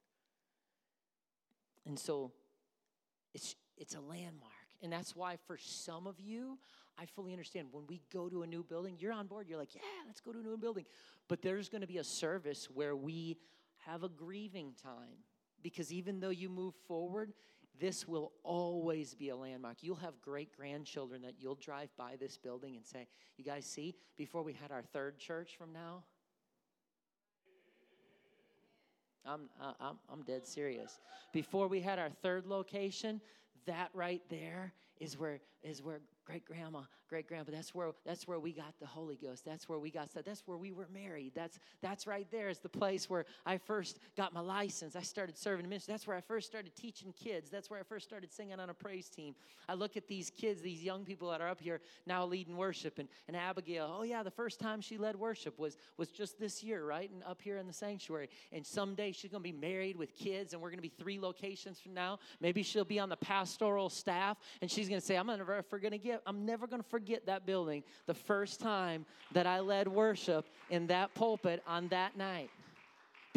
And 1.85 1.97
so 1.97 2.31
it's, 3.33 3.55
it's 3.77 3.95
a 3.95 4.01
landmark. 4.01 4.56
And 4.81 4.91
that's 4.91 5.15
why 5.15 5.37
for 5.47 5.57
some 5.57 6.07
of 6.07 6.19
you, 6.19 6.57
I 6.99 7.05
fully 7.05 7.31
understand 7.31 7.67
when 7.71 7.85
we 7.87 8.01
go 8.11 8.29
to 8.29 8.43
a 8.43 8.47
new 8.47 8.63
building, 8.63 8.95
you're 8.99 9.13
on 9.13 9.27
board. 9.27 9.47
You're 9.47 9.57
like, 9.57 9.75
yeah, 9.75 9.81
let's 10.05 10.21
go 10.21 10.31
to 10.31 10.39
a 10.39 10.43
new 10.43 10.57
building. 10.57 10.85
But 11.27 11.41
there's 11.41 11.69
going 11.69 11.81
to 11.81 11.87
be 11.87 11.97
a 11.97 12.03
service 12.03 12.67
where 12.73 12.95
we 12.95 13.37
have 13.85 14.03
a 14.03 14.09
grieving 14.09 14.73
time 14.81 15.23
because 15.61 15.91
even 15.91 16.19
though 16.19 16.29
you 16.29 16.49
move 16.49 16.73
forward, 16.87 17.33
this 17.79 18.07
will 18.07 18.31
always 18.43 19.13
be 19.13 19.29
a 19.29 19.35
landmark. 19.35 19.77
You'll 19.81 19.95
have 19.97 20.19
great 20.21 20.55
grandchildren 20.55 21.21
that 21.21 21.35
you'll 21.39 21.55
drive 21.55 21.89
by 21.97 22.15
this 22.19 22.37
building 22.37 22.75
and 22.75 22.85
say, 22.85 23.07
You 23.37 23.43
guys 23.43 23.65
see, 23.65 23.95
before 24.17 24.43
we 24.43 24.53
had 24.53 24.71
our 24.71 24.81
third 24.81 25.19
church 25.19 25.55
from 25.57 25.73
now, 25.73 26.03
I'm, 29.25 29.49
I'm, 29.79 29.97
I'm 30.09 30.23
dead 30.23 30.47
serious. 30.47 30.99
Before 31.33 31.67
we 31.67 31.81
had 31.81 31.99
our 31.99 32.09
third 32.09 32.45
location, 32.45 33.19
that 33.67 33.89
right 33.93 34.21
there 34.29 34.73
is 34.99 35.17
where 35.17 35.39
is 35.63 35.81
where 35.81 35.99
great 36.25 36.45
grandma, 36.45 36.81
great 37.09 37.27
grandpa. 37.27 37.51
That's 37.51 37.73
where 37.73 37.91
that's 38.05 38.27
where 38.27 38.39
we 38.39 38.51
got 38.51 38.73
the 38.79 38.85
Holy 38.85 39.15
Ghost. 39.15 39.45
That's 39.45 39.69
where 39.69 39.79
we 39.79 39.89
got 39.89 40.09
that's 40.25 40.43
where 40.45 40.57
we 40.57 40.71
were 40.71 40.87
married. 40.93 41.31
That's 41.33 41.57
that's 41.81 42.05
right 42.05 42.27
there 42.31 42.49
is 42.49 42.59
the 42.59 42.69
place 42.69 43.09
where 43.09 43.25
I 43.45 43.57
first 43.57 43.99
got 44.15 44.33
my 44.33 44.41
license. 44.41 44.95
I 44.95 45.01
started 45.01 45.37
serving 45.37 45.67
ministry. 45.67 45.93
That's 45.93 46.05
where 46.05 46.17
I 46.17 46.21
first 46.21 46.47
started 46.47 46.75
teaching 46.75 47.13
kids. 47.13 47.49
That's 47.49 47.69
where 47.69 47.79
I 47.79 47.83
first 47.83 48.05
started 48.05 48.31
singing 48.31 48.59
on 48.59 48.69
a 48.69 48.73
praise 48.73 49.09
team. 49.09 49.35
I 49.69 49.73
look 49.73 49.95
at 49.95 50.07
these 50.07 50.29
kids, 50.29 50.61
these 50.61 50.83
young 50.83 51.05
people 51.05 51.29
that 51.31 51.41
are 51.41 51.49
up 51.49 51.61
here 51.61 51.79
now 52.05 52.25
leading 52.25 52.57
worship. 52.57 52.99
And, 52.99 53.07
and 53.27 53.35
Abigail, 53.37 53.97
oh 53.99 54.03
yeah, 54.03 54.23
the 54.23 54.31
first 54.31 54.59
time 54.59 54.81
she 54.81 54.97
led 54.97 55.15
worship 55.15 55.57
was 55.57 55.77
was 55.97 56.09
just 56.09 56.39
this 56.39 56.61
year, 56.61 56.85
right? 56.85 57.09
And 57.09 57.23
up 57.23 57.41
here 57.41 57.57
in 57.57 57.67
the 57.67 57.73
sanctuary. 57.73 58.29
And 58.51 58.65
someday 58.65 59.13
she's 59.13 59.31
gonna 59.31 59.41
be 59.41 59.51
married 59.53 59.95
with 59.95 60.13
kids, 60.13 60.53
and 60.53 60.61
we're 60.61 60.69
gonna 60.69 60.81
be 60.81 60.89
three 60.89 61.19
locations 61.19 61.79
from 61.79 61.93
now. 61.93 62.19
Maybe 62.41 62.63
she'll 62.63 62.85
be 62.85 62.99
on 62.99 63.09
the 63.09 63.17
pastoral 63.17 63.89
staff, 63.89 64.37
and 64.61 64.69
she's 64.69 64.86
gonna 64.87 65.01
say, 65.01 65.15
I'm 65.15 65.27
never 65.27 65.63
gonna 65.79 65.97
get 65.97 66.21
I'm 66.25 66.45
never 66.45 66.67
going 66.67 66.81
to 66.81 66.89
forget 66.89 67.25
that 67.25 67.45
building 67.45 67.83
the 68.05 68.13
first 68.13 68.59
time 68.59 69.05
that 69.31 69.45
I 69.45 69.59
led 69.59 69.87
worship 69.87 70.45
in 70.69 70.87
that 70.87 71.13
pulpit 71.13 71.63
on 71.67 71.87
that 71.89 72.17
night 72.17 72.49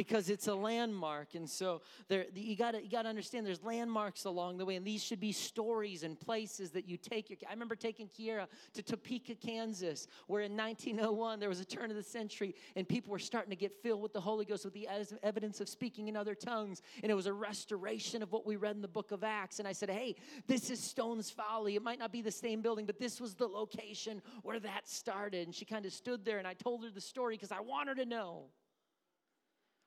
because 0.01 0.31
it's 0.31 0.49
a 0.49 0.55
landmark. 0.55 1.35
And 1.35 1.47
so 1.47 1.83
there, 2.09 2.25
you 2.35 2.57
got 2.57 2.83
you 2.83 2.89
to 2.89 3.07
understand 3.07 3.47
there's 3.47 3.63
landmarks 3.63 4.25
along 4.25 4.57
the 4.57 4.65
way, 4.65 4.77
and 4.77 4.87
these 4.87 5.05
should 5.05 5.21
be 5.21 5.31
stories 5.31 6.05
and 6.05 6.19
places 6.19 6.71
that 6.71 6.89
you 6.89 6.97
take 6.97 7.29
your. 7.29 7.37
I 7.47 7.53
remember 7.53 7.77
taking 7.77 8.09
Kiera 8.09 8.47
to 8.73 8.83
Topeka, 8.83 9.35
Kansas, 9.35 10.09
where 10.27 10.41
in 10.41 10.57
1901 10.57 11.39
there 11.39 11.51
was 11.51 11.61
a 11.61 11.67
turn 11.67 11.91
of 11.91 11.99
the 11.99 12.03
century, 12.03 12.55
and 12.77 12.89
people 12.89 13.13
were 13.13 13.19
starting 13.19 13.51
to 13.51 13.57
get 13.57 13.75
filled 13.83 14.01
with 14.01 14.15
the 14.15 14.21
Holy 14.23 14.47
Ghost 14.47 14.65
with 14.65 14.73
the 14.73 14.89
evidence 15.23 15.61
of 15.61 15.69
speaking 15.69 16.09
in 16.09 16.17
other 16.17 16.35
tongues, 16.35 16.81
and 17.03 17.13
it 17.13 17.15
was 17.15 17.27
a 17.27 17.35
restoration 17.35 18.23
of 18.23 18.33
what 18.33 18.47
we 18.47 18.57
read 18.57 18.77
in 18.77 18.81
the 18.81 18.89
book 18.89 19.11
of 19.11 19.23
Acts. 19.23 19.59
And 19.59 19.69
I 19.69 19.73
said, 19.73 19.91
Hey, 19.91 20.17
this 20.47 20.71
is 20.71 20.81
Stone's 20.81 21.31
Folly. 21.31 21.77
It 21.77 21.83
might 21.83 21.99
not 21.99 22.11
be 22.11 22.23
the 22.23 22.31
same 22.31 22.63
building, 22.63 22.87
but 22.87 22.99
this 22.99 23.21
was 23.21 23.35
the 23.35 23.47
location 23.47 24.23
where 24.45 24.61
that 24.61 24.89
started. 24.89 25.45
And 25.45 25.55
she 25.55 25.67
kind 25.67 25.85
of 25.85 25.93
stood 25.93 26.25
there, 26.25 26.39
and 26.39 26.49
I 26.49 26.55
told 26.55 26.85
her 26.85 26.91
the 26.91 27.03
story 27.03 27.35
because 27.35 27.53
I 27.53 27.61
want 27.61 27.91
her 27.91 27.95
to 27.97 28.07
know 28.07 28.47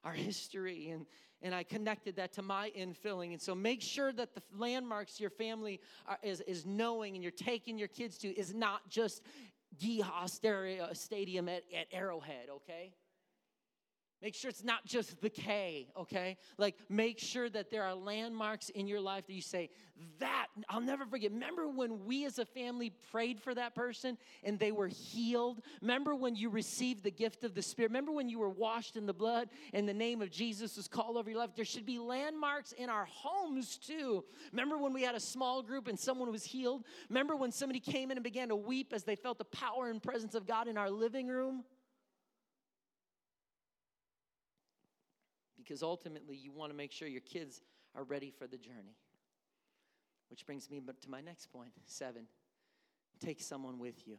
our 0.04 0.14
history 0.14 0.89
and 0.89 1.06
and 1.43 1.54
I 1.54 1.64
connected 1.64 2.16
that 2.16 2.32
to 2.34 2.41
my 2.41 2.72
infilling. 2.78 3.34
And 3.34 3.41
so 3.41 3.54
make 3.54 3.82
sure 3.82 4.14
that 4.14 4.34
the 4.34 4.41
landmarks 4.58 5.20
your 5.20 5.30
family 5.30 5.82
are, 6.08 6.18
is, 6.24 6.39
is 6.39 6.66
knowing 6.66 7.16
and 7.16 7.22
you're 7.22 7.32
taking 7.34 7.78
your 7.78 7.89
kids 7.89 8.18
to 8.20 8.30
is 8.30 8.54
not 8.54 8.89
just 8.89 9.22
GEHA 9.78 10.95
Stadium 10.95 11.49
at, 11.49 11.64
at 11.76 11.88
Arrowhead, 11.91 12.47
okay? 12.49 12.93
Make 14.24 14.36
sure 14.36 14.47
it's 14.47 14.63
not 14.63 14.86
just 14.86 15.19
the 15.19 15.30
K, 15.30 15.89
okay? 15.97 16.38
Like, 16.57 16.78
make 16.88 17.19
sure 17.19 17.49
that 17.49 17.69
there 17.69 17.84
are 17.84 17.93
landmarks 17.93 18.69
in 18.69 18.88
your 18.88 19.01
life 19.01 19.28
that 19.28 19.34
you 19.34 19.41
say, 19.41 19.69
that, 20.19 20.47
I'll 20.69 20.80
never 20.80 21.05
forget. 21.05 21.32
Remember 21.34 21.67
when 21.67 22.05
we 22.05 22.26
as 22.26 22.39
a 22.39 22.45
family 22.45 22.93
prayed 23.11 23.38
for 23.38 23.53
that 23.53 23.76
person 23.76 24.17
and 24.45 24.57
they 24.57 24.71
were 24.71 24.88
healed? 24.88 25.61
Remember 25.82 26.15
when 26.15 26.38
you 26.38 26.49
received 26.49 27.03
the 27.03 27.11
gift 27.11 27.43
of 27.43 27.53
the 27.53 27.61
Spirit? 27.61 27.89
Remember 27.89 28.13
when 28.13 28.30
you 28.30 28.39
were 28.39 28.49
washed 28.49 28.95
in 28.95 29.05
the 29.05 29.13
blood 29.13 29.49
and 29.74 29.89
the 29.89 29.93
name 29.93 30.21
of 30.21 30.32
Jesus 30.32 30.78
was 30.78 30.88
called 30.88 31.17
over 31.17 31.30
your 31.30 31.39
life? 31.39 31.49
There 31.53 31.65
should 31.65 31.86
be 31.86 31.99
landmarks 31.99 32.71
in 32.71 32.89
our 32.89 33.05
homes 33.11 33.78
too. 33.78 34.24
Remember 34.53 34.78
when 34.78 34.93
we 34.93 35.01
had 35.01 35.15
a 35.15 35.19
small 35.19 35.61
group 35.61 35.89
and 35.89 35.99
someone 35.99 36.32
was 36.32 36.45
healed? 36.45 36.86
Remember 37.09 37.36
when 37.36 37.51
somebody 37.51 37.82
came 37.82 38.09
in 38.09 38.15
and 38.15 38.24
began 38.24 38.47
to 38.47 38.55
weep 38.55 38.93
as 38.93 39.03
they 39.03 39.17
felt 39.17 39.38
the 39.38 39.43
power 39.43 39.89
and 39.89 40.01
presence 40.01 40.34
of 40.34 40.47
God 40.47 40.69
in 40.69 40.78
our 40.78 40.89
living 40.89 41.28
room? 41.28 41.65
Because 45.64 45.84
ultimately 45.84 46.36
you 46.36 46.51
want 46.51 46.72
to 46.72 46.78
make 46.78 46.91
sure 46.91 47.07
your 47.07 47.22
kids 47.22 47.61
are 47.95 48.03
ready 48.03 48.32
for 48.32 48.47
the 48.47 48.57
journey. 48.57 48.95
Which 50.30 50.45
brings 50.45 50.70
me 50.70 50.80
to 50.80 51.09
my 51.09 51.22
next 51.22 51.51
point 51.51 51.72
seven, 51.86 52.26
take 53.20 53.41
someone 53.41 53.80
with 53.80 54.07
you. 54.07 54.18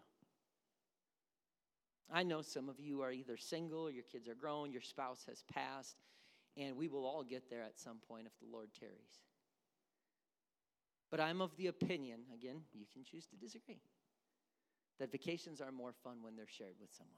I 2.13 2.23
know 2.23 2.43
some 2.43 2.69
of 2.69 2.79
you 2.79 3.03
are 3.03 3.11
either 3.11 3.37
single 3.37 3.91
your 3.91 4.05
kids 4.05 4.29
are 4.29 4.35
grown, 4.35 4.71
your 4.71 4.83
spouse 4.83 5.25
has 5.29 5.43
passed, 5.53 5.97
and 6.57 6.77
we 6.77 6.89
will 6.89 7.05
all 7.05 7.25
get 7.25 7.51
there 7.51 7.63
at 7.63 7.79
some 7.79 7.99
point 8.09 8.27
if 8.27 8.33
the 8.39 8.53
Lord 8.53 8.69
tarries. 8.79 9.21
But 11.11 11.21
I'm 11.21 11.41
of 11.41 11.57
the 11.57 11.69
opinion, 11.69 12.21
again, 12.33 12.63
you 12.73 12.87
can 12.93 13.05
choose 13.05 13.27
to 13.27 13.37
disagree, 13.37 13.81
that 14.99 15.11
vacations 15.11 15.61
are 15.61 15.73
more 15.73 15.93
fun 15.93 16.19
when 16.23 16.37
they're 16.37 16.47
shared 16.47 16.75
with 16.81 16.93
someone. 16.93 17.15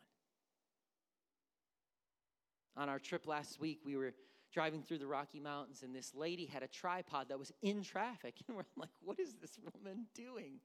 On 2.76 2.88
our 2.88 2.98
trip 2.98 3.26
last 3.26 3.58
week, 3.60 3.80
we 3.84 3.96
were 3.96 4.12
driving 4.52 4.82
through 4.82 4.98
the 4.98 5.06
Rocky 5.06 5.40
Mountains, 5.40 5.82
and 5.82 5.94
this 5.94 6.14
lady 6.14 6.46
had 6.46 6.62
a 6.62 6.68
tripod 6.68 7.28
that 7.28 7.38
was 7.38 7.52
in 7.62 7.82
traffic. 7.82 8.34
And 8.48 8.56
we're 8.56 8.64
like, 8.76 8.90
what 9.02 9.18
is 9.18 9.34
this 9.34 9.58
woman 9.74 10.06
doing? 10.14 10.60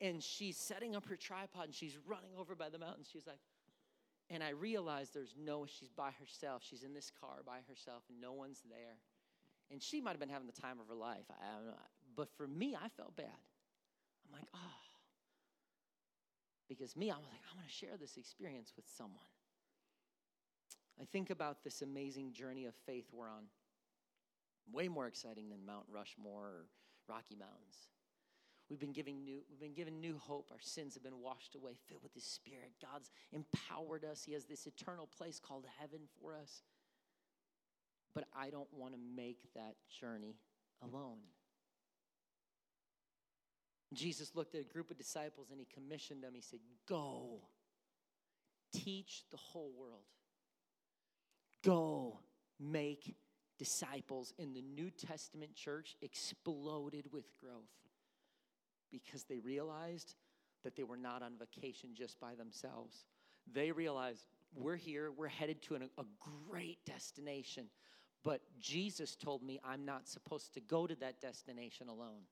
And 0.00 0.22
she's 0.22 0.56
setting 0.56 0.96
up 0.96 1.06
her 1.06 1.16
tripod 1.16 1.66
and 1.66 1.74
she's 1.74 1.98
running 2.06 2.30
over 2.38 2.54
by 2.54 2.70
the 2.70 2.78
mountains. 2.78 3.08
She's 3.12 3.26
like, 3.26 3.38
and 4.30 4.42
I 4.42 4.50
realized 4.50 5.12
there's 5.12 5.34
no, 5.38 5.66
she's 5.66 5.90
by 5.90 6.10
herself. 6.18 6.62
She's 6.64 6.84
in 6.84 6.94
this 6.94 7.12
car 7.20 7.42
by 7.44 7.58
herself 7.68 8.04
and 8.08 8.20
no 8.20 8.32
one's 8.32 8.62
there. 8.70 8.96
And 9.70 9.82
she 9.82 10.00
might 10.00 10.12
have 10.12 10.20
been 10.20 10.30
having 10.30 10.46
the 10.46 10.58
time 10.58 10.80
of 10.80 10.88
her 10.88 10.94
life. 10.94 11.26
I 11.30 11.54
don't 11.54 11.66
know. 11.66 11.74
But 12.16 12.30
for 12.36 12.46
me, 12.46 12.74
I 12.74 12.88
felt 12.88 13.14
bad. 13.14 13.26
I'm 14.24 14.32
like, 14.32 14.48
oh, 14.54 14.80
Because 16.68 16.96
me, 16.96 17.10
I 17.10 17.16
was 17.16 17.26
like, 17.26 17.42
I 17.52 17.56
want 17.56 17.68
to 17.68 17.72
share 17.72 17.96
this 18.00 18.16
experience 18.16 18.72
with 18.74 18.86
someone. 18.96 19.20
I 21.00 21.04
think 21.04 21.30
about 21.30 21.64
this 21.64 21.82
amazing 21.82 22.32
journey 22.32 22.66
of 22.66 22.74
faith 22.86 23.06
we're 23.12 23.28
on. 23.28 23.44
Way 24.70 24.88
more 24.88 25.06
exciting 25.06 25.48
than 25.48 25.64
Mount 25.64 25.86
Rushmore 25.88 26.44
or 26.44 26.64
Rocky 27.08 27.36
Mountains. 27.36 27.88
We've 28.68 28.78
been 28.78 28.92
given 28.92 29.24
new, 29.24 29.40
we've 29.50 29.58
been 29.58 29.74
given 29.74 30.00
new 30.00 30.18
hope. 30.18 30.50
Our 30.52 30.60
sins 30.60 30.94
have 30.94 31.02
been 31.02 31.20
washed 31.20 31.56
away, 31.56 31.72
filled 31.88 32.02
with 32.02 32.14
His 32.14 32.24
Spirit. 32.24 32.72
God's 32.80 33.10
empowered 33.32 34.04
us. 34.04 34.22
He 34.22 34.32
has 34.34 34.44
this 34.44 34.66
eternal 34.66 35.06
place 35.06 35.40
called 35.40 35.64
heaven 35.80 36.00
for 36.20 36.36
us. 36.36 36.62
But 38.14 38.24
I 38.36 38.50
don't 38.50 38.72
want 38.72 38.92
to 38.92 39.00
make 39.16 39.42
that 39.54 39.76
journey 40.00 40.36
alone. 40.82 41.18
Jesus 43.92 44.36
looked 44.36 44.54
at 44.54 44.60
a 44.60 44.64
group 44.64 44.90
of 44.90 44.98
disciples 44.98 45.48
and 45.50 45.58
he 45.58 45.66
commissioned 45.72 46.22
them. 46.22 46.32
He 46.34 46.40
said, 46.40 46.60
Go, 46.86 47.40
teach 48.72 49.24
the 49.30 49.36
whole 49.36 49.72
world. 49.76 50.04
Go, 51.62 52.20
make 52.58 53.14
disciples. 53.58 54.32
In 54.38 54.54
the 54.54 54.62
New 54.62 54.90
Testament 54.90 55.54
church, 55.54 55.96
exploded 56.00 57.12
with 57.12 57.26
growth 57.38 57.70
because 58.90 59.24
they 59.24 59.38
realized 59.38 60.14
that 60.64 60.76
they 60.76 60.82
were 60.82 60.96
not 60.96 61.22
on 61.22 61.32
vacation 61.38 61.90
just 61.94 62.18
by 62.20 62.34
themselves. 62.34 63.04
They 63.52 63.70
realized 63.72 64.26
we're 64.54 64.76
here, 64.76 65.12
we're 65.12 65.28
headed 65.28 65.62
to 65.62 65.74
an, 65.76 65.90
a 65.98 66.04
great 66.48 66.84
destination, 66.84 67.66
but 68.24 68.40
Jesus 68.58 69.16
told 69.16 69.42
me 69.42 69.60
I'm 69.64 69.84
not 69.84 70.08
supposed 70.08 70.54
to 70.54 70.60
go 70.60 70.86
to 70.86 70.94
that 70.96 71.20
destination 71.20 71.88
alone. 71.88 72.22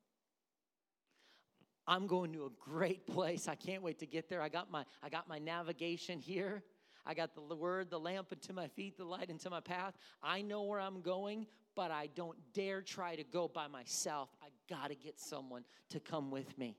I'm 1.87 2.07
going 2.07 2.33
to 2.35 2.45
a 2.45 2.51
great 2.61 3.07
place. 3.07 3.49
I 3.49 3.55
can't 3.55 3.83
wait 3.83 4.01
to 4.01 4.07
get 4.07 4.29
there. 4.29 4.43
I 4.43 4.51
got 4.51 4.71
my 4.71 4.85
I 5.03 5.09
got 5.09 5.27
my 5.29 5.39
navigation 5.39 6.19
here. 6.19 6.63
I 7.09 7.15
got 7.15 7.31
the 7.35 7.57
word, 7.57 7.89
the 7.89 7.99
lamp 7.99 8.29
unto 8.33 8.53
my 8.53 8.69
feet, 8.69 8.99
the 8.99 9.05
light 9.05 9.31
into 9.31 9.49
my 9.49 9.61
path. 9.61 9.95
I 10.23 10.43
know 10.43 10.65
where 10.65 10.79
I'm 10.79 11.01
going, 11.01 11.47
but 11.75 11.91
I 11.91 12.11
don't 12.15 12.37
dare 12.53 12.83
try 12.83 13.17
to 13.17 13.25
go 13.25 13.49
by 13.49 13.67
myself. 13.67 14.29
I 14.43 14.49
got 14.69 14.91
to 14.91 14.95
get 14.95 15.19
someone 15.19 15.65
to 15.89 16.01
come 16.01 16.31
with 16.31 16.59
me. 16.59 16.77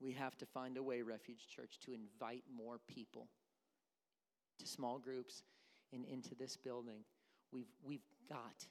We 0.00 0.12
have 0.14 0.36
to 0.38 0.46
find 0.46 0.76
a 0.76 0.82
way, 0.82 1.02
Refuge 1.02 1.46
Church, 1.48 1.78
to 1.84 1.92
invite 1.94 2.42
more 2.52 2.80
people 2.88 3.28
to 4.58 4.66
small 4.66 4.98
groups 4.98 5.44
and 5.92 6.04
into 6.04 6.34
this 6.34 6.56
building. 6.56 7.04
We've, 7.52 7.70
we've 7.84 8.04
got, 8.28 8.66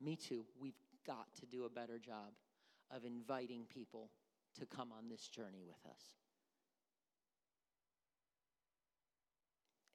me 0.00 0.14
too, 0.14 0.44
we've 0.60 0.78
got 1.04 1.26
to 1.40 1.46
do 1.46 1.64
a 1.64 1.68
better 1.68 1.98
job 1.98 2.34
of 2.94 3.04
inviting 3.04 3.64
people 3.68 4.10
to 4.60 4.66
come 4.66 4.92
on 4.96 5.08
this 5.08 5.26
journey 5.26 5.64
with 5.66 5.90
us. 5.90 6.23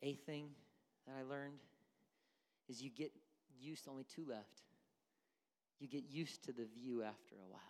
Eighth 0.02 0.26
thing 0.26 0.50
that 1.06 1.16
I 1.20 1.24
learned 1.24 1.60
is 2.68 2.82
you 2.82 2.90
get 2.90 3.12
used, 3.60 3.88
only 3.88 4.04
two 4.04 4.26
left. 4.28 4.64
You 5.80 5.88
get 5.88 6.04
used 6.10 6.44
to 6.46 6.52
the 6.52 6.66
view 6.66 7.04
after 7.04 7.36
a 7.36 7.48
while. 7.50 7.62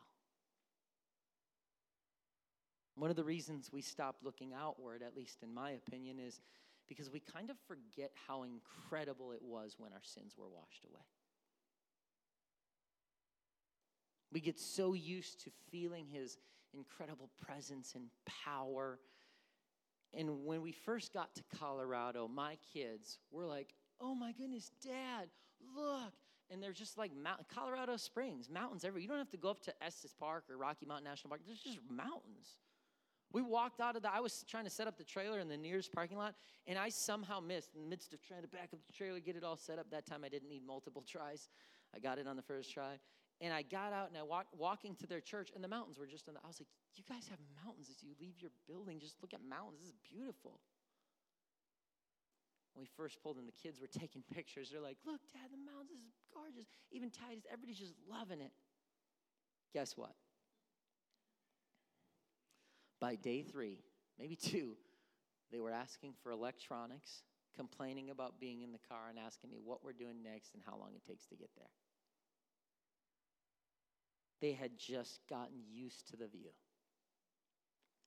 One 2.96 3.10
of 3.10 3.16
the 3.16 3.24
reasons 3.24 3.72
we 3.72 3.82
stop 3.82 4.18
looking 4.24 4.54
outward, 4.54 5.02
at 5.02 5.16
least 5.16 5.42
in 5.42 5.54
my 5.54 5.72
opinion, 5.72 6.20
is 6.20 6.42
because 6.88 7.10
we 7.10 7.20
kind 7.22 7.50
of 7.50 7.56
forget 7.68 8.12
how 8.28 8.44
incredible 8.44 9.32
it 9.32 9.42
was 9.42 9.76
when 9.78 9.94
our 9.94 10.04
sins 10.04 10.34
were 10.38 10.50
washed 10.50 10.84
away. 10.84 11.06
We 14.34 14.42
get 14.42 14.60
so 14.60 14.94
used 14.94 15.44
to 15.46 15.52
feeling 15.72 16.08
his 16.12 16.38
incredible 16.74 17.30
presence 17.42 17.94
and 17.96 18.06
power. 18.44 19.00
And 20.14 20.46
when 20.46 20.62
we 20.62 20.72
first 20.72 21.14
got 21.14 21.34
to 21.36 21.44
Colorado, 21.58 22.28
my 22.28 22.58
kids 22.74 23.20
were 23.32 23.46
like, 23.46 23.74
oh 24.02 24.16
my 24.16 24.32
goodness, 24.32 24.72
dad, 24.84 25.30
look. 25.76 26.14
And 26.52 26.64
they're 26.64 26.74
just 26.74 26.98
like 26.98 27.12
Mount, 27.16 27.48
Colorado 27.54 27.96
Springs, 27.98 28.50
mountains 28.50 28.84
everywhere. 28.84 29.04
You 29.04 29.08
don't 29.08 29.20
have 29.20 29.30
to 29.32 29.38
go 29.38 29.50
up 29.50 29.62
to 29.62 29.84
Estes 29.84 30.14
Park 30.14 30.46
or 30.50 30.58
Rocky 30.58 30.86
Mountain 30.86 31.04
National 31.04 31.30
Park. 31.30 31.42
There's 31.46 31.60
just 31.60 31.80
mountains. 31.90 32.58
We 33.32 33.44
walked 33.44 33.80
out 33.80 33.96
of 33.96 34.02
the, 34.02 34.12
I 34.12 34.20
was 34.22 34.44
trying 34.50 34.64
to 34.64 34.72
set 34.72 34.88
up 34.88 34.98
the 34.98 35.04
trailer 35.04 35.40
in 35.40 35.48
the 35.48 35.58
nearest 35.58 35.94
parking 35.94 36.18
lot, 36.18 36.34
and 36.66 36.80
I 36.80 36.90
somehow 36.90 37.40
missed 37.40 37.76
in 37.76 37.84
the 37.84 37.88
midst 37.88 38.12
of 38.14 38.24
trying 38.24 38.42
to 38.42 38.48
back 38.48 38.70
up 38.74 38.80
the 38.88 38.94
trailer, 38.94 39.20
get 39.20 39.36
it 39.36 39.44
all 39.44 39.58
set 39.58 39.78
up. 39.78 39.92
That 39.92 40.08
time 40.08 40.24
I 40.26 40.30
didn't 40.30 40.50
need 40.50 40.66
multiple 40.66 41.04
tries. 41.08 41.50
I 41.96 42.00
got 42.00 42.18
it 42.18 42.28
on 42.28 42.36
the 42.36 42.42
first 42.42 42.74
try. 42.74 43.00
And 43.42 43.54
I 43.54 43.62
got 43.62 43.94
out 43.94 44.10
and 44.10 44.18
I 44.18 44.24
walked 44.24 44.54
walking 44.54 44.96
to 44.96 45.08
their 45.08 45.22
church, 45.22 45.50
and 45.56 45.64
the 45.64 45.68
mountains 45.68 45.98
were 45.98 46.08
just 46.08 46.28
on 46.28 46.34
the. 46.34 46.42
I 46.44 46.48
was 46.48 46.60
like, 46.60 46.68
"You 46.96 47.04
guys 47.08 47.28
have 47.30 47.40
mountains 47.64 47.90
as 47.90 48.04
you 48.04 48.12
leave 48.20 48.42
your 48.42 48.52
building. 48.68 49.00
Just 49.00 49.16
look 49.22 49.34
at 49.34 49.42
mountains. 49.42 49.80
This 49.80 49.90
is 49.90 49.96
beautiful." 50.04 50.60
When 52.74 52.84
we 52.84 52.88
first 52.98 53.22
pulled 53.24 53.38
in, 53.38 53.46
the 53.46 53.52
kids 53.52 53.80
were 53.80 53.88
taking 53.88 54.24
pictures. 54.36 54.70
They're 54.72 54.82
like, 54.82 54.98
"Look, 55.06 55.22
Dad, 55.32 55.52
the 55.52 55.58
mountains 55.58 55.92
is 55.92 56.12
gorgeous." 56.34 56.68
Even 56.92 57.10
Titus, 57.10 57.46
everybody's 57.52 57.80
just 57.80 57.96
loving 58.10 58.42
it. 58.42 58.52
Guess 59.74 59.96
what? 59.96 60.16
By 63.00 63.16
day 63.16 63.44
three, 63.44 63.80
maybe 64.18 64.36
two, 64.36 64.76
they 65.52 65.60
were 65.60 65.72
asking 65.72 66.14
for 66.22 66.32
electronics, 66.32 67.24
complaining 67.56 68.10
about 68.10 68.40
being 68.40 68.62
in 68.62 68.74
the 68.74 68.80
car, 68.90 69.08
and 69.10 69.18
asking 69.18 69.50
me 69.50 69.60
what 69.64 69.84
we're 69.84 69.94
doing 69.94 70.22
next 70.22 70.54
and 70.54 70.64
how 70.66 70.78
long 70.78 70.92
it 70.96 71.06
takes 71.08 71.26
to 71.28 71.36
get 71.36 71.50
there. 71.56 71.70
They 74.42 74.54
had 74.54 74.78
just 74.78 75.20
gotten 75.30 75.64
used 75.72 76.08
to 76.10 76.18
the 76.18 76.28
view. 76.28 76.52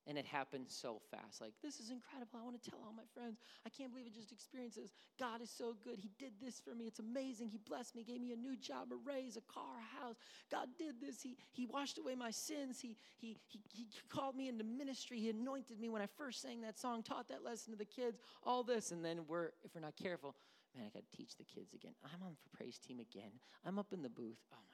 And 0.09 0.19
it 0.19 0.27
happened 0.27 0.65
so 0.67 1.01
fast. 1.13 1.41
Like, 1.41 1.53
this 1.63 1.79
is 1.79 1.91
incredible. 1.91 2.41
I 2.41 2.43
want 2.43 2.61
to 2.61 2.71
tell 2.71 2.81
all 2.85 2.93
my 2.93 3.07
friends. 3.15 3.39
I 3.65 3.69
can't 3.69 3.93
believe 3.93 4.09
it 4.09 4.15
just 4.15 4.33
experiences. 4.33 4.93
God 5.17 5.41
is 5.41 5.49
so 5.49 5.77
good. 5.85 5.97
He 5.97 6.11
did 6.19 6.33
this 6.43 6.59
for 6.59 6.75
me. 6.75 6.87
It's 6.87 6.99
amazing. 6.99 7.51
He 7.51 7.59
blessed 7.59 7.95
me, 7.95 8.03
gave 8.03 8.21
me 8.21 8.33
a 8.33 8.37
new 8.37 8.57
job, 8.57 8.89
a 8.91 8.97
raise, 9.09 9.37
a 9.37 9.43
car, 9.43 9.79
a 9.79 10.03
house. 10.05 10.17
God 10.51 10.67
did 10.77 11.01
this. 11.01 11.23
He, 11.23 11.37
he 11.53 11.67
washed 11.67 11.99
away 11.99 12.17
my 12.17 12.33
sins. 12.33 12.81
He, 12.81 12.97
he, 13.17 13.39
he, 13.47 13.61
he 13.73 13.87
called 14.09 14.35
me 14.35 14.49
into 14.49 14.65
ministry. 14.65 15.21
He 15.21 15.31
anointed 15.31 15.79
me 15.79 15.89
when 15.89 16.03
I 16.03 16.09
first 16.19 16.43
sang 16.43 16.63
that 16.63 16.81
song, 16.81 17.05
taught 17.05 17.29
that 17.29 17.45
lesson 17.45 17.73
to 17.73 17.79
the 17.79 17.85
kids, 17.85 18.19
all 18.43 18.65
this. 18.65 18.91
And 18.91 19.05
then 19.05 19.21
we're, 19.29 19.51
if 19.63 19.73
we're 19.73 19.83
not 19.83 19.95
careful, 19.95 20.35
man, 20.75 20.85
I 20.85 20.91
got 20.91 21.05
to 21.09 21.17
teach 21.17 21.37
the 21.37 21.45
kids 21.45 21.75
again. 21.75 21.95
I'm 22.05 22.27
on 22.27 22.35
for 22.35 22.57
praise 22.57 22.77
team 22.77 22.99
again. 22.99 23.31
I'm 23.65 23.79
up 23.79 23.93
in 23.93 24.03
the 24.03 24.09
booth. 24.11 24.41
Oh 24.53 24.57
my 24.69 24.73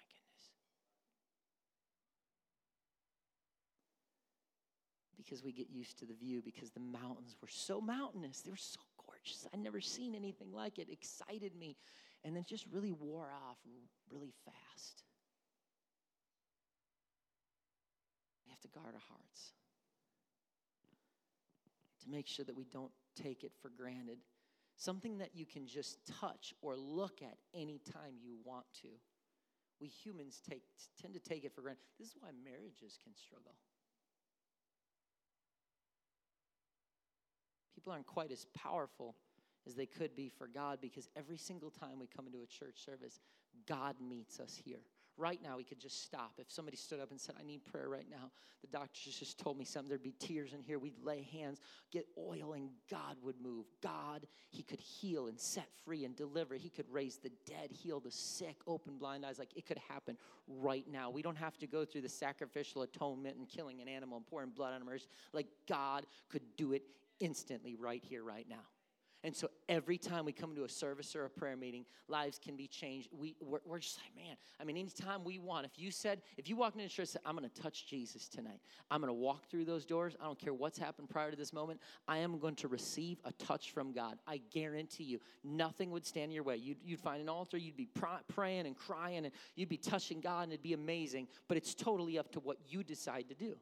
because 5.29 5.45
we 5.45 5.53
get 5.53 5.69
used 5.71 5.99
to 5.99 6.07
the 6.07 6.15
view 6.15 6.41
because 6.43 6.71
the 6.71 6.81
mountains 6.81 7.37
were 7.43 7.49
so 7.49 7.81
mountainous. 7.81 8.41
They 8.41 8.51
were 8.51 8.57
so 8.57 8.81
gorgeous. 9.07 9.47
I'd 9.53 9.61
never 9.61 9.81
seen 9.81 10.15
anything 10.15 10.53
like 10.53 10.79
it. 10.79 10.89
Excited 10.91 11.55
me. 11.55 11.77
And 12.25 12.35
then 12.35 12.45
just 12.49 12.65
really 12.73 12.93
wore 12.93 13.31
off 13.31 13.59
really 14.11 14.33
fast. 14.45 15.03
We 18.47 18.51
have 18.51 18.61
to 18.61 18.69
guard 18.69 18.95
our 18.95 19.03
hearts 19.09 19.53
to 22.03 22.11
make 22.11 22.27
sure 22.27 22.45
that 22.45 22.57
we 22.57 22.65
don't 22.65 22.93
take 23.15 23.45
it 23.45 23.53
for 23.61 23.69
granted. 23.69 24.19
Something 24.77 25.19
that 25.19 25.31
you 25.35 25.45
can 25.45 25.67
just 25.67 25.99
touch 26.21 26.55
or 26.63 26.77
look 26.77 27.21
at 27.21 27.37
anytime 27.53 28.15
you 28.23 28.37
want 28.45 28.65
to. 28.83 28.89
We 29.81 29.89
humans 29.89 30.41
take, 30.49 30.63
tend 31.01 31.15
to 31.15 31.21
take 31.21 31.45
it 31.45 31.53
for 31.55 31.61
granted. 31.61 31.83
This 31.99 32.09
is 32.09 32.15
why 32.19 32.31
marriages 32.45 32.99
can 33.03 33.15
struggle. 33.15 33.55
People 37.79 37.93
aren't 37.93 38.07
quite 38.07 38.33
as 38.33 38.45
powerful 38.57 39.15
as 39.65 39.77
they 39.77 39.87
could 39.87 40.17
be 40.17 40.29
for 40.29 40.49
God 40.49 40.81
because 40.81 41.09
every 41.15 41.37
single 41.37 41.71
time 41.71 42.01
we 42.01 42.09
come 42.09 42.27
into 42.27 42.43
a 42.43 42.47
church 42.47 42.85
service, 42.85 43.21
God 43.69 43.95
meets 44.01 44.41
us 44.41 44.61
here. 44.65 44.81
Right 45.17 45.41
now, 45.41 45.57
we 45.57 45.63
could 45.65 45.79
just 45.79 46.03
stop. 46.05 46.33
If 46.39 46.51
somebody 46.51 46.77
stood 46.77 46.99
up 46.99 47.13
and 47.13 47.21
said, 47.21 47.37
I 47.39 47.45
need 47.45 47.65
prayer 47.65 47.89
right 47.89 48.07
now, 48.11 48.31
the 48.63 48.69
doctors 48.69 49.15
just 49.15 49.39
told 49.39 49.59
me 49.59 49.65
something. 49.65 49.89
There'd 49.89 50.03
be 50.03 50.15
tears 50.19 50.53
in 50.55 50.61
here. 50.61 50.81
We'd 50.81 50.99
lay 51.05 51.27
hands, 51.33 51.61
get 51.93 52.05
oil, 52.17 52.55
and 52.55 52.71
God 52.91 53.17
would 53.23 53.41
move. 53.41 53.67
God, 53.81 54.27
He 54.51 54.63
could 54.65 54.81
heal 54.81 55.29
and 55.29 55.39
set 55.39 55.69
free 55.85 56.05
and 56.05 56.17
deliver. 56.17 56.57
He 56.57 56.69
could 56.69 56.87
raise 56.91 57.19
the 57.19 57.31
dead, 57.47 57.71
heal 57.71 58.01
the 58.01 58.11
sick, 58.11 58.57
open 58.67 58.97
blind 58.97 59.25
eyes. 59.25 59.39
Like 59.39 59.57
it 59.57 59.67
could 59.67 59.81
happen 59.89 60.17
right 60.49 60.87
now. 60.91 61.11
We 61.11 61.23
don't 61.23 61.37
have 61.37 61.59
to 61.59 61.67
go 61.69 61.85
through 61.85 62.03
the 62.03 62.09
sacrificial 62.09 62.83
atonement 62.83 63.37
and 63.37 63.49
killing 63.49 63.81
an 63.81 63.89
animal 63.89 64.17
and 64.17 64.27
pouring 64.27 64.51
blood 64.51 64.73
on 64.73 64.83
a 64.83 64.85
mercy. 64.85 65.07
Like 65.33 65.47
God 65.69 66.07
could 66.29 66.43
do 66.57 66.73
it 66.73 66.83
instantly 67.21 67.75
right 67.75 68.03
here, 68.05 68.23
right 68.23 68.47
now. 68.49 68.67
And 69.25 69.35
so 69.35 69.51
every 69.69 69.99
time 69.99 70.25
we 70.25 70.33
come 70.33 70.55
to 70.55 70.63
a 70.63 70.69
service 70.69 71.17
or 71.17 71.25
a 71.25 71.31
prayer 71.31 71.57
meeting, 71.57 71.85
lives 72.07 72.39
can 72.39 72.57
be 72.57 72.69
changed. 72.69 73.09
We, 73.11 73.35
we're, 73.41 73.59
we're 73.65 73.81
just 73.81 73.99
like, 73.99 74.15
man, 74.25 74.37
I 74.61 74.65
mean, 74.65 74.77
anytime 74.77 75.25
we 75.25 75.41
want, 75.41 75.67
if 75.67 75.73
you 75.77 75.91
said, 75.91 76.23
if 76.37 76.49
you 76.49 76.55
walked 76.55 76.77
into 76.77 76.89
church 76.89 77.01
and 77.01 77.09
said, 77.09 77.23
I'm 77.25 77.37
going 77.37 77.49
to 77.49 77.61
touch 77.61 77.89
Jesus 77.89 78.29
tonight, 78.29 78.61
I'm 78.93 79.01
going 79.01 79.11
to 79.11 79.15
walk 79.15 79.51
through 79.51 79.65
those 79.65 79.85
doors, 79.85 80.17
I 80.21 80.25
don't 80.25 80.39
care 80.39 80.55
what's 80.55 80.79
happened 80.79 81.11
prior 81.11 81.33
to 81.33 81.37
this 81.37 81.53
moment, 81.53 81.81
I 82.07 82.19
am 82.19 82.39
going 82.39 82.55
to 82.57 82.69
receive 82.69 83.19
a 83.25 83.33
touch 83.33 83.73
from 83.73 83.93
God. 83.93 84.19
I 84.25 84.41
guarantee 84.53 85.05
you, 85.05 85.19
nothing 85.43 85.91
would 85.91 86.07
stand 86.07 86.27
in 86.31 86.35
your 86.37 86.45
way. 86.45 86.57
You'd, 86.57 86.79
you'd 86.85 87.01
find 87.01 87.21
an 87.21 87.29
altar, 87.29 87.57
you'd 87.57 87.77
be 87.77 87.87
pr- 87.87 88.07
praying 88.29 88.67
and 88.67 88.77
crying, 88.77 89.25
and 89.25 89.35
you'd 89.57 89.69
be 89.69 89.79
touching 89.79 90.21
God, 90.21 90.45
and 90.45 90.53
it'd 90.53 90.63
be 90.63 90.75
amazing, 90.75 91.27
but 91.49 91.57
it's 91.57 91.75
totally 91.75 92.21
up 92.21 92.31
to 92.33 92.41
what 92.41 92.59
you 92.69 92.85
decide 92.85 93.29
to 93.31 93.35
do. 93.35 93.57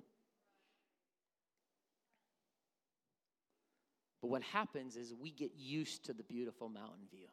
But 4.20 4.28
what 4.28 4.42
happens 4.42 4.96
is 4.96 5.14
we 5.14 5.30
get 5.30 5.52
used 5.56 6.04
to 6.06 6.12
the 6.12 6.22
beautiful 6.22 6.68
mountain 6.68 7.06
view. 7.10 7.28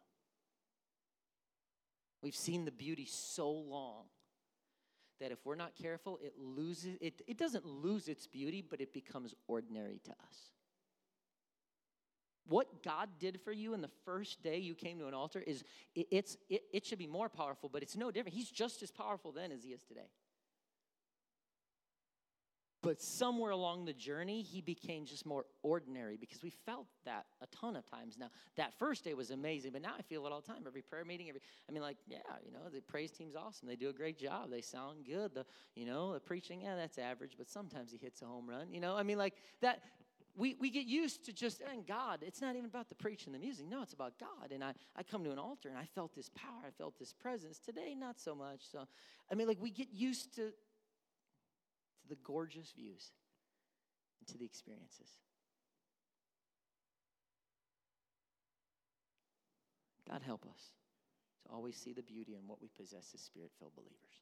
We've 2.21 2.35
seen 2.35 2.65
the 2.65 2.71
beauty 2.71 3.05
so 3.05 3.49
long 3.49 4.05
that 5.19 5.31
if 5.31 5.45
we're 5.45 5.55
not 5.55 5.73
careful, 5.75 6.19
it 6.21 6.33
loses 6.37 6.97
it, 7.01 7.21
it 7.27 7.37
doesn't 7.37 7.65
lose 7.65 8.07
its 8.07 8.27
beauty, 8.27 8.61
but 8.67 8.81
it 8.81 8.93
becomes 8.93 9.33
ordinary 9.47 9.99
to 10.03 10.11
us. 10.11 10.51
What 12.45 12.83
God 12.83 13.09
did 13.19 13.39
for 13.41 13.53
you 13.53 13.73
in 13.73 13.81
the 13.81 13.89
first 14.03 14.43
day 14.43 14.57
you 14.57 14.75
came 14.75 14.99
to 14.99 15.07
an 15.07 15.13
altar 15.13 15.41
is 15.45 15.63
it, 15.95 16.07
it's 16.11 16.37
it, 16.49 16.63
it 16.73 16.85
should 16.85 16.99
be 16.99 17.07
more 17.07 17.29
powerful, 17.29 17.69
but 17.71 17.83
it's 17.83 17.95
no 17.95 18.11
different. 18.11 18.35
He's 18.35 18.51
just 18.51 18.83
as 18.83 18.91
powerful 18.91 19.31
then 19.31 19.51
as 19.51 19.63
he 19.63 19.69
is 19.69 19.83
today. 19.83 20.09
But 22.83 23.01
somewhere 23.01 23.51
along 23.51 23.85
the 23.85 23.93
journey, 23.93 24.41
he 24.41 24.59
became 24.59 25.05
just 25.05 25.25
more 25.25 25.45
ordinary 25.63 26.17
because 26.17 26.43
we 26.43 26.49
felt 26.49 26.85
that 27.05 27.25
a 27.41 27.47
ton 27.47 27.77
of 27.77 27.89
times 27.89 28.17
now. 28.19 28.27
That 28.57 28.77
first 28.77 29.05
day 29.05 29.13
was 29.13 29.31
amazing, 29.31 29.71
but 29.71 29.81
now 29.81 29.93
I 29.97 30.01
feel 30.01 30.27
it 30.27 30.33
all 30.33 30.41
the 30.41 30.47
time. 30.47 30.63
Every 30.67 30.81
prayer 30.81 31.05
meeting, 31.05 31.29
every 31.29 31.39
I 31.69 31.71
mean, 31.71 31.81
like, 31.81 31.95
yeah, 32.05 32.17
you 32.45 32.51
know, 32.51 32.59
the 32.71 32.81
praise 32.81 33.11
team's 33.11 33.35
awesome. 33.37 33.69
They 33.69 33.77
do 33.77 33.87
a 33.87 33.93
great 33.93 34.19
job. 34.19 34.51
They 34.51 34.59
sound 34.59 35.05
good. 35.07 35.33
The 35.33 35.45
you 35.75 35.85
know, 35.85 36.13
the 36.13 36.19
preaching, 36.19 36.59
yeah, 36.61 36.75
that's 36.75 36.97
average, 36.97 37.35
but 37.37 37.49
sometimes 37.49 37.93
he 37.93 37.97
hits 37.97 38.21
a 38.21 38.25
home 38.25 38.49
run. 38.49 38.67
You 38.69 38.81
know, 38.81 38.97
I 38.97 39.03
mean, 39.03 39.17
like 39.17 39.35
that. 39.61 39.81
We, 40.35 40.55
we 40.59 40.71
get 40.71 40.87
used 40.87 41.25
to 41.25 41.31
just 41.31 41.61
and 41.61 41.85
God. 41.85 42.23
It's 42.23 42.41
not 42.41 42.55
even 42.55 42.65
about 42.65 42.89
the 42.89 42.95
preaching, 42.95 43.33
the 43.33 43.37
music. 43.37 43.67
No, 43.69 43.83
it's 43.83 43.93
about 43.93 44.13
God. 44.19 44.51
And 44.51 44.63
I, 44.63 44.73
I 44.95 45.03
come 45.03 45.23
to 45.25 45.31
an 45.31 45.37
altar 45.37 45.69
and 45.69 45.77
I 45.77 45.85
felt 45.85 46.15
this 46.15 46.29
power. 46.29 46.63
I 46.65 46.71
felt 46.71 46.97
this 46.97 47.13
presence. 47.13 47.59
Today, 47.59 47.93
not 47.93 48.19
so 48.19 48.33
much. 48.33 48.61
So, 48.71 48.87
I 49.31 49.35
mean, 49.35 49.47
like 49.47 49.59
we 49.61 49.69
get 49.69 49.89
used 49.93 50.35
to 50.37 50.51
to 52.03 52.09
the 52.09 52.17
gorgeous 52.23 52.71
views, 52.77 53.11
and 54.19 54.27
to 54.27 54.37
the 54.37 54.45
experiences. 54.45 55.09
God 60.09 60.21
help 60.21 60.45
us 60.45 60.73
to 61.43 61.53
always 61.53 61.75
see 61.75 61.93
the 61.93 62.03
beauty 62.03 62.35
in 62.35 62.47
what 62.47 62.61
we 62.61 62.67
possess 62.77 63.11
as 63.15 63.21
spirit 63.21 63.51
filled 63.57 63.75
believers. 63.75 64.21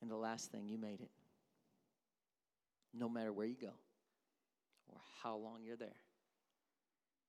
And 0.00 0.10
the 0.10 0.16
last 0.16 0.50
thing, 0.50 0.68
you 0.68 0.78
made 0.78 1.00
it. 1.00 1.10
No 2.94 3.08
matter 3.08 3.32
where 3.32 3.46
you 3.46 3.56
go 3.60 3.72
or 4.88 4.98
how 5.22 5.36
long 5.36 5.60
you're 5.64 5.76
there, 5.76 6.00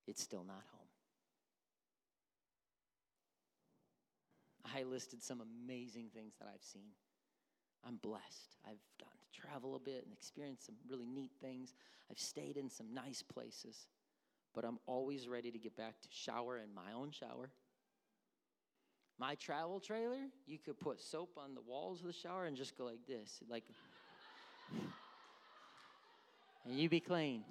it's 0.07 0.21
still 0.21 0.43
not 0.43 0.63
home. 0.71 0.87
I 4.75 4.83
listed 4.83 5.21
some 5.21 5.41
amazing 5.41 6.09
things 6.13 6.33
that 6.39 6.47
I've 6.53 6.63
seen. 6.63 6.93
I'm 7.85 7.97
blessed. 7.97 8.55
I've 8.65 8.79
gotten 8.99 9.17
to 9.31 9.41
travel 9.41 9.75
a 9.75 9.79
bit 9.79 10.03
and 10.05 10.13
experience 10.13 10.63
some 10.65 10.75
really 10.89 11.05
neat 11.05 11.31
things. 11.41 11.73
I've 12.09 12.19
stayed 12.19 12.57
in 12.57 12.69
some 12.69 12.93
nice 12.93 13.21
places, 13.21 13.87
but 14.53 14.63
I'm 14.63 14.79
always 14.85 15.27
ready 15.27 15.51
to 15.51 15.57
get 15.57 15.75
back 15.75 15.99
to 16.01 16.07
shower 16.11 16.57
in 16.57 16.73
my 16.73 16.93
own 16.95 17.11
shower. 17.11 17.49
My 19.19 19.35
travel 19.35 19.79
trailer, 19.79 20.21
you 20.47 20.57
could 20.57 20.79
put 20.79 21.01
soap 21.01 21.37
on 21.37 21.53
the 21.53 21.61
walls 21.61 21.99
of 22.01 22.07
the 22.07 22.13
shower 22.13 22.45
and 22.45 22.57
just 22.57 22.77
go 22.77 22.85
like 22.85 23.05
this, 23.07 23.39
like, 23.49 23.63
and 26.65 26.79
you 26.79 26.89
be 26.89 26.99
clean. 26.99 27.43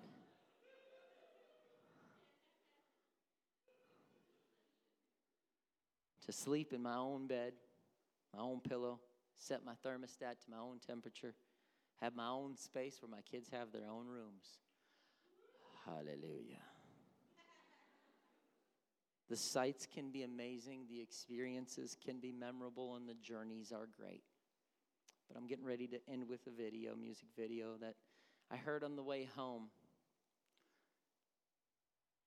To 6.26 6.32
sleep 6.32 6.72
in 6.72 6.82
my 6.82 6.96
own 6.96 7.26
bed, 7.26 7.52
my 8.34 8.40
own 8.42 8.60
pillow 8.60 9.00
set 9.42 9.64
my 9.64 9.72
thermostat 9.84 10.40
to 10.44 10.50
my 10.50 10.58
own 10.58 10.78
temperature, 10.86 11.34
have 12.00 12.14
my 12.14 12.28
own 12.28 12.56
space 12.56 12.98
where 13.00 13.10
my 13.10 13.22
kids 13.30 13.48
have 13.50 13.72
their 13.72 13.88
own 13.90 14.06
rooms. 14.06 14.58
Hallelujah. 15.84 16.62
The 19.28 19.36
sights 19.36 19.86
can 19.92 20.10
be 20.10 20.22
amazing, 20.22 20.86
the 20.90 21.00
experiences 21.00 21.96
can 22.04 22.18
be 22.18 22.32
memorable, 22.32 22.96
and 22.96 23.08
the 23.08 23.14
journeys 23.14 23.72
are 23.72 23.88
great. 23.98 24.22
But 25.28 25.38
I'm 25.38 25.46
getting 25.46 25.64
ready 25.64 25.86
to 25.88 25.98
end 26.10 26.28
with 26.28 26.46
a 26.46 26.50
video, 26.50 26.94
music 26.94 27.28
video 27.36 27.76
that 27.80 27.94
I 28.50 28.56
heard 28.56 28.84
on 28.84 28.96
the 28.96 29.02
way 29.02 29.28
home. 29.36 29.68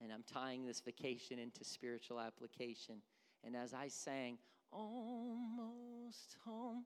And 0.01 0.11
I'm 0.11 0.23
tying 0.31 0.65
this 0.65 0.81
vacation 0.81 1.37
into 1.37 1.63
spiritual 1.63 2.19
application. 2.19 2.95
And 3.43 3.55
as 3.55 3.73
I 3.73 3.87
sang, 3.89 4.39
Almost 4.71 6.35
home, 6.43 6.83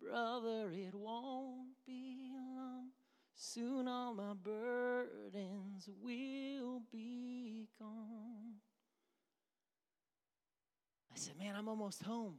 Brother, 0.00 0.70
it 0.72 0.94
won't 0.94 1.68
be 1.86 2.16
long. 2.32 2.88
Soon 3.34 3.88
all 3.88 4.14
my 4.14 4.32
burdens 4.34 5.88
will 6.02 6.82
be 6.92 7.68
gone. 7.78 8.54
I 11.12 11.16
said, 11.16 11.34
Man, 11.38 11.54
I'm 11.56 11.68
almost 11.68 12.02
home. 12.02 12.36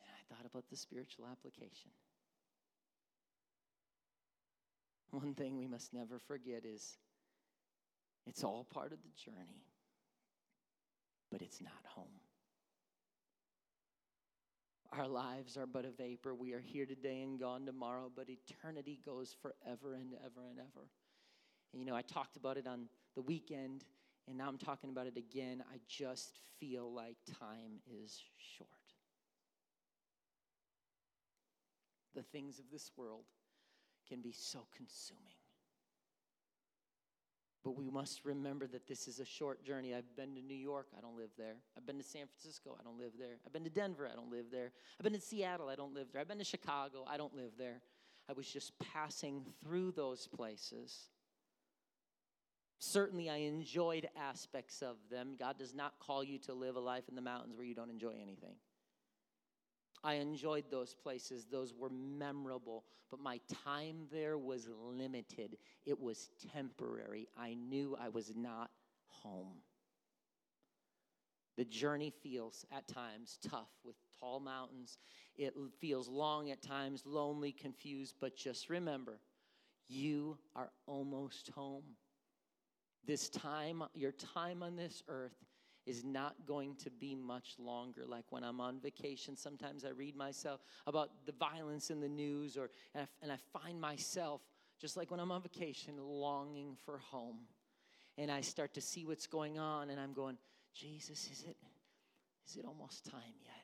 And 0.00 0.10
I 0.10 0.34
thought 0.34 0.46
about 0.46 0.68
the 0.68 0.76
spiritual 0.76 1.26
application. 1.30 1.90
One 5.10 5.34
thing 5.34 5.56
we 5.56 5.68
must 5.68 5.92
never 5.92 6.18
forget 6.18 6.64
is 6.64 6.98
it's 8.26 8.42
all 8.42 8.64
part 8.64 8.92
of 8.92 8.98
the 9.02 9.30
journey, 9.30 9.66
but 11.30 11.40
it's 11.40 11.60
not 11.60 11.72
home. 11.86 12.23
Our 14.96 15.08
lives 15.08 15.56
are 15.56 15.66
but 15.66 15.84
a 15.84 15.90
vapor. 15.90 16.34
We 16.34 16.52
are 16.52 16.60
here 16.60 16.86
today 16.86 17.22
and 17.22 17.40
gone 17.40 17.66
tomorrow, 17.66 18.12
but 18.14 18.28
eternity 18.28 19.00
goes 19.04 19.34
forever 19.42 19.94
and 19.94 20.14
ever 20.24 20.46
and 20.48 20.60
ever. 20.60 20.88
And 21.72 21.82
you 21.82 21.86
know, 21.86 21.96
I 21.96 22.02
talked 22.02 22.36
about 22.36 22.56
it 22.58 22.66
on 22.68 22.88
the 23.16 23.22
weekend, 23.22 23.84
and 24.28 24.38
now 24.38 24.46
I'm 24.46 24.58
talking 24.58 24.90
about 24.90 25.08
it 25.08 25.16
again. 25.16 25.64
I 25.72 25.78
just 25.88 26.38
feel 26.60 26.92
like 26.92 27.16
time 27.40 27.80
is 27.90 28.22
short. 28.36 28.68
The 32.14 32.22
things 32.22 32.60
of 32.60 32.66
this 32.70 32.92
world 32.96 33.24
can 34.08 34.20
be 34.20 34.32
so 34.32 34.60
consuming. 34.76 35.43
But 37.64 37.76
we 37.76 37.88
must 37.88 38.26
remember 38.26 38.66
that 38.66 38.86
this 38.86 39.08
is 39.08 39.20
a 39.20 39.24
short 39.24 39.64
journey. 39.64 39.94
I've 39.94 40.14
been 40.16 40.34
to 40.34 40.42
New 40.42 40.56
York, 40.56 40.88
I 40.96 41.00
don't 41.00 41.16
live 41.16 41.30
there. 41.38 41.56
I've 41.76 41.86
been 41.86 41.96
to 41.96 42.04
San 42.04 42.26
Francisco, 42.26 42.76
I 42.78 42.84
don't 42.84 42.98
live 42.98 43.12
there. 43.18 43.38
I've 43.46 43.54
been 43.54 43.64
to 43.64 43.70
Denver, 43.70 44.08
I 44.10 44.14
don't 44.14 44.30
live 44.30 44.46
there. 44.52 44.72
I've 45.00 45.04
been 45.04 45.14
to 45.14 45.20
Seattle, 45.20 45.68
I 45.68 45.74
don't 45.74 45.94
live 45.94 46.08
there. 46.12 46.20
I've 46.20 46.28
been 46.28 46.38
to 46.38 46.44
Chicago, 46.44 47.06
I 47.08 47.16
don't 47.16 47.34
live 47.34 47.52
there. 47.58 47.80
I 48.28 48.34
was 48.34 48.46
just 48.46 48.78
passing 48.78 49.46
through 49.62 49.92
those 49.92 50.26
places. 50.26 51.08
Certainly, 52.78 53.30
I 53.30 53.36
enjoyed 53.36 54.08
aspects 54.14 54.82
of 54.82 54.96
them. 55.10 55.36
God 55.38 55.58
does 55.58 55.74
not 55.74 55.94
call 55.98 56.22
you 56.22 56.38
to 56.40 56.52
live 56.52 56.76
a 56.76 56.80
life 56.80 57.04
in 57.08 57.14
the 57.14 57.22
mountains 57.22 57.56
where 57.56 57.64
you 57.64 57.74
don't 57.74 57.90
enjoy 57.90 58.12
anything. 58.20 58.56
I 60.04 60.14
enjoyed 60.14 60.66
those 60.70 60.94
places, 60.94 61.46
those 61.50 61.72
were 61.74 61.88
memorable, 61.90 62.84
but 63.10 63.20
my 63.20 63.40
time 63.64 64.06
there 64.12 64.36
was 64.36 64.68
limited. 64.68 65.56
It 65.86 65.98
was 65.98 66.30
temporary. 66.52 67.26
I 67.38 67.54
knew 67.54 67.96
I 67.98 68.10
was 68.10 68.36
not 68.36 68.70
home. 69.06 69.62
The 71.56 71.64
journey 71.64 72.12
feels 72.22 72.66
at 72.72 72.86
times 72.86 73.38
tough 73.48 73.70
with 73.84 73.96
tall 74.20 74.40
mountains. 74.40 74.98
It 75.36 75.54
feels 75.80 76.08
long 76.08 76.50
at 76.50 76.62
times, 76.62 77.04
lonely, 77.06 77.52
confused, 77.52 78.16
but 78.20 78.36
just 78.36 78.68
remember 78.68 79.20
you 79.88 80.36
are 80.56 80.70
almost 80.86 81.50
home. 81.54 81.84
This 83.06 83.28
time, 83.28 83.84
your 83.94 84.12
time 84.12 84.62
on 84.62 84.76
this 84.76 85.02
earth 85.08 85.43
is 85.86 86.04
not 86.04 86.34
going 86.46 86.76
to 86.76 86.90
be 86.90 87.14
much 87.14 87.54
longer. 87.58 88.02
Like 88.06 88.24
when 88.30 88.42
I'm 88.44 88.60
on 88.60 88.80
vacation, 88.80 89.36
sometimes 89.36 89.84
I 89.84 89.90
read 89.90 90.16
myself 90.16 90.60
about 90.86 91.10
the 91.26 91.32
violence 91.32 91.90
in 91.90 92.00
the 92.00 92.08
news, 92.08 92.56
or 92.56 92.70
and 92.94 93.04
I, 93.04 93.06
and 93.22 93.32
I 93.32 93.36
find 93.58 93.80
myself 93.80 94.40
just 94.80 94.96
like 94.96 95.10
when 95.10 95.20
I'm 95.20 95.32
on 95.32 95.42
vacation, 95.42 95.94
longing 95.98 96.76
for 96.84 96.98
home. 96.98 97.40
And 98.16 98.30
I 98.30 98.42
start 98.42 98.74
to 98.74 98.80
see 98.80 99.04
what's 99.04 99.26
going 99.26 99.58
on, 99.58 99.90
and 99.90 99.98
I'm 99.98 100.12
going, 100.12 100.38
Jesus, 100.72 101.28
is 101.32 101.44
it 101.48 101.56
is 102.48 102.56
it 102.56 102.64
almost 102.64 103.04
time 103.04 103.34
yet? 103.42 103.63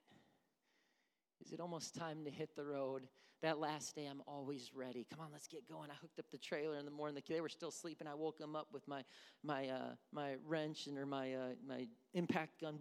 Is 1.45 1.53
it 1.53 1.61
almost 1.61 1.95
time 1.95 2.25
to 2.25 2.31
hit 2.31 2.55
the 2.57 2.65
road? 2.65 3.09
that 3.43 3.59
last 3.59 3.95
day, 3.95 4.07
I'm 4.07 4.23
always 4.27 4.71
ready. 4.75 5.07
Come 5.11 5.21
on, 5.21 5.29
let's 5.33 5.49
get 5.49 5.67
going. 5.69 5.91
I 5.91 5.95
hooked 5.95 6.19
up 6.19 6.27
the 6.31 6.39
trailer 6.39 6.77
in 6.77 6.85
the 6.85 6.91
morning. 6.91 7.23
They 7.27 7.41
were 7.41 7.49
still 7.49 7.71
sleeping. 7.71 8.07
I 8.07 8.15
woke 8.15 8.39
them 8.39 8.55
up 8.55 8.69
with 8.73 8.87
my 8.87 9.03
my 9.43 9.69
uh, 9.69 9.95
my 10.13 10.35
wrench 10.47 10.87
and 10.87 10.99
or 10.99 11.07
my 11.07 11.33
uh, 11.33 11.49
my 11.67 11.87
impact 12.13 12.61
gun. 12.61 12.79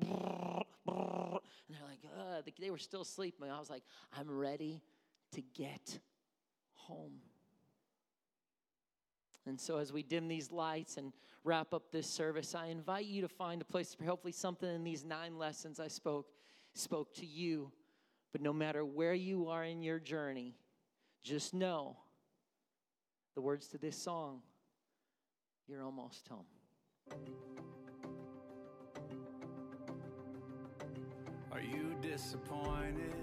And 0.92 1.78
they're 1.78 1.88
like, 1.88 2.56
they 2.60 2.72
were 2.72 2.78
still 2.78 3.06
sleeping. 3.06 3.50
I 3.50 3.60
was 3.60 3.70
like, 3.70 3.84
I'm 4.18 4.30
ready 4.30 4.82
to 5.34 5.42
get 5.42 6.00
home. 6.74 7.22
And 9.46 9.60
so, 9.60 9.78
as 9.78 9.94
we 9.94 10.04
dim 10.04 10.28
these 10.28 10.52
lights 10.52 10.98
and 10.98 11.14
wrap 11.44 11.74
up 11.74 11.92
this 11.92 12.08
service, 12.08 12.54
I 12.54 12.68
invite 12.68 13.06
you 13.06 13.22
to 13.22 13.30
find 13.30 13.62
a 13.62 13.66
place. 13.66 13.94
For 13.94 14.04
hopefully, 14.04 14.34
something 14.34 14.70
in 14.70 14.84
these 14.84 15.06
nine 15.06 15.38
lessons 15.38 15.80
I 15.80 15.88
spoke 15.88 16.28
spoke 16.74 17.14
to 17.16 17.26
you. 17.26 17.72
But 18.32 18.42
no 18.42 18.54
matter 18.54 18.86
where 18.86 19.14
you 19.14 19.48
are 19.48 19.64
in 19.64 19.82
your 19.82 20.00
journey, 20.00 20.56
just 21.24 21.54
know 21.54 21.98
the 23.36 23.42
words 23.42 23.68
to 23.70 23.78
this 23.78 23.98
song 23.98 24.42
you're 25.68 25.84
almost 25.84 26.28
home. 26.28 26.46
Are 31.52 31.62
you 31.62 31.96
disappointed? 32.02 33.14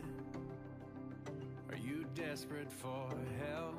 Are 1.71 1.77
you 1.77 2.05
desperate 2.15 2.71
for 2.71 3.09
help? 3.45 3.75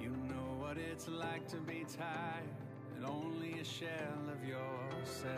You 0.00 0.10
know 0.10 0.56
what 0.58 0.78
it's 0.78 1.08
like 1.08 1.46
to 1.48 1.58
be 1.58 1.84
tired 1.96 2.48
and 2.96 3.04
only 3.04 3.60
a 3.60 3.64
shell 3.64 3.88
of 4.32 4.48
yourself. 4.48 5.34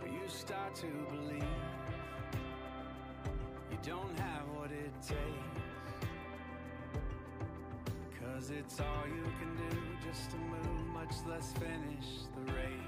Or 0.00 0.08
you 0.08 0.28
start 0.28 0.74
to 0.76 0.86
believe 1.10 1.44
you 3.84 3.90
don't 3.90 4.18
have 4.18 4.42
what 4.54 4.70
it 4.70 4.92
takes. 5.02 5.18
Cause 8.20 8.50
it's 8.50 8.80
all 8.80 9.04
you 9.06 9.22
can 9.38 9.56
do 9.70 9.76
just 10.06 10.30
to 10.30 10.36
move, 10.36 10.86
much 10.92 11.14
less 11.28 11.52
finish 11.52 12.26
the 12.34 12.52
race. 12.52 12.87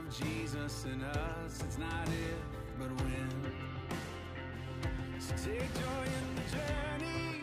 Of 0.00 0.18
Jesus 0.18 0.84
in 0.84 1.02
us, 1.02 1.60
it's 1.62 1.78
not 1.78 2.06
if, 2.08 2.78
but 2.78 2.88
when. 3.02 3.52
So 5.18 5.34
take 5.36 5.74
joy 5.74 6.04
in 6.18 6.34
the 6.36 6.42
journey, 6.56 7.39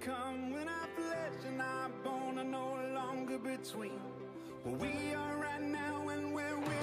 come. 0.00 0.52
When 0.52 0.68
our 0.68 0.88
flesh 0.96 1.44
and 1.46 1.60
our 1.60 1.88
bone 2.04 2.38
are 2.38 2.44
no 2.44 2.76
longer 2.94 3.38
between 3.38 4.00
where 4.62 4.74
we 4.74 5.14
are 5.14 5.36
right 5.36 5.62
now 5.62 6.08
and 6.08 6.32
where 6.32 6.56
we're 6.58 6.77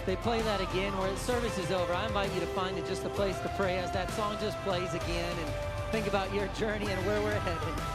as 0.00 0.06
they 0.06 0.16
play 0.16 0.40
that 0.42 0.60
again, 0.60 0.96
where 0.98 1.10
the 1.10 1.18
service 1.18 1.56
is 1.58 1.70
over, 1.70 1.92
I 1.92 2.06
invite 2.06 2.32
you 2.34 2.40
to 2.40 2.46
find 2.46 2.76
it 2.78 2.86
just 2.86 3.04
a 3.04 3.08
place 3.10 3.38
to 3.40 3.48
pray 3.56 3.78
as 3.78 3.90
that 3.92 4.10
song 4.12 4.36
just 4.40 4.58
plays 4.58 4.94
again 4.94 5.36
and 5.38 5.54
think 5.92 6.06
about 6.06 6.32
your 6.34 6.46
journey 6.48 6.90
and 6.90 7.06
where 7.06 7.20
we're 7.22 7.38
headed. 7.40 7.89